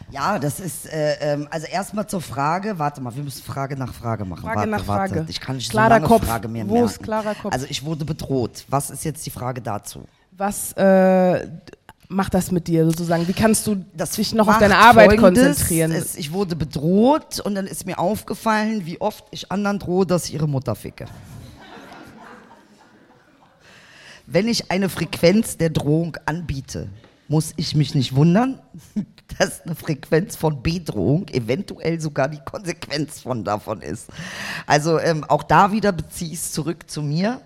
Ja, 0.09 0.39
das 0.39 0.59
ist, 0.59 0.85
äh, 0.87 1.15
ähm, 1.19 1.47
also 1.51 1.67
erstmal 1.67 2.07
zur 2.07 2.21
Frage, 2.21 2.79
warte 2.79 3.01
mal, 3.01 3.13
wir 3.13 3.23
müssen 3.23 3.43
Frage 3.43 3.75
nach 3.75 3.93
Frage 3.93 4.23
machen. 4.23 4.43
Frage 4.43 4.57
warte, 4.57 4.69
nach 4.69 4.87
warte. 4.87 5.13
Frage. 5.15 5.25
Ich 5.29 5.39
kann 5.41 5.57
nicht 5.57 5.69
klarer 5.69 5.87
so 5.87 5.93
lange 5.95 6.07
Kopf. 6.07 6.25
Frage 6.25 6.47
mehr 6.47 6.67
Wo 6.67 6.73
merken. 6.75 6.89
ist 6.89 7.03
klarer 7.03 7.35
Kopf? 7.35 7.53
Also 7.53 7.65
ich 7.69 7.83
wurde 7.83 8.05
bedroht. 8.05 8.63
Was 8.69 8.89
ist 8.89 9.03
jetzt 9.03 9.25
die 9.25 9.31
Frage 9.31 9.61
dazu? 9.61 10.05
Was 10.31 10.71
äh, 10.73 11.47
macht 12.07 12.33
das 12.33 12.51
mit 12.51 12.67
dir 12.67 12.85
sozusagen? 12.85 13.27
Wie 13.27 13.33
kannst 13.33 13.67
du 13.67 13.83
Das 13.93 14.11
dich 14.11 14.33
noch 14.33 14.47
auf 14.47 14.59
deine 14.59 14.77
Arbeit 14.77 15.17
konzentrieren? 15.17 15.91
Es, 15.91 16.15
ich 16.15 16.31
wurde 16.31 16.55
bedroht 16.55 17.41
und 17.41 17.55
dann 17.55 17.67
ist 17.67 17.85
mir 17.85 17.99
aufgefallen, 17.99 18.85
wie 18.85 19.01
oft 19.01 19.25
ich 19.31 19.51
anderen 19.51 19.79
drohe, 19.79 20.05
dass 20.05 20.25
ich 20.25 20.35
ihre 20.35 20.47
Mutter 20.47 20.75
ficke. 20.75 21.05
Wenn 24.25 24.47
ich 24.47 24.71
eine 24.71 24.89
Frequenz 24.89 25.57
der 25.57 25.69
Drohung 25.69 26.17
anbiete, 26.25 26.89
muss 27.27 27.53
ich 27.57 27.75
mich 27.75 27.95
nicht 27.95 28.15
wundern, 28.15 28.59
dass 29.37 29.61
eine 29.61 29.75
Frequenz 29.75 30.35
von 30.35 30.61
Bedrohung 30.61 31.27
eventuell 31.29 31.99
sogar 31.99 32.27
die 32.27 32.39
Konsequenz 32.39 33.21
von 33.21 33.43
davon 33.43 33.81
ist. 33.81 34.07
Also 34.65 34.99
ähm, 34.99 35.23
auch 35.23 35.43
da 35.43 35.71
wieder 35.71 35.91
beziehe 35.91 36.31
ich 36.31 36.39
es 36.39 36.51
zurück 36.51 36.89
zu 36.89 37.01
mir 37.01 37.41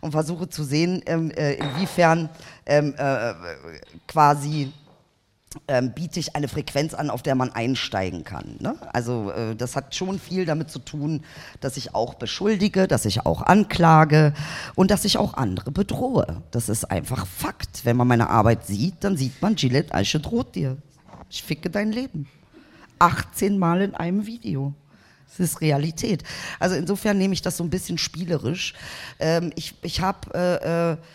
und 0.00 0.12
versuche 0.12 0.48
zu 0.48 0.64
sehen, 0.64 1.02
ähm, 1.06 1.30
äh, 1.30 1.54
inwiefern 1.54 2.28
ähm, 2.66 2.94
äh, 2.96 3.34
quasi 4.06 4.72
ähm, 5.68 5.92
biete 5.94 6.20
ich 6.20 6.36
eine 6.36 6.48
Frequenz 6.48 6.94
an, 6.94 7.10
auf 7.10 7.22
der 7.22 7.34
man 7.34 7.52
einsteigen 7.52 8.24
kann. 8.24 8.56
Ne? 8.60 8.76
Also 8.92 9.30
äh, 9.30 9.54
das 9.56 9.76
hat 9.76 9.94
schon 9.94 10.18
viel 10.18 10.44
damit 10.44 10.70
zu 10.70 10.78
tun, 10.78 11.24
dass 11.60 11.76
ich 11.76 11.94
auch 11.94 12.14
beschuldige, 12.14 12.86
dass 12.86 13.04
ich 13.04 13.24
auch 13.24 13.42
anklage 13.42 14.34
und 14.74 14.90
dass 14.90 15.04
ich 15.04 15.18
auch 15.18 15.34
andere 15.34 15.70
bedrohe. 15.70 16.42
Das 16.50 16.68
ist 16.68 16.84
einfach 16.90 17.26
Fakt. 17.26 17.84
Wenn 17.84 17.96
man 17.96 18.08
meine 18.08 18.30
Arbeit 18.30 18.66
sieht, 18.66 18.96
dann 19.00 19.16
sieht 19.16 19.40
man, 19.40 19.56
Gillette 19.56 19.94
Eiche 19.94 20.20
droht 20.20 20.54
dir. 20.54 20.76
Ich 21.30 21.42
ficke 21.42 21.70
dein 21.70 21.92
Leben. 21.92 22.28
18 22.98 23.58
Mal 23.58 23.82
in 23.82 23.94
einem 23.94 24.26
Video. 24.26 24.72
Das 25.28 25.40
ist 25.40 25.60
Realität. 25.60 26.22
Also 26.58 26.76
insofern 26.76 27.18
nehme 27.18 27.34
ich 27.34 27.42
das 27.42 27.56
so 27.56 27.64
ein 27.64 27.70
bisschen 27.70 27.98
spielerisch. 27.98 28.74
Ähm, 29.18 29.52
ich 29.56 29.74
ich 29.82 30.00
habe... 30.00 30.98
Äh, 31.00 31.06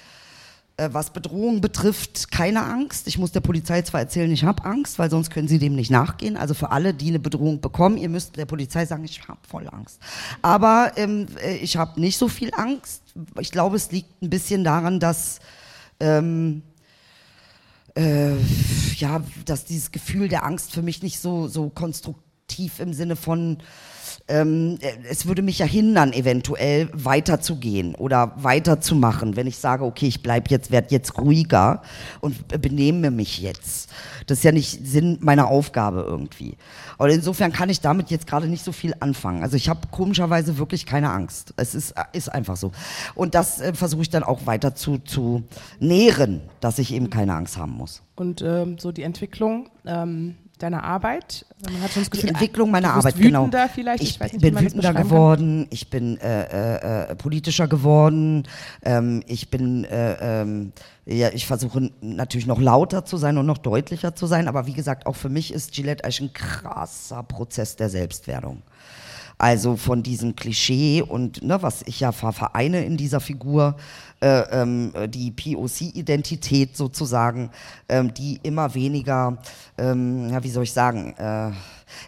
äh, 0.81 0.89
was 0.93 1.11
Bedrohung 1.11 1.61
betrifft, 1.61 2.31
keine 2.31 2.63
Angst. 2.63 3.07
Ich 3.07 3.17
muss 3.17 3.31
der 3.31 3.41
Polizei 3.41 3.81
zwar 3.83 3.99
erzählen, 3.99 4.31
ich 4.31 4.43
habe 4.43 4.65
Angst, 4.65 4.97
weil 4.97 5.11
sonst 5.11 5.29
können 5.29 5.47
sie 5.47 5.59
dem 5.59 5.75
nicht 5.75 5.91
nachgehen. 5.91 6.37
Also 6.37 6.53
für 6.53 6.71
alle, 6.71 6.93
die 6.93 7.09
eine 7.09 7.19
Bedrohung 7.19 7.61
bekommen, 7.61 7.97
ihr 7.97 8.09
müsst 8.09 8.35
der 8.37 8.45
Polizei 8.45 8.85
sagen, 8.85 9.03
ich 9.03 9.27
habe 9.27 9.39
voll 9.47 9.67
Angst. 9.67 9.99
Aber 10.41 10.93
ähm, 10.95 11.27
ich 11.61 11.77
habe 11.77 11.99
nicht 11.99 12.17
so 12.17 12.27
viel 12.27 12.51
Angst. 12.55 13.03
Ich 13.39 13.51
glaube, 13.51 13.75
es 13.75 13.91
liegt 13.91 14.21
ein 14.21 14.29
bisschen 14.29 14.63
daran, 14.63 14.99
dass 14.99 15.39
ähm, 15.99 16.63
äh, 18.01 18.35
ja, 18.95 19.23
dass 19.45 19.65
dieses 19.65 19.91
Gefühl 19.91 20.27
der 20.27 20.43
Angst 20.43 20.71
für 20.71 20.81
mich 20.81 21.03
nicht 21.03 21.19
so 21.19 21.47
so 21.47 21.69
konstruktiv 21.69 22.79
im 22.79 22.93
Sinne 22.93 23.15
von 23.15 23.59
ähm, 24.31 24.79
es 25.09 25.25
würde 25.25 25.41
mich 25.41 25.59
ja 25.59 25.65
hindern, 25.65 26.13
eventuell 26.13 26.89
weiterzugehen 26.93 27.95
oder 27.95 28.33
weiterzumachen, 28.37 29.35
wenn 29.35 29.45
ich 29.45 29.57
sage, 29.57 29.83
okay, 29.83 30.07
ich 30.07 30.23
bleibe 30.23 30.49
jetzt, 30.49 30.71
werde 30.71 30.87
jetzt 30.91 31.17
ruhiger 31.17 31.81
und 32.21 32.47
benehme 32.61 33.11
mich 33.11 33.39
jetzt. 33.39 33.89
Das 34.27 34.39
ist 34.39 34.43
ja 34.43 34.51
nicht 34.51 34.87
Sinn 34.87 35.17
meiner 35.19 35.47
Aufgabe 35.47 36.05
irgendwie. 36.07 36.57
Und 36.97 37.09
insofern 37.09 37.51
kann 37.51 37.69
ich 37.69 37.81
damit 37.81 38.09
jetzt 38.09 38.27
gerade 38.27 38.47
nicht 38.47 38.63
so 38.63 38.71
viel 38.71 38.93
anfangen. 38.99 39.43
Also 39.43 39.57
ich 39.57 39.67
habe 39.67 39.81
komischerweise 39.91 40.57
wirklich 40.57 40.85
keine 40.85 41.09
Angst. 41.09 41.53
Es 41.57 41.75
ist, 41.75 41.93
ist 42.13 42.31
einfach 42.31 42.55
so. 42.55 42.71
Und 43.15 43.35
das 43.35 43.59
äh, 43.59 43.73
versuche 43.73 44.03
ich 44.03 44.09
dann 44.09 44.23
auch 44.23 44.45
weiter 44.45 44.75
zu, 44.75 44.99
zu 44.99 45.43
nähren, 45.79 46.41
dass 46.61 46.79
ich 46.79 46.93
eben 46.93 47.09
keine 47.09 47.33
Angst 47.33 47.57
haben 47.57 47.73
muss. 47.73 48.01
Und 48.15 48.41
ähm, 48.41 48.77
so 48.77 48.91
die 48.91 49.03
Entwicklung 49.03 49.69
ähm, 49.85 50.35
deiner 50.61 50.83
Arbeit? 50.83 51.45
Man 51.63 51.81
hat 51.81 51.91
schon 51.91 52.03
das 52.03 52.11
Gefühl, 52.11 52.29
die 52.29 52.33
Entwicklung 52.33 52.71
meiner 52.71 52.93
Arbeit, 52.93 53.15
genau. 53.15 53.49
Vielleicht? 53.73 54.03
Ich, 54.03 54.19
ich 54.21 54.33
nicht, 54.33 54.41
bin 54.41 54.59
wütender 54.59 54.93
geworden, 54.93 55.67
ich 55.69 55.89
bin 55.89 56.17
äh, 56.19 56.43
äh, 56.43 57.11
äh, 57.11 57.15
politischer 57.15 57.67
geworden, 57.67 58.47
ähm, 58.83 59.23
ich 59.27 59.49
bin, 59.49 59.85
äh, 59.85 60.41
ähm, 60.41 60.73
ja, 61.05 61.29
ich 61.29 61.45
versuche 61.45 61.91
natürlich 62.01 62.47
noch 62.47 62.59
lauter 62.59 63.05
zu 63.05 63.17
sein 63.17 63.37
und 63.37 63.45
noch 63.45 63.57
deutlicher 63.57 64.15
zu 64.15 64.27
sein, 64.27 64.47
aber 64.47 64.67
wie 64.67 64.73
gesagt, 64.73 65.05
auch 65.05 65.15
für 65.15 65.29
mich 65.29 65.53
ist 65.53 65.73
Gillette 65.73 66.03
eigentlich 66.03 66.21
ein 66.21 66.33
krasser 66.33 67.23
Prozess 67.23 67.75
der 67.75 67.89
Selbstwerdung. 67.89 68.63
Also 69.41 69.75
von 69.75 70.03
diesem 70.03 70.35
Klischee 70.35 71.01
und 71.01 71.41
ne, 71.41 71.63
was 71.63 71.81
ich 71.87 71.99
ja 71.99 72.11
vereine 72.11 72.85
in 72.85 72.95
dieser 72.95 73.19
Figur, 73.19 73.75
äh, 74.21 74.41
ähm, 74.51 74.93
die 75.07 75.31
POC-Identität 75.31 76.77
sozusagen, 76.77 77.49
ähm, 77.89 78.13
die 78.13 78.39
immer 78.43 78.75
weniger, 78.75 79.39
ähm, 79.79 80.29
ja, 80.29 80.43
wie 80.43 80.49
soll 80.51 80.65
ich 80.65 80.73
sagen, 80.73 81.15
äh, 81.17 81.49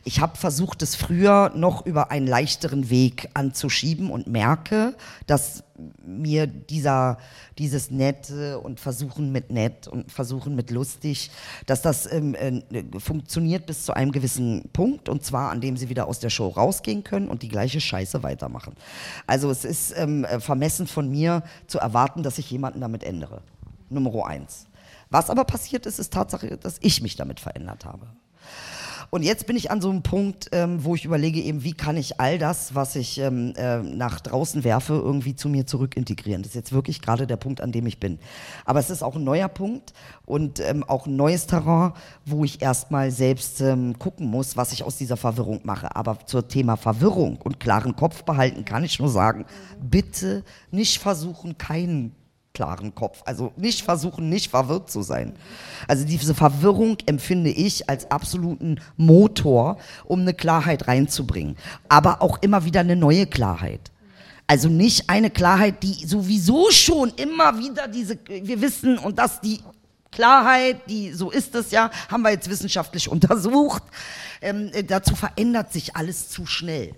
ich 0.04 0.20
habe 0.20 0.38
versucht, 0.38 0.82
es 0.82 0.96
früher 0.96 1.52
noch 1.56 1.86
über 1.86 2.12
einen 2.12 2.28
leichteren 2.28 2.90
Weg 2.90 3.30
anzuschieben 3.34 4.10
und 4.10 4.28
merke, 4.28 4.96
dass 5.28 5.64
mir 6.06 6.48
dieser, 6.48 7.18
dieses 7.58 7.92
Nette 7.92 8.60
und 8.60 8.80
Versuchen 8.80 9.32
mit 9.32 9.52
nett 9.52 9.88
und 9.88 10.12
Versuchen 10.12 10.56
mit 10.56 10.72
lustig, 10.72 11.32
dass 11.66 11.82
das 11.82 12.12
ähm, 12.12 12.36
äh, 12.36 12.62
funktioniert 13.00 13.66
bis 13.66 13.86
zu 13.86 13.94
einem 13.94 14.12
gewissen 14.12 14.70
Punkt 14.74 15.10
und 15.10 15.24
zwar 15.24 15.52
an 15.52 15.62
dem 15.62 15.78
sie 15.78 15.90
wieder 15.90 16.08
aus 16.08 16.20
der 16.20 16.30
Show 16.30 16.50
rausgehen 16.50 17.04
können 17.04 17.28
und 17.28 17.42
die 17.42 17.50
gleiche 17.50 17.82
Scheiße 17.82 18.24
weitermachen. 18.24 18.76
Also 19.28 19.50
es 19.50 19.66
ist 19.66 19.94
ähm, 19.98 20.26
äh, 20.26 20.40
vermessen 20.40 20.88
von 20.88 21.10
mir 21.10 21.44
zu 21.68 21.80
erwarten, 21.80 22.24
dass 22.24 22.38
ich 22.38 22.50
jemanden 22.52 22.82
damit 22.82 23.04
ändere. 23.04 23.42
Nummer 23.90 24.26
eins. 24.28 24.68
Was 25.10 25.30
aber 25.30 25.46
passiert 25.46 25.86
ist, 25.86 26.00
ist 26.00 26.14
Tatsache, 26.14 26.58
dass 26.58 26.78
ich 26.82 27.02
mich 27.02 27.16
damit 27.16 27.40
verändert 27.40 27.86
habe. 27.86 28.08
Und 29.14 29.22
jetzt 29.22 29.46
bin 29.46 29.56
ich 29.56 29.70
an 29.70 29.80
so 29.80 29.92
einem 29.92 30.02
Punkt, 30.02 30.50
ähm, 30.54 30.84
wo 30.84 30.96
ich 30.96 31.06
überlege 31.06 31.40
eben, 31.40 31.64
wie 31.64 31.74
kann 31.74 31.98
ich 31.98 32.20
all 32.20 32.40
das, 32.40 32.74
was 32.74 32.96
ich 32.96 33.20
ähm, 33.20 33.54
äh, 33.58 33.78
nach 33.78 34.20
draußen 34.20 34.64
werfe, 34.64 34.94
irgendwie 34.94 35.36
zu 35.36 35.50
mir 35.50 35.68
zurück 35.68 35.96
integrieren. 35.96 36.42
Das 36.42 36.50
ist 36.50 36.56
jetzt 36.56 36.72
wirklich 36.72 37.00
gerade 37.00 37.28
der 37.28 37.38
Punkt, 37.38 37.62
an 37.62 37.72
dem 37.72 37.86
ich 37.86 38.00
bin. 38.00 38.18
Aber 38.66 38.80
es 38.80 38.90
ist 38.90 39.04
auch 39.04 39.16
ein 39.16 39.24
neuer 39.24 39.50
Punkt 39.50 39.94
und 40.26 40.60
ähm, 40.62 40.84
auch 40.84 41.06
ein 41.06 41.16
neues 41.16 41.46
Terrain, 41.46 41.94
wo 42.26 42.44
ich 42.44 42.64
erstmal 42.64 43.12
selbst 43.12 43.62
ähm, 43.62 44.00
gucken 44.00 44.32
muss, 44.32 44.58
was 44.58 44.72
ich 44.72 44.82
aus 44.82 44.98
dieser 44.98 45.16
Verwirrung 45.16 45.60
mache. 45.62 45.96
Aber 45.96 46.18
zur 46.26 46.48
Thema 46.48 46.76
Verwirrung 46.76 47.38
und 47.38 47.60
klaren 47.60 47.96
Kopf 47.96 48.24
behalten 48.24 48.66
kann 48.66 48.84
ich 48.84 48.98
nur 48.98 49.10
sagen, 49.10 49.46
bitte 49.80 50.44
nicht 50.72 50.98
versuchen, 50.98 51.60
keinen 51.60 52.16
klaren 52.54 52.94
Kopf. 52.94 53.22
Also 53.26 53.52
nicht 53.58 53.82
versuchen, 53.82 54.30
nicht 54.30 54.52
verwirrt 54.52 54.90
zu 54.90 55.02
sein. 55.02 55.34
Also 55.88 56.06
diese 56.06 56.36
Verwirrung 56.36 56.98
empfinde 57.06 57.50
ich 57.50 57.90
als 57.90 58.10
absoluten 58.12 58.80
Motor, 58.96 59.78
um 60.06 60.22
eine 60.22 60.34
Klarheit 60.34 60.88
reinzubringen. 60.88 61.58
Aber 61.90 62.22
auch 62.22 62.38
immer 62.42 62.66
wieder 62.66 62.82
eine 62.82 62.96
neue 62.96 63.26
Klarheit. 63.26 63.92
Also 64.46 64.70
nicht 64.70 65.10
eine 65.10 65.30
Klarheit, 65.30 65.82
die 65.84 66.06
sowieso 66.06 66.70
schon 66.70 67.10
immer 67.16 67.58
wieder 67.58 67.88
diese, 67.88 68.20
wir 68.28 68.62
wissen 68.62 68.98
und 68.98 69.18
dass 69.18 69.42
die 69.42 69.62
Klarheit, 70.12 70.82
die, 70.88 71.12
so 71.12 71.32
ist 71.32 71.56
es 71.56 71.72
ja, 71.72 71.90
haben 72.10 72.22
wir 72.22 72.32
jetzt 72.32 72.50
wissenschaftlich 72.50 73.08
untersucht. 73.10 73.84
Ähm, 74.42 74.70
äh, 74.74 74.84
dazu 74.84 75.16
verändert 75.16 75.74
sich 75.74 75.96
alles 75.96 76.30
zu 76.30 76.46
schnell. 76.46 76.94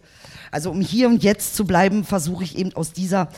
Also 0.51 0.71
um 0.71 0.81
hier 0.81 1.07
und 1.07 1.23
jetzt 1.23 1.55
zu 1.55 1.65
bleiben, 1.65 2.03
versuche 2.03 2.43
ich 2.43 2.57
eben 2.57 2.73
aus 2.75 2.93
dieser 2.93 3.29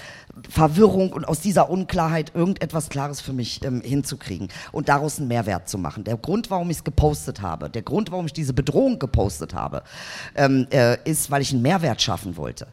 Verwirrung 0.49 1.13
und 1.13 1.27
aus 1.27 1.39
dieser 1.39 1.69
Unklarheit 1.69 2.31
irgendetwas 2.35 2.89
Klares 2.89 3.21
für 3.21 3.33
mich 3.33 3.63
ähm, 3.63 3.81
hinzukriegen 3.81 4.49
und 4.71 4.89
daraus 4.89 5.19
einen 5.19 5.27
Mehrwert 5.27 5.69
zu 5.69 5.77
machen. 5.77 6.03
Der 6.03 6.17
Grund, 6.17 6.49
warum 6.49 6.69
ich 6.69 6.77
es 6.77 6.83
gepostet 6.83 7.41
habe, 7.41 7.69
der 7.69 7.81
Grund, 7.81 8.11
warum 8.11 8.25
ich 8.25 8.33
diese 8.33 8.53
Bedrohung 8.53 8.99
gepostet 8.99 9.53
habe, 9.53 9.83
ähm, 10.35 10.67
äh, 10.71 10.97
ist, 11.09 11.31
weil 11.31 11.41
ich 11.41 11.51
einen 11.51 11.61
Mehrwert 11.61 12.01
schaffen 12.01 12.37
wollte. 12.37 12.67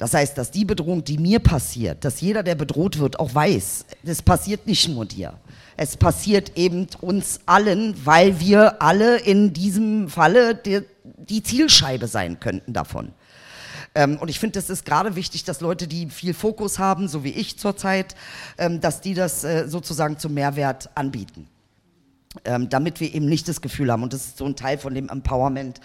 Das 0.00 0.14
heißt, 0.14 0.38
dass 0.38 0.50
die 0.50 0.64
Bedrohung, 0.64 1.04
die 1.04 1.18
mir 1.18 1.40
passiert, 1.40 2.06
dass 2.06 2.22
jeder, 2.22 2.42
der 2.42 2.54
bedroht 2.54 2.98
wird, 2.98 3.20
auch 3.20 3.34
weiß, 3.34 3.84
das 4.02 4.22
passiert 4.22 4.66
nicht 4.66 4.88
nur 4.88 5.04
dir. 5.04 5.34
Es 5.76 5.96
passiert 5.96 6.56
eben 6.56 6.86
uns 7.02 7.40
allen, 7.44 7.94
weil 8.04 8.40
wir 8.40 8.80
alle 8.80 9.18
in 9.18 9.52
diesem 9.52 10.08
Falle 10.08 10.54
die, 10.54 10.80
die 11.04 11.42
Zielscheibe 11.42 12.06
sein 12.06 12.40
könnten 12.40 12.72
davon. 12.72 13.12
Ähm, 14.00 14.16
und 14.16 14.28
ich 14.30 14.40
finde, 14.40 14.58
es 14.58 14.70
ist 14.70 14.86
gerade 14.86 15.14
wichtig, 15.14 15.44
dass 15.44 15.60
Leute, 15.60 15.86
die 15.86 16.08
viel 16.08 16.32
Fokus 16.32 16.78
haben, 16.78 17.06
so 17.06 17.22
wie 17.22 17.32
ich 17.32 17.58
zurzeit, 17.58 18.14
ähm, 18.56 18.80
dass 18.80 19.02
die 19.02 19.12
das 19.12 19.44
äh, 19.44 19.68
sozusagen 19.68 20.18
zum 20.18 20.32
Mehrwert 20.32 20.88
anbieten. 20.94 21.46
Ähm, 22.44 22.68
damit 22.70 23.00
wir 23.00 23.12
eben 23.12 23.26
nicht 23.26 23.46
das 23.48 23.60
Gefühl 23.60 23.90
haben, 23.92 24.02
und 24.02 24.12
das 24.12 24.24
ist 24.24 24.38
so 24.38 24.46
ein 24.46 24.56
Teil 24.56 24.78
von 24.78 24.94
dem 24.94 25.08
Empowerment, 25.08 25.80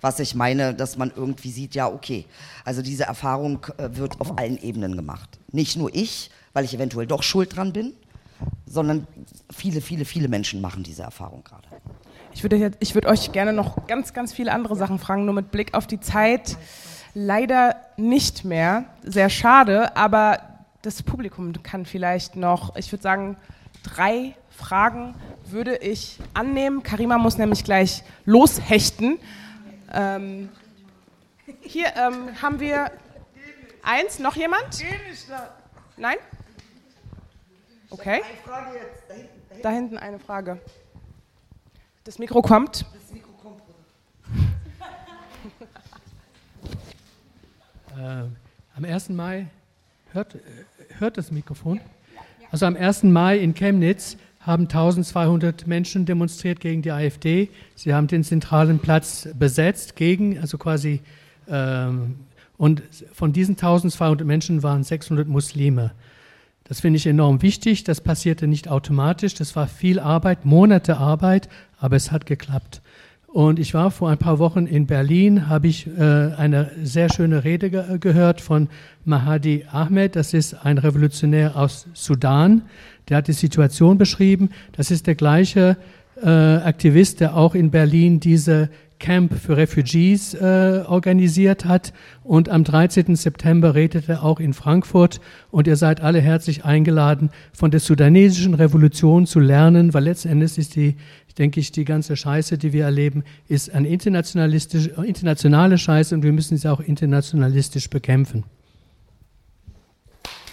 was 0.00 0.18
ich 0.20 0.34
meine, 0.34 0.72
dass 0.72 0.96
man 0.96 1.12
irgendwie 1.14 1.50
sieht, 1.50 1.74
ja, 1.74 1.88
okay, 1.88 2.24
also 2.64 2.80
diese 2.80 3.02
Erfahrung 3.02 3.66
äh, 3.76 3.88
wird 3.96 4.18
auf 4.20 4.38
allen 4.38 4.56
Ebenen 4.62 4.96
gemacht. 4.96 5.38
Nicht 5.52 5.76
nur 5.76 5.94
ich, 5.94 6.30
weil 6.54 6.64
ich 6.64 6.72
eventuell 6.72 7.06
doch 7.06 7.22
schuld 7.22 7.54
dran 7.54 7.74
bin, 7.74 7.92
sondern 8.64 9.06
viele, 9.52 9.82
viele, 9.82 10.06
viele 10.06 10.28
Menschen 10.28 10.62
machen 10.62 10.84
diese 10.84 11.02
Erfahrung 11.02 11.44
gerade. 11.44 11.68
Ich 12.32 12.42
würde, 12.44 12.70
ich 12.78 12.94
würde 12.94 13.08
euch 13.08 13.32
gerne 13.32 13.52
noch 13.52 13.86
ganz, 13.88 14.14
ganz 14.14 14.32
viele 14.32 14.52
andere 14.52 14.76
Sachen 14.76 14.98
fragen, 14.98 15.24
nur 15.26 15.34
mit 15.34 15.50
Blick 15.50 15.74
auf 15.74 15.86
die 15.86 16.00
Zeit. 16.00 16.56
Leider 17.20 17.74
nicht 17.96 18.44
mehr. 18.44 18.84
Sehr 19.02 19.28
schade, 19.28 19.96
aber 19.96 20.38
das 20.82 21.02
Publikum 21.02 21.52
kann 21.64 21.84
vielleicht 21.84 22.36
noch, 22.36 22.76
ich 22.76 22.92
würde 22.92 23.02
sagen, 23.02 23.36
drei 23.82 24.36
Fragen 24.50 25.16
würde 25.44 25.78
ich 25.78 26.20
annehmen. 26.32 26.84
Karima 26.84 27.18
muss 27.18 27.36
nämlich 27.36 27.64
gleich 27.64 28.04
loshechten. 28.24 29.18
Ähm, 29.92 30.48
hier 31.60 31.88
ähm, 31.96 32.40
haben 32.40 32.60
wir 32.60 32.92
eins, 33.82 34.20
noch 34.20 34.36
jemand? 34.36 34.84
Nein? 35.96 36.18
Okay. 37.90 38.22
Da 39.60 39.70
hinten 39.70 39.98
eine 39.98 40.20
Frage. 40.20 40.60
Das 42.04 42.20
Mikro 42.20 42.42
kommt. 42.42 42.86
Am 48.76 48.84
1. 48.84 49.10
Mai, 49.10 49.46
hört, 50.12 50.36
äh, 50.36 50.38
hört 50.98 51.16
das 51.18 51.32
Mikrofon? 51.32 51.80
Also 52.50 52.66
am 52.66 52.76
1. 52.76 53.04
Mai 53.04 53.38
in 53.38 53.54
Chemnitz 53.54 54.16
haben 54.40 54.68
1200 54.68 55.66
Menschen 55.66 56.06
demonstriert 56.06 56.60
gegen 56.60 56.82
die 56.82 56.92
AfD. 56.92 57.48
Sie 57.74 57.92
haben 57.92 58.06
den 58.06 58.24
zentralen 58.24 58.78
Platz 58.78 59.28
besetzt 59.38 59.96
gegen, 59.96 60.38
also 60.38 60.58
quasi, 60.58 61.00
ähm, 61.48 62.16
und 62.56 62.82
von 63.12 63.32
diesen 63.32 63.56
1200 63.56 64.26
Menschen 64.26 64.62
waren 64.62 64.84
600 64.84 65.28
Muslime. 65.28 65.92
Das 66.64 66.80
finde 66.80 66.98
ich 66.98 67.06
enorm 67.06 67.42
wichtig. 67.42 67.84
Das 67.84 68.00
passierte 68.00 68.46
nicht 68.46 68.68
automatisch. 68.68 69.34
Das 69.34 69.56
war 69.56 69.66
viel 69.66 69.98
Arbeit, 69.98 70.44
Monate 70.44 70.98
Arbeit, 70.98 71.48
aber 71.78 71.96
es 71.96 72.12
hat 72.12 72.26
geklappt. 72.26 72.80
Und 73.32 73.58
ich 73.58 73.74
war 73.74 73.90
vor 73.90 74.08
ein 74.08 74.16
paar 74.16 74.38
Wochen 74.38 74.66
in 74.66 74.86
Berlin, 74.86 75.48
habe 75.48 75.68
ich 75.68 75.86
äh, 75.86 76.00
eine 76.00 76.70
sehr 76.82 77.12
schöne 77.12 77.44
Rede 77.44 77.68
ge 77.68 77.98
gehört 77.98 78.40
von 78.40 78.68
Mahdi 79.04 79.66
Ahmed. 79.70 80.16
Das 80.16 80.32
ist 80.32 80.54
ein 80.54 80.78
Revolutionär 80.78 81.54
aus 81.54 81.86
Sudan. 81.92 82.62
Der 83.08 83.18
hat 83.18 83.28
die 83.28 83.34
Situation 83.34 83.98
beschrieben. 83.98 84.48
Das 84.72 84.90
ist 84.90 85.06
der 85.06 85.14
gleiche 85.14 85.76
äh, 86.22 86.28
Aktivist, 86.28 87.20
der 87.20 87.36
auch 87.36 87.54
in 87.54 87.70
Berlin 87.70 88.18
diese 88.18 88.70
Camp 88.98 89.34
für 89.34 89.56
Refugees 89.56 90.34
äh, 90.34 90.84
organisiert 90.86 91.64
hat. 91.64 91.92
Und 92.22 92.48
am 92.48 92.64
13. 92.64 93.16
September 93.16 93.74
redet 93.74 94.08
er 94.08 94.22
auch 94.22 94.40
in 94.40 94.54
Frankfurt. 94.54 95.20
Und 95.50 95.66
ihr 95.66 95.76
seid 95.76 96.00
alle 96.00 96.20
herzlich 96.20 96.64
eingeladen, 96.64 97.30
von 97.52 97.70
der 97.70 97.80
sudanesischen 97.80 98.54
Revolution 98.54 99.26
zu 99.26 99.40
lernen, 99.40 99.94
weil 99.94 100.04
letztendlich 100.04 100.58
ist 100.58 100.76
die, 100.76 100.96
denke 101.38 101.60
ich, 101.60 101.72
die 101.72 101.84
ganze 101.84 102.16
Scheiße, 102.16 102.58
die 102.58 102.72
wir 102.72 102.84
erleben, 102.84 103.24
ist 103.46 103.72
eine 103.72 103.88
internationalistische, 103.88 104.90
internationale 105.04 105.78
Scheiße 105.78 106.14
und 106.14 106.22
wir 106.22 106.32
müssen 106.32 106.56
sie 106.56 106.68
auch 106.70 106.80
internationalistisch 106.80 107.88
bekämpfen. 107.88 108.44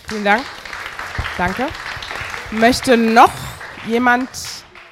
Vielen 0.07 0.23
Dank. 0.23 0.43
Danke. 1.37 1.65
Möchte 2.51 2.95
noch 2.95 3.33
jemand 3.87 4.29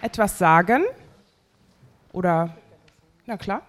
etwas 0.01 0.37
sagen? 0.37 0.83
Oder 2.11 2.55
na 3.25 3.37
klar. 3.37 3.63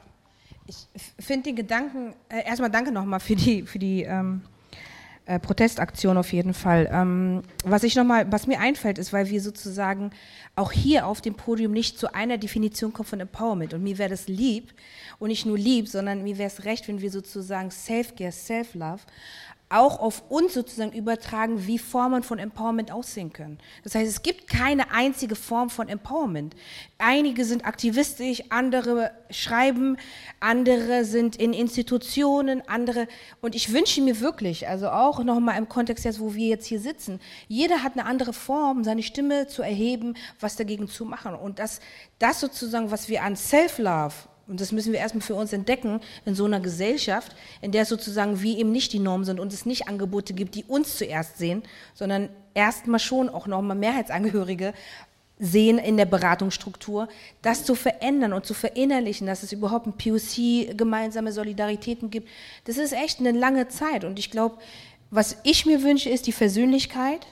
Ich 0.67 0.89
finde 1.19 1.45
den 1.45 1.57
Gedanken, 1.57 2.15
äh, 2.29 2.47
erstmal 2.47 2.71
danke 2.71 2.91
nochmal 2.91 3.21
für 3.21 3.37
die, 3.37 3.63
für 3.63 3.79
die 3.79 4.03
ähm, 4.03 4.43
äh, 5.27 5.39
Protestaktion 5.39 6.17
auf 6.19 6.33
jeden 6.33 6.53
Fall. 6.53 6.89
Ähm, 6.93 7.43
was 7.65 7.83
ich 7.83 7.97
noch 7.97 8.05
mal, 8.05 8.31
was 8.31 8.47
mir 8.47 8.61
einfällt, 8.61 8.99
ist, 8.99 9.13
weil 9.13 9.31
wir 9.31 9.41
sozusagen 9.41 10.11
auch 10.55 10.71
hier 10.71 11.07
auf 11.07 11.23
dem 11.23 11.35
Podium 11.35 11.73
nicht 11.73 11.99
zu 11.99 12.15
einer 12.15 12.37
Definition 12.37 12.93
kommen 12.93 13.09
von 13.09 13.21
Empowerment. 13.21 13.73
Und 13.75 13.83
mir 13.83 13.97
wäre 13.97 14.11
das 14.11 14.29
lieb 14.29 14.75
und 15.19 15.29
nicht 15.29 15.47
nur 15.47 15.57
lieb, 15.57 15.89
sondern 15.89 16.23
mir 16.23 16.37
wäre 16.37 16.49
es 16.49 16.65
recht, 16.65 16.89
wenn 16.89 17.01
wir 17.01 17.11
sozusagen 17.11 17.71
Self-Care, 17.71 18.33
Self-Love 18.33 19.01
auch 19.71 19.99
auf 19.99 20.23
uns 20.29 20.55
sozusagen 20.55 20.93
übertragen, 20.93 21.67
wie 21.67 21.79
Formen 21.79 22.23
von 22.23 22.39
Empowerment 22.39 22.93
aussehen 22.93 23.33
können. 23.33 23.59
Das 23.83 23.95
heißt, 23.95 24.09
es 24.09 24.23
gibt 24.23 24.49
keine 24.49 24.93
einzige 24.93 25.37
Form 25.37 25.71
von 25.71 25.89
Empowerment. 25.89 26.55
Einige 26.99 27.45
sind 27.45 27.65
aktivistisch, 27.65 28.43
andere 28.51 29.11
schreiben, 29.31 29.97
andere 30.39 31.05
sind 31.05 31.37
in 31.37 31.53
Institutionen, 31.53 32.63
andere. 32.69 33.09
Und 33.41 33.55
ich 33.55 33.73
wünsche 33.73 34.03
mir 34.03 34.21
wirklich, 34.21 34.69
also 34.69 34.91
auch 34.91 35.25
nochmal 35.25 35.59
im 35.59 35.69
Kontext 35.69 36.05
jetzt, 36.05 36.21
wo 36.21 36.35
wir 36.35 36.49
jetzt 36.49 36.67
hier 36.67 36.81
sitzen, 36.81 37.21
jeder 37.49 37.83
hat 37.83 37.95
eine 37.95 38.07
andere 38.07 38.33
Form, 38.33 38.85
seine 38.85 39.03
Stimme 39.03 39.47
zu 39.47 39.63
erheben, 39.63 40.15
was 40.41 40.57
dagegen 40.57 40.89
zu 40.89 41.05
machen. 41.05 41.35
Und 41.35 41.59
das, 41.59 41.81
das 42.19 42.41
sozusagen, 42.41 42.91
was 42.91 43.09
wir 43.09 43.23
an 43.23 43.35
Self-Love 43.35 44.15
und 44.47 44.61
das 44.61 44.73
müssen 44.73 44.93
wir 44.93 45.01
erstmal 45.01 45.23
für 45.23 45.35
uns 45.35 45.53
entdecken 45.53 46.01
in 46.25 46.35
so 46.35 46.45
einer 46.45 46.61
Gesellschaft, 46.61 47.35
in 47.63 47.73
der 47.73 47.87
sozusagen 47.87 48.43
wir 48.43 48.59
eben 48.59 48.73
nicht 48.73 48.93
die 48.93 48.99
Norm 48.99 49.25
sind 49.25 49.41
und 49.41 49.53
es 49.53 49.65
nicht 49.65 49.89
Angebote 49.89 50.35
gibt, 50.35 50.55
die 50.55 50.65
uns 50.65 50.99
zuerst 50.99 51.39
sehen, 51.39 51.63
sondern 51.95 52.29
erstmal 52.53 53.01
schon 53.01 53.29
auch 53.29 53.47
nochmal 53.47 53.77
Mehrheitsangehörige 53.77 54.75
sehen 55.39 55.79
in 55.79 55.97
der 55.97 56.05
Beratungsstruktur, 56.05 57.09
das 57.43 57.65
zu 57.65 57.75
verändern 57.75 58.33
und 58.33 58.47
zu 58.47 58.55
verinnerlichen, 58.55 59.27
dass 59.27 59.43
es 59.43 59.53
überhaupt 59.53 59.87
ein 59.87 59.95
POC, 59.95 60.77
gemeinsame 60.77 61.33
Solidaritäten 61.33 62.11
gibt. 62.11 62.29
Das 62.65 62.77
ist 62.77 62.93
echt 62.93 63.21
eine 63.21 63.33
lange 63.33 63.69
Zeit 63.69 64.05
und 64.05 64.19
ich 64.19 64.31
glaube, 64.31 64.59
was 65.11 65.37
ich 65.43 65.67
mir 65.67 65.83
wünsche, 65.83 66.11
ist 66.11 66.27
die 66.27 66.33
Versöhnlichkeit, 66.33 67.27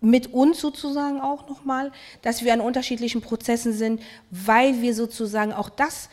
mit 0.00 0.32
uns 0.32 0.60
sozusagen 0.60 1.20
auch 1.20 1.48
nochmal, 1.48 1.92
dass 2.22 2.44
wir 2.44 2.52
an 2.52 2.60
unterschiedlichen 2.60 3.20
Prozessen 3.20 3.72
sind, 3.72 4.00
weil 4.30 4.82
wir 4.82 4.94
sozusagen 4.94 5.52
auch 5.52 5.70
das 5.70 6.08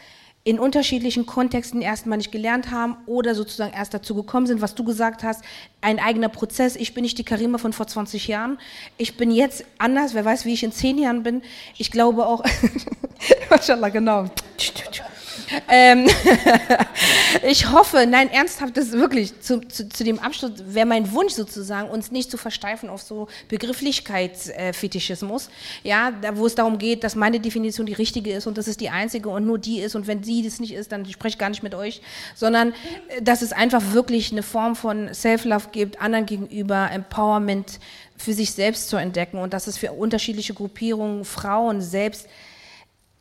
in 0.46 0.60
unterschiedlichen 0.60 1.26
Kontexten 1.26 1.82
erstmal 1.82 2.18
nicht 2.18 2.32
gelernt 2.32 2.70
haben 2.70 2.98
oder 3.06 3.34
sozusagen 3.34 3.74
erst 3.74 3.94
dazu 3.94 4.14
gekommen 4.14 4.46
sind, 4.46 4.62
was 4.62 4.76
du 4.76 4.84
gesagt 4.84 5.24
hast, 5.24 5.42
ein 5.80 6.00
eigener 6.00 6.28
Prozess. 6.28 6.76
Ich 6.76 6.94
bin 6.94 7.04
nicht 7.04 7.18
die 7.18 7.24
Karima 7.24 7.58
von 7.58 7.72
vor 7.72 7.88
20 7.88 8.28
Jahren. 8.28 8.60
Ich 8.98 9.16
bin 9.16 9.32
jetzt 9.32 9.64
anders. 9.78 10.14
Wer 10.14 10.26
weiß, 10.26 10.44
wie 10.46 10.54
ich 10.54 10.64
in 10.64 10.74
zehn 10.74 10.98
Jahren 10.98 11.24
bin. 11.24 11.44
Ich 11.78 11.92
glaube 11.92 12.26
auch, 12.26 12.44
Mashallah, 13.50 13.90
genau. 13.90 14.30
Ähm, 15.68 16.08
ich 17.48 17.72
hoffe, 17.72 18.06
nein, 18.08 18.32
ernsthaft, 18.32 18.78
das 18.78 18.92
wirklich 18.92 19.40
zu, 19.42 19.60
zu, 19.62 19.90
zu 19.90 20.04
dem 20.04 20.20
Abschluss 20.20 20.52
wäre 20.66 20.86
mein 20.86 21.12
Wunsch 21.12 21.34
sozusagen, 21.34 21.90
uns 21.90 22.12
nicht 22.12 22.32
zu 22.32 22.38
versteifen 22.38 22.90
auf 22.90 23.02
so 23.02 23.28
Begrifflichkeitsfetischismus, 23.50 25.50
ja, 25.84 26.12
da, 26.12 26.38
wo 26.38 26.46
es 26.46 26.56
darum 26.56 26.78
geht, 26.78 27.04
dass 27.04 27.16
meine 27.16 27.40
Definition 27.40 27.86
die 27.86 27.94
richtige 27.94 28.34
ist 28.34 28.48
und 28.48 28.58
das 28.58 28.68
ist 28.68 28.82
die 28.82 28.90
einzige 28.90 29.30
und 29.30 29.46
nur 29.46 29.58
die 29.58 29.80
ist 29.80 29.96
und 29.96 30.08
wenn 30.08 30.24
sie 30.24 30.44
das 30.44 30.60
nicht 30.60 30.74
ist, 30.74 30.92
dann 30.92 31.06
spreche 31.06 31.36
ich 31.36 31.38
gar 31.38 31.50
nicht 31.50 31.64
mit 31.64 31.76
euch, 31.76 32.02
sondern 32.36 32.74
äh, 33.10 33.22
dass 33.22 33.42
es 33.42 33.54
einfach 33.54 33.94
wirklich 33.94 34.32
eine 34.32 34.44
Form 34.44 34.76
von 34.76 35.14
Self-Love 35.14 35.70
gibt, 35.72 36.02
anderen 36.02 36.26
gegenüber, 36.26 36.90
Empowerment 36.92 37.80
für 38.18 38.34
sich 38.34 38.52
selbst 38.52 38.90
zu 38.90 38.98
entdecken 38.98 39.38
und 39.38 39.54
dass 39.54 39.68
es 39.68 39.78
für 39.78 39.92
unterschiedliche 39.92 40.54
Gruppierungen, 40.54 41.26
Frauen 41.26 41.82
selbst 41.82 42.28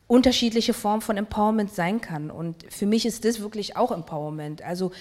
unterschiedliche 0.07 0.75
Formen 0.75 1.01
von 1.01 1.17
Empowerment 1.17 1.73
sein 1.73 2.01
kann. 2.01 2.31
Und 2.31 2.65
für 2.71 2.87
mich 2.87 3.07
ist 3.07 3.25
das 3.25 3.41
wirklich 3.41 3.77
auch 3.77 3.93
Empowerment. 3.93 4.63
Also 4.63 4.93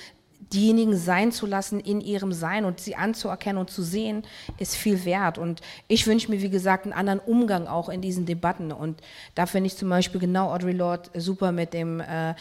diejenigen 0.53 0.97
sein 0.97 1.31
zu 1.31 1.45
lassen 1.45 1.79
in 1.79 2.01
ihrem 2.01 2.33
Sein 2.33 2.65
und 2.65 2.79
sie 2.79 2.95
anzuerkennen 2.95 3.59
und 3.59 3.69
zu 3.69 3.83
sehen, 3.83 4.23
ist 4.57 4.75
viel 4.75 5.05
wert. 5.05 5.37
Und 5.37 5.61
ich 5.87 6.07
wünsche 6.07 6.29
mir, 6.29 6.41
wie 6.41 6.49
gesagt, 6.49 6.85
einen 6.85 6.93
anderen 6.93 7.19
Umgang 7.19 7.67
auch 7.67 7.89
in 7.89 8.01
diesen 8.01 8.25
Debatten. 8.25 8.71
Und 8.71 9.01
da 9.35 9.45
finde 9.45 9.67
ich 9.67 9.77
zum 9.77 9.89
Beispiel 9.89 10.19
genau 10.19 10.53
Audre 10.53 10.71
Lorde 10.71 11.09
super 11.19 11.51
mit 11.51 11.73
dem 11.73 11.99
äh, 11.99 12.33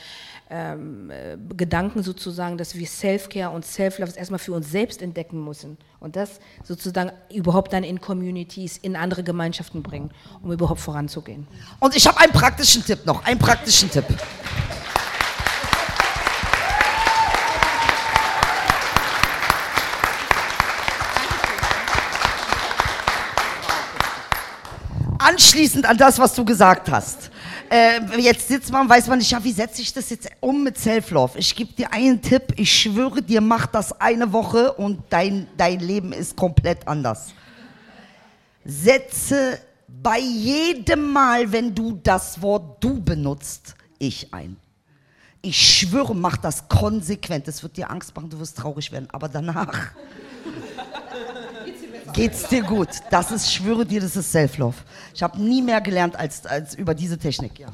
ähm, 0.51 1.11
äh, 1.11 1.37
Gedanken 1.55 2.03
sozusagen, 2.03 2.59
dass 2.59 2.75
wir 2.75 2.87
Self-Care 2.87 3.51
und 3.51 3.65
Self-Love 3.65 4.13
erstmal 4.17 4.41
für 4.41 4.53
uns 4.53 4.71
selbst 4.71 5.03
entdecken 5.03 5.45
müssen 5.45 5.79
und 6.01 6.17
das 6.17 6.41
sozusagen 6.65 7.13
überhaupt 7.33 7.73
dann 7.73 7.85
in 7.85 8.01
Communities, 8.01 8.79
in 8.79 8.97
andere 8.97 9.23
Gemeinschaften 9.23 9.83
bringen, 9.83 10.11
um 10.43 10.51
überhaupt 10.51 10.81
voranzugehen. 10.81 11.47
Und 11.79 11.95
ich 11.95 12.07
habe 12.07 12.19
einen 12.19 12.33
praktischen 12.33 12.85
Tipp 12.85 13.07
noch, 13.07 13.25
einen 13.25 13.39
praktischen 13.39 13.91
Tipp. 13.91 14.07
Anschließend 25.31 25.87
an 25.87 25.97
das, 25.97 26.19
was 26.19 26.35
du 26.35 26.45
gesagt 26.45 26.91
hast 26.91 27.31
äh, 27.71 28.01
jetzt 28.19 28.49
sitzt 28.49 28.73
man, 28.73 28.89
weiß 28.89 29.07
man 29.07 29.19
nicht, 29.19 29.31
ja, 29.31 29.43
wie 29.43 29.53
setze 29.53 29.81
ich 29.81 29.93
das 29.93 30.11
jetzt 30.11 30.29
um 30.41 30.65
mit 30.65 30.77
Self-Love? 30.77 31.39
Ich 31.39 31.55
gebe 31.55 31.73
dir 31.73 31.93
einen 31.93 32.21
Tipp, 32.21 32.53
ich 32.57 32.83
schwöre 32.83 33.23
dir, 33.23 33.41
mach 33.41 33.67
das 33.67 33.99
eine 34.01 34.33
Woche 34.33 34.73
und 34.73 35.01
dein, 35.09 35.47
dein 35.57 35.79
Leben 35.79 36.13
ist 36.13 36.37
komplett 36.37 36.87
anders. 36.89 37.33
Setze 38.65 39.59
bei 39.87 40.19
jedem 40.19 41.13
Mal, 41.13 41.51
wenn 41.53 41.75
du 41.75 41.99
das 42.03 42.43
Wort 42.43 42.83
du 42.83 43.01
benutzt, 43.01 43.75
ich 43.99 44.35
ein. 44.35 44.57
Ich 45.43 45.57
schwöre, 45.57 46.15
mach 46.15 46.37
das 46.37 46.69
konsequent. 46.69 47.49
Es 47.49 47.63
wird 47.63 47.77
dir 47.77 47.91
Angst 47.91 48.15
machen, 48.15 48.29
du 48.29 48.39
wirst 48.41 48.59
traurig 48.59 48.93
werden, 48.93 49.09
aber 49.11 49.29
danach 49.29 49.93
geht's 52.13 52.49
dir 52.49 52.63
gut. 52.63 52.89
Das 53.11 53.31
ist, 53.31 53.53
schwöre 53.53 53.87
dir, 53.87 54.01
das 54.01 54.17
ist 54.17 54.33
Self-Love. 54.33 54.77
Ich 55.15 55.23
habe 55.23 55.41
nie 55.41 55.63
mehr 55.63 55.81
gelernt 55.81 56.17
als, 56.17 56.47
als 56.47 56.75
über 56.75 56.95
diese 56.95 57.19
Technik, 57.19 57.59
ja. 57.59 57.69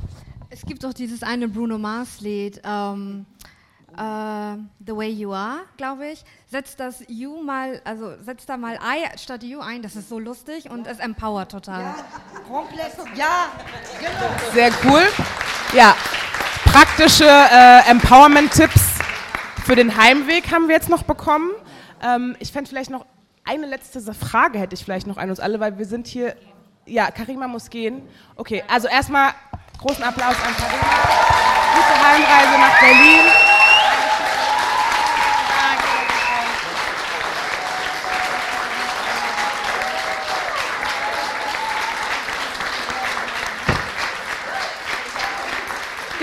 Es 0.51 0.62
gibt 0.62 0.84
doch 0.84 0.95
dieses 0.95 1.22
eine 1.22 1.49
Bruno 1.49 1.76
Mars-Lied, 1.76 2.62
ähm, 2.64 3.26
uh, 3.93 4.57
The 4.87 4.97
Way 4.97 5.11
You 5.11 5.32
Are, 5.32 5.61
glaube 5.76 6.07
ich. 6.09 6.24
Setzt 6.51 6.80
das 6.80 7.03
You 7.09 7.43
mal, 7.43 7.80
also 7.84 8.12
setzt 8.24 8.49
da 8.49 8.57
mal 8.57 8.76
I 8.76 9.18
statt 9.18 9.43
You 9.43 9.61
ein, 9.61 9.82
das 9.82 9.97
ist 9.97 10.09
so 10.09 10.18
lustig 10.18 10.70
und 10.70 10.87
es 10.87 10.99
empowert 10.99 11.51
total. 11.51 11.82
Ja, 11.82 11.97
komplett, 12.49 12.93
ja, 13.16 13.51
genau. 13.99 14.55
Sehr 14.55 14.70
cool. 14.84 15.03
Ja, 15.74 15.95
praktische 16.64 17.26
äh, 17.26 17.91
Empowerment-Tipps 17.91 18.80
für 19.64 19.74
den 19.74 19.97
Heimweg 19.97 20.53
haben 20.53 20.68
wir 20.68 20.76
jetzt 20.76 20.89
noch 20.89 21.03
bekommen. 21.03 21.51
Ähm, 22.03 22.37
ich 22.39 22.53
fände 22.53 22.68
vielleicht 22.68 22.91
noch 22.91 23.05
eine 23.47 23.66
letzte 23.66 24.01
Frage 24.12 24.59
hätte 24.59 24.74
ich 24.74 24.84
vielleicht 24.84 25.07
noch 25.07 25.16
an 25.16 25.30
uns 25.30 25.40
alle, 25.40 25.61
weil 25.61 25.78
wir 25.78 25.86
sind 25.86 26.07
hier. 26.07 26.34
Ja, 26.84 27.11
Karima 27.11 27.49
muss 27.49 27.70
gehen. 27.70 28.03
Okay, 28.36 28.62
also 28.68 28.86
erstmal 28.86 29.32
großen 29.78 30.05
Applaus 30.05 30.36
an 30.36 30.55
Karima. 30.55 30.86
Gute 31.74 32.07
Heimreise 32.07 32.59
nach 32.61 32.80
Berlin. 32.80 33.45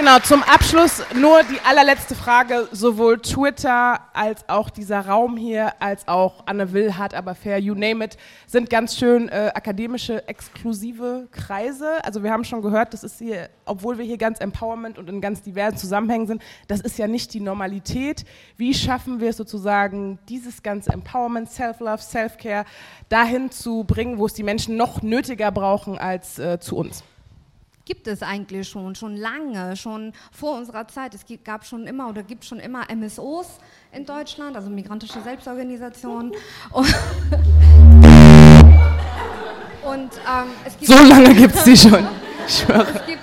Genau, 0.03 0.19
zum 0.19 0.43
Abschluss 0.43 1.01
nur 1.15 1.43
die 1.43 1.61
allerletzte 1.65 2.13
Frage. 2.13 2.67
Sowohl 2.73 3.19
Twitter 3.19 4.01
als 4.11 4.49
auch 4.49 4.69
dieser 4.69 4.99
Raum 4.99 5.37
hier, 5.37 5.81
als 5.81 6.09
auch 6.09 6.43
Anne 6.45 6.73
Will, 6.73 6.97
Hart 6.97 7.13
aber 7.13 7.35
fair, 7.35 7.57
you 7.57 7.73
name 7.73 8.03
it, 8.03 8.17
sind 8.45 8.69
ganz 8.69 8.97
schön 8.97 9.29
äh, 9.29 9.51
akademische, 9.55 10.27
exklusive 10.27 11.29
Kreise. 11.31 12.03
Also 12.03 12.21
wir 12.21 12.31
haben 12.31 12.43
schon 12.43 12.61
gehört, 12.61 12.93
das 12.93 13.05
ist 13.05 13.17
hier, 13.17 13.49
obwohl 13.63 13.97
wir 13.97 14.03
hier 14.03 14.17
ganz 14.17 14.41
Empowerment 14.41 14.99
und 14.99 15.07
in 15.07 15.21
ganz 15.21 15.41
diversen 15.41 15.77
Zusammenhängen 15.77 16.27
sind, 16.27 16.41
das 16.67 16.81
ist 16.81 16.97
ja 16.97 17.07
nicht 17.07 17.33
die 17.33 17.39
Normalität. 17.39 18.25
Wie 18.57 18.73
schaffen 18.73 19.21
wir 19.21 19.29
es 19.29 19.37
sozusagen, 19.37 20.19
dieses 20.27 20.63
ganze 20.63 20.91
Empowerment, 20.91 21.49
Self-Love, 21.49 22.01
Self-Care 22.01 22.65
dahin 23.07 23.51
zu 23.51 23.85
bringen, 23.85 24.17
wo 24.17 24.25
es 24.25 24.33
die 24.33 24.43
Menschen 24.43 24.75
noch 24.75 25.01
nötiger 25.01 25.49
brauchen 25.49 25.97
als 25.97 26.39
äh, 26.39 26.59
zu 26.59 26.75
uns? 26.75 27.05
Gibt 27.85 28.07
es 28.07 28.23
eigentlich 28.23 28.69
schon, 28.69 28.95
schon 28.95 29.17
lange, 29.17 29.75
schon 29.75 30.13
vor 30.31 30.57
unserer 30.57 30.87
Zeit. 30.87 31.13
Es 31.13 31.25
gab 31.43 31.65
schon 31.65 31.85
immer 31.87 32.09
oder 32.09 32.23
gibt 32.23 32.45
schon 32.45 32.59
immer 32.59 32.85
MSOs 32.93 33.57
in 33.91 34.05
Deutschland, 34.05 34.55
also 34.55 34.69
migrantische 34.69 35.21
Selbstorganisationen. 35.21 36.31
Und, 36.71 36.87
und 39.83 40.11
ähm, 40.13 40.47
so 40.81 40.95
lange 40.95 41.35
gibt 41.39 41.55
es 41.55 41.63
die 41.63 41.75
schon. 41.77 42.07
Es 42.45 42.65
gibt, 42.65 42.79
es 42.79 43.05
gibt, 43.05 43.22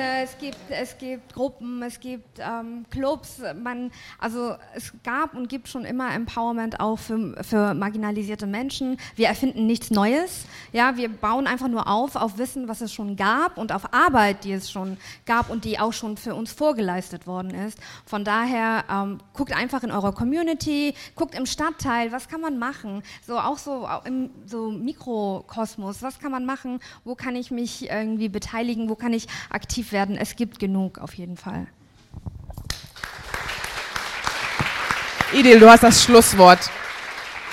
Vereine, 0.00 0.22
es 0.22 0.38
gibt, 0.38 0.58
es 0.70 0.98
gibt 0.98 1.34
Gruppen, 1.34 1.82
es 1.82 2.00
gibt 2.00 2.38
ähm, 2.38 2.84
Clubs. 2.90 3.40
Man, 3.62 3.90
also 4.18 4.54
es 4.74 4.92
gab 5.04 5.34
und 5.34 5.48
gibt 5.48 5.68
schon 5.68 5.84
immer 5.84 6.14
Empowerment 6.14 6.80
auch 6.80 6.98
für, 6.98 7.36
für 7.42 7.74
marginalisierte 7.74 8.46
Menschen. 8.46 8.98
Wir 9.16 9.28
erfinden 9.28 9.66
nichts 9.66 9.90
Neues. 9.90 10.46
Ja, 10.72 10.96
wir 10.96 11.08
bauen 11.08 11.46
einfach 11.46 11.68
nur 11.68 11.88
auf 11.88 12.16
auf 12.16 12.38
Wissen, 12.38 12.68
was 12.68 12.80
es 12.80 12.92
schon 12.92 13.16
gab 13.16 13.58
und 13.58 13.72
auf 13.72 13.92
Arbeit, 13.92 14.44
die 14.44 14.52
es 14.52 14.70
schon 14.70 14.96
gab 15.26 15.50
und 15.50 15.64
die 15.64 15.78
auch 15.78 15.92
schon 15.92 16.16
für 16.16 16.34
uns 16.34 16.52
vorgeleistet 16.52 17.26
worden 17.26 17.54
ist. 17.54 17.78
Von 18.06 18.24
daher 18.24 18.84
ähm, 18.90 19.18
guckt 19.34 19.54
einfach 19.54 19.82
in 19.82 19.90
eurer 19.90 20.12
Community, 20.12 20.94
guckt 21.14 21.34
im 21.34 21.46
Stadtteil, 21.46 22.12
was 22.12 22.28
kann 22.28 22.40
man 22.40 22.58
machen? 22.58 23.02
So 23.26 23.38
auch 23.38 23.58
so 23.58 23.88
im 24.04 24.30
so 24.46 24.70
Mikrokosmos, 24.70 26.02
was 26.02 26.18
kann 26.18 26.32
man 26.32 26.46
machen? 26.46 26.80
Wo 27.04 27.14
kann 27.14 27.36
ich 27.36 27.50
mich 27.50 27.90
irgendwie 27.90 28.28
beteiligen? 28.28 28.88
Wo 28.88 28.94
kann 28.94 29.12
ich 29.12 29.26
aktiv 29.50 29.89
werden? 29.92 30.16
Es 30.16 30.36
gibt 30.36 30.58
genug 30.58 30.98
auf 30.98 31.14
jeden 31.14 31.36
Fall. 31.36 31.66
Idil, 35.32 35.60
du 35.60 35.70
hast 35.70 35.82
das 35.82 36.02
Schlusswort. 36.02 36.70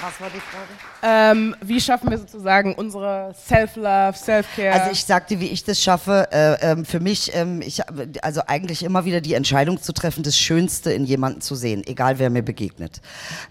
Was 0.01 0.21
war 0.21 0.29
die 0.29 0.39
Frage? 0.39 0.67
Ähm, 1.03 1.55
wie 1.61 1.81
schaffen 1.81 2.09
wir 2.09 2.17
sozusagen 2.17 2.75
unsere 2.75 3.33
Self-Love, 3.35 4.15
Self-Care? 4.15 4.73
Also 4.73 4.91
ich 4.91 5.03
sagte, 5.03 5.39
wie 5.39 5.47
ich 5.47 5.63
das 5.63 5.81
schaffe. 5.81 6.27
Äh, 6.31 6.71
ähm, 6.71 6.85
für 6.85 6.99
mich, 6.99 7.35
ähm, 7.35 7.61
ich, 7.61 7.81
also 8.23 8.41
eigentlich 8.45 8.83
immer 8.83 9.05
wieder 9.05 9.21
die 9.21 9.33
Entscheidung 9.33 9.81
zu 9.81 9.93
treffen, 9.93 10.23
das 10.23 10.37
Schönste 10.37 10.91
in 10.91 11.05
jemanden 11.05 11.41
zu 11.41 11.55
sehen, 11.55 11.83
egal 11.85 12.19
wer 12.19 12.29
mir 12.29 12.43
begegnet. 12.43 13.01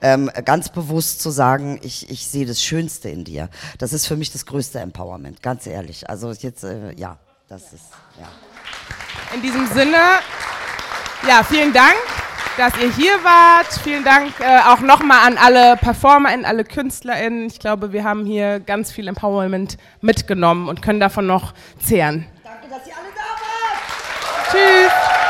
Ähm, 0.01 0.31
ganz 0.45 0.69
bewusst 0.69 1.21
zu 1.21 1.31
sagen, 1.31 1.81
ich, 1.83 2.11
ich 2.11 2.27
sehe 2.27 2.47
das 2.47 2.63
Schönste 2.63 3.09
in 3.09 3.25
dir. 3.25 3.49
Das 3.79 3.93
ist 3.93 4.07
für 4.07 4.17
mich 4.17 4.33
das 4.33 4.47
größte 4.47 4.79
Empowerment, 4.79 5.43
ganz 5.43 5.67
ehrlich. 5.67 6.09
Also 6.09 6.31
jetzt, 6.33 6.65
äh, 6.65 6.93
ja, 6.95 7.19
das 7.49 7.73
ist, 7.73 7.91
ja. 8.21 8.29
In 9.35 9.43
diesem 9.43 9.67
Sinne, 9.67 9.99
ja, 11.29 11.43
vielen 11.43 11.73
Dank, 11.73 11.97
dass 12.57 12.73
ihr 12.79 12.91
hier 12.93 13.13
wart. 13.23 13.67
Vielen 13.83 14.05
Dank 14.05 14.33
äh, 14.41 14.61
auch 14.69 14.81
nochmal 14.81 15.27
an 15.27 15.37
alle 15.39 15.77
PerformerInnen, 15.77 16.45
alle 16.45 16.65
KünstlerInnen. 16.65 17.47
Ich 17.47 17.59
glaube, 17.59 17.93
wir 17.93 18.05
haben 18.05 18.25
hier 18.25 18.61
ganz 18.61 18.93
viel 18.93 19.09
Empowerment 19.09 19.77
mitgenommen 20.01 20.69
und 20.69 20.83
können 20.83 21.01
davon 21.01 21.27
noch 21.27 21.53
zehren. 21.79 22.27
Danke, 22.45 22.69
dass 22.69 22.87
ihr 22.87 22.95
alle 22.95 23.13
da 23.15 23.23
wart. 23.43 24.53
Tschüss. 24.53 25.26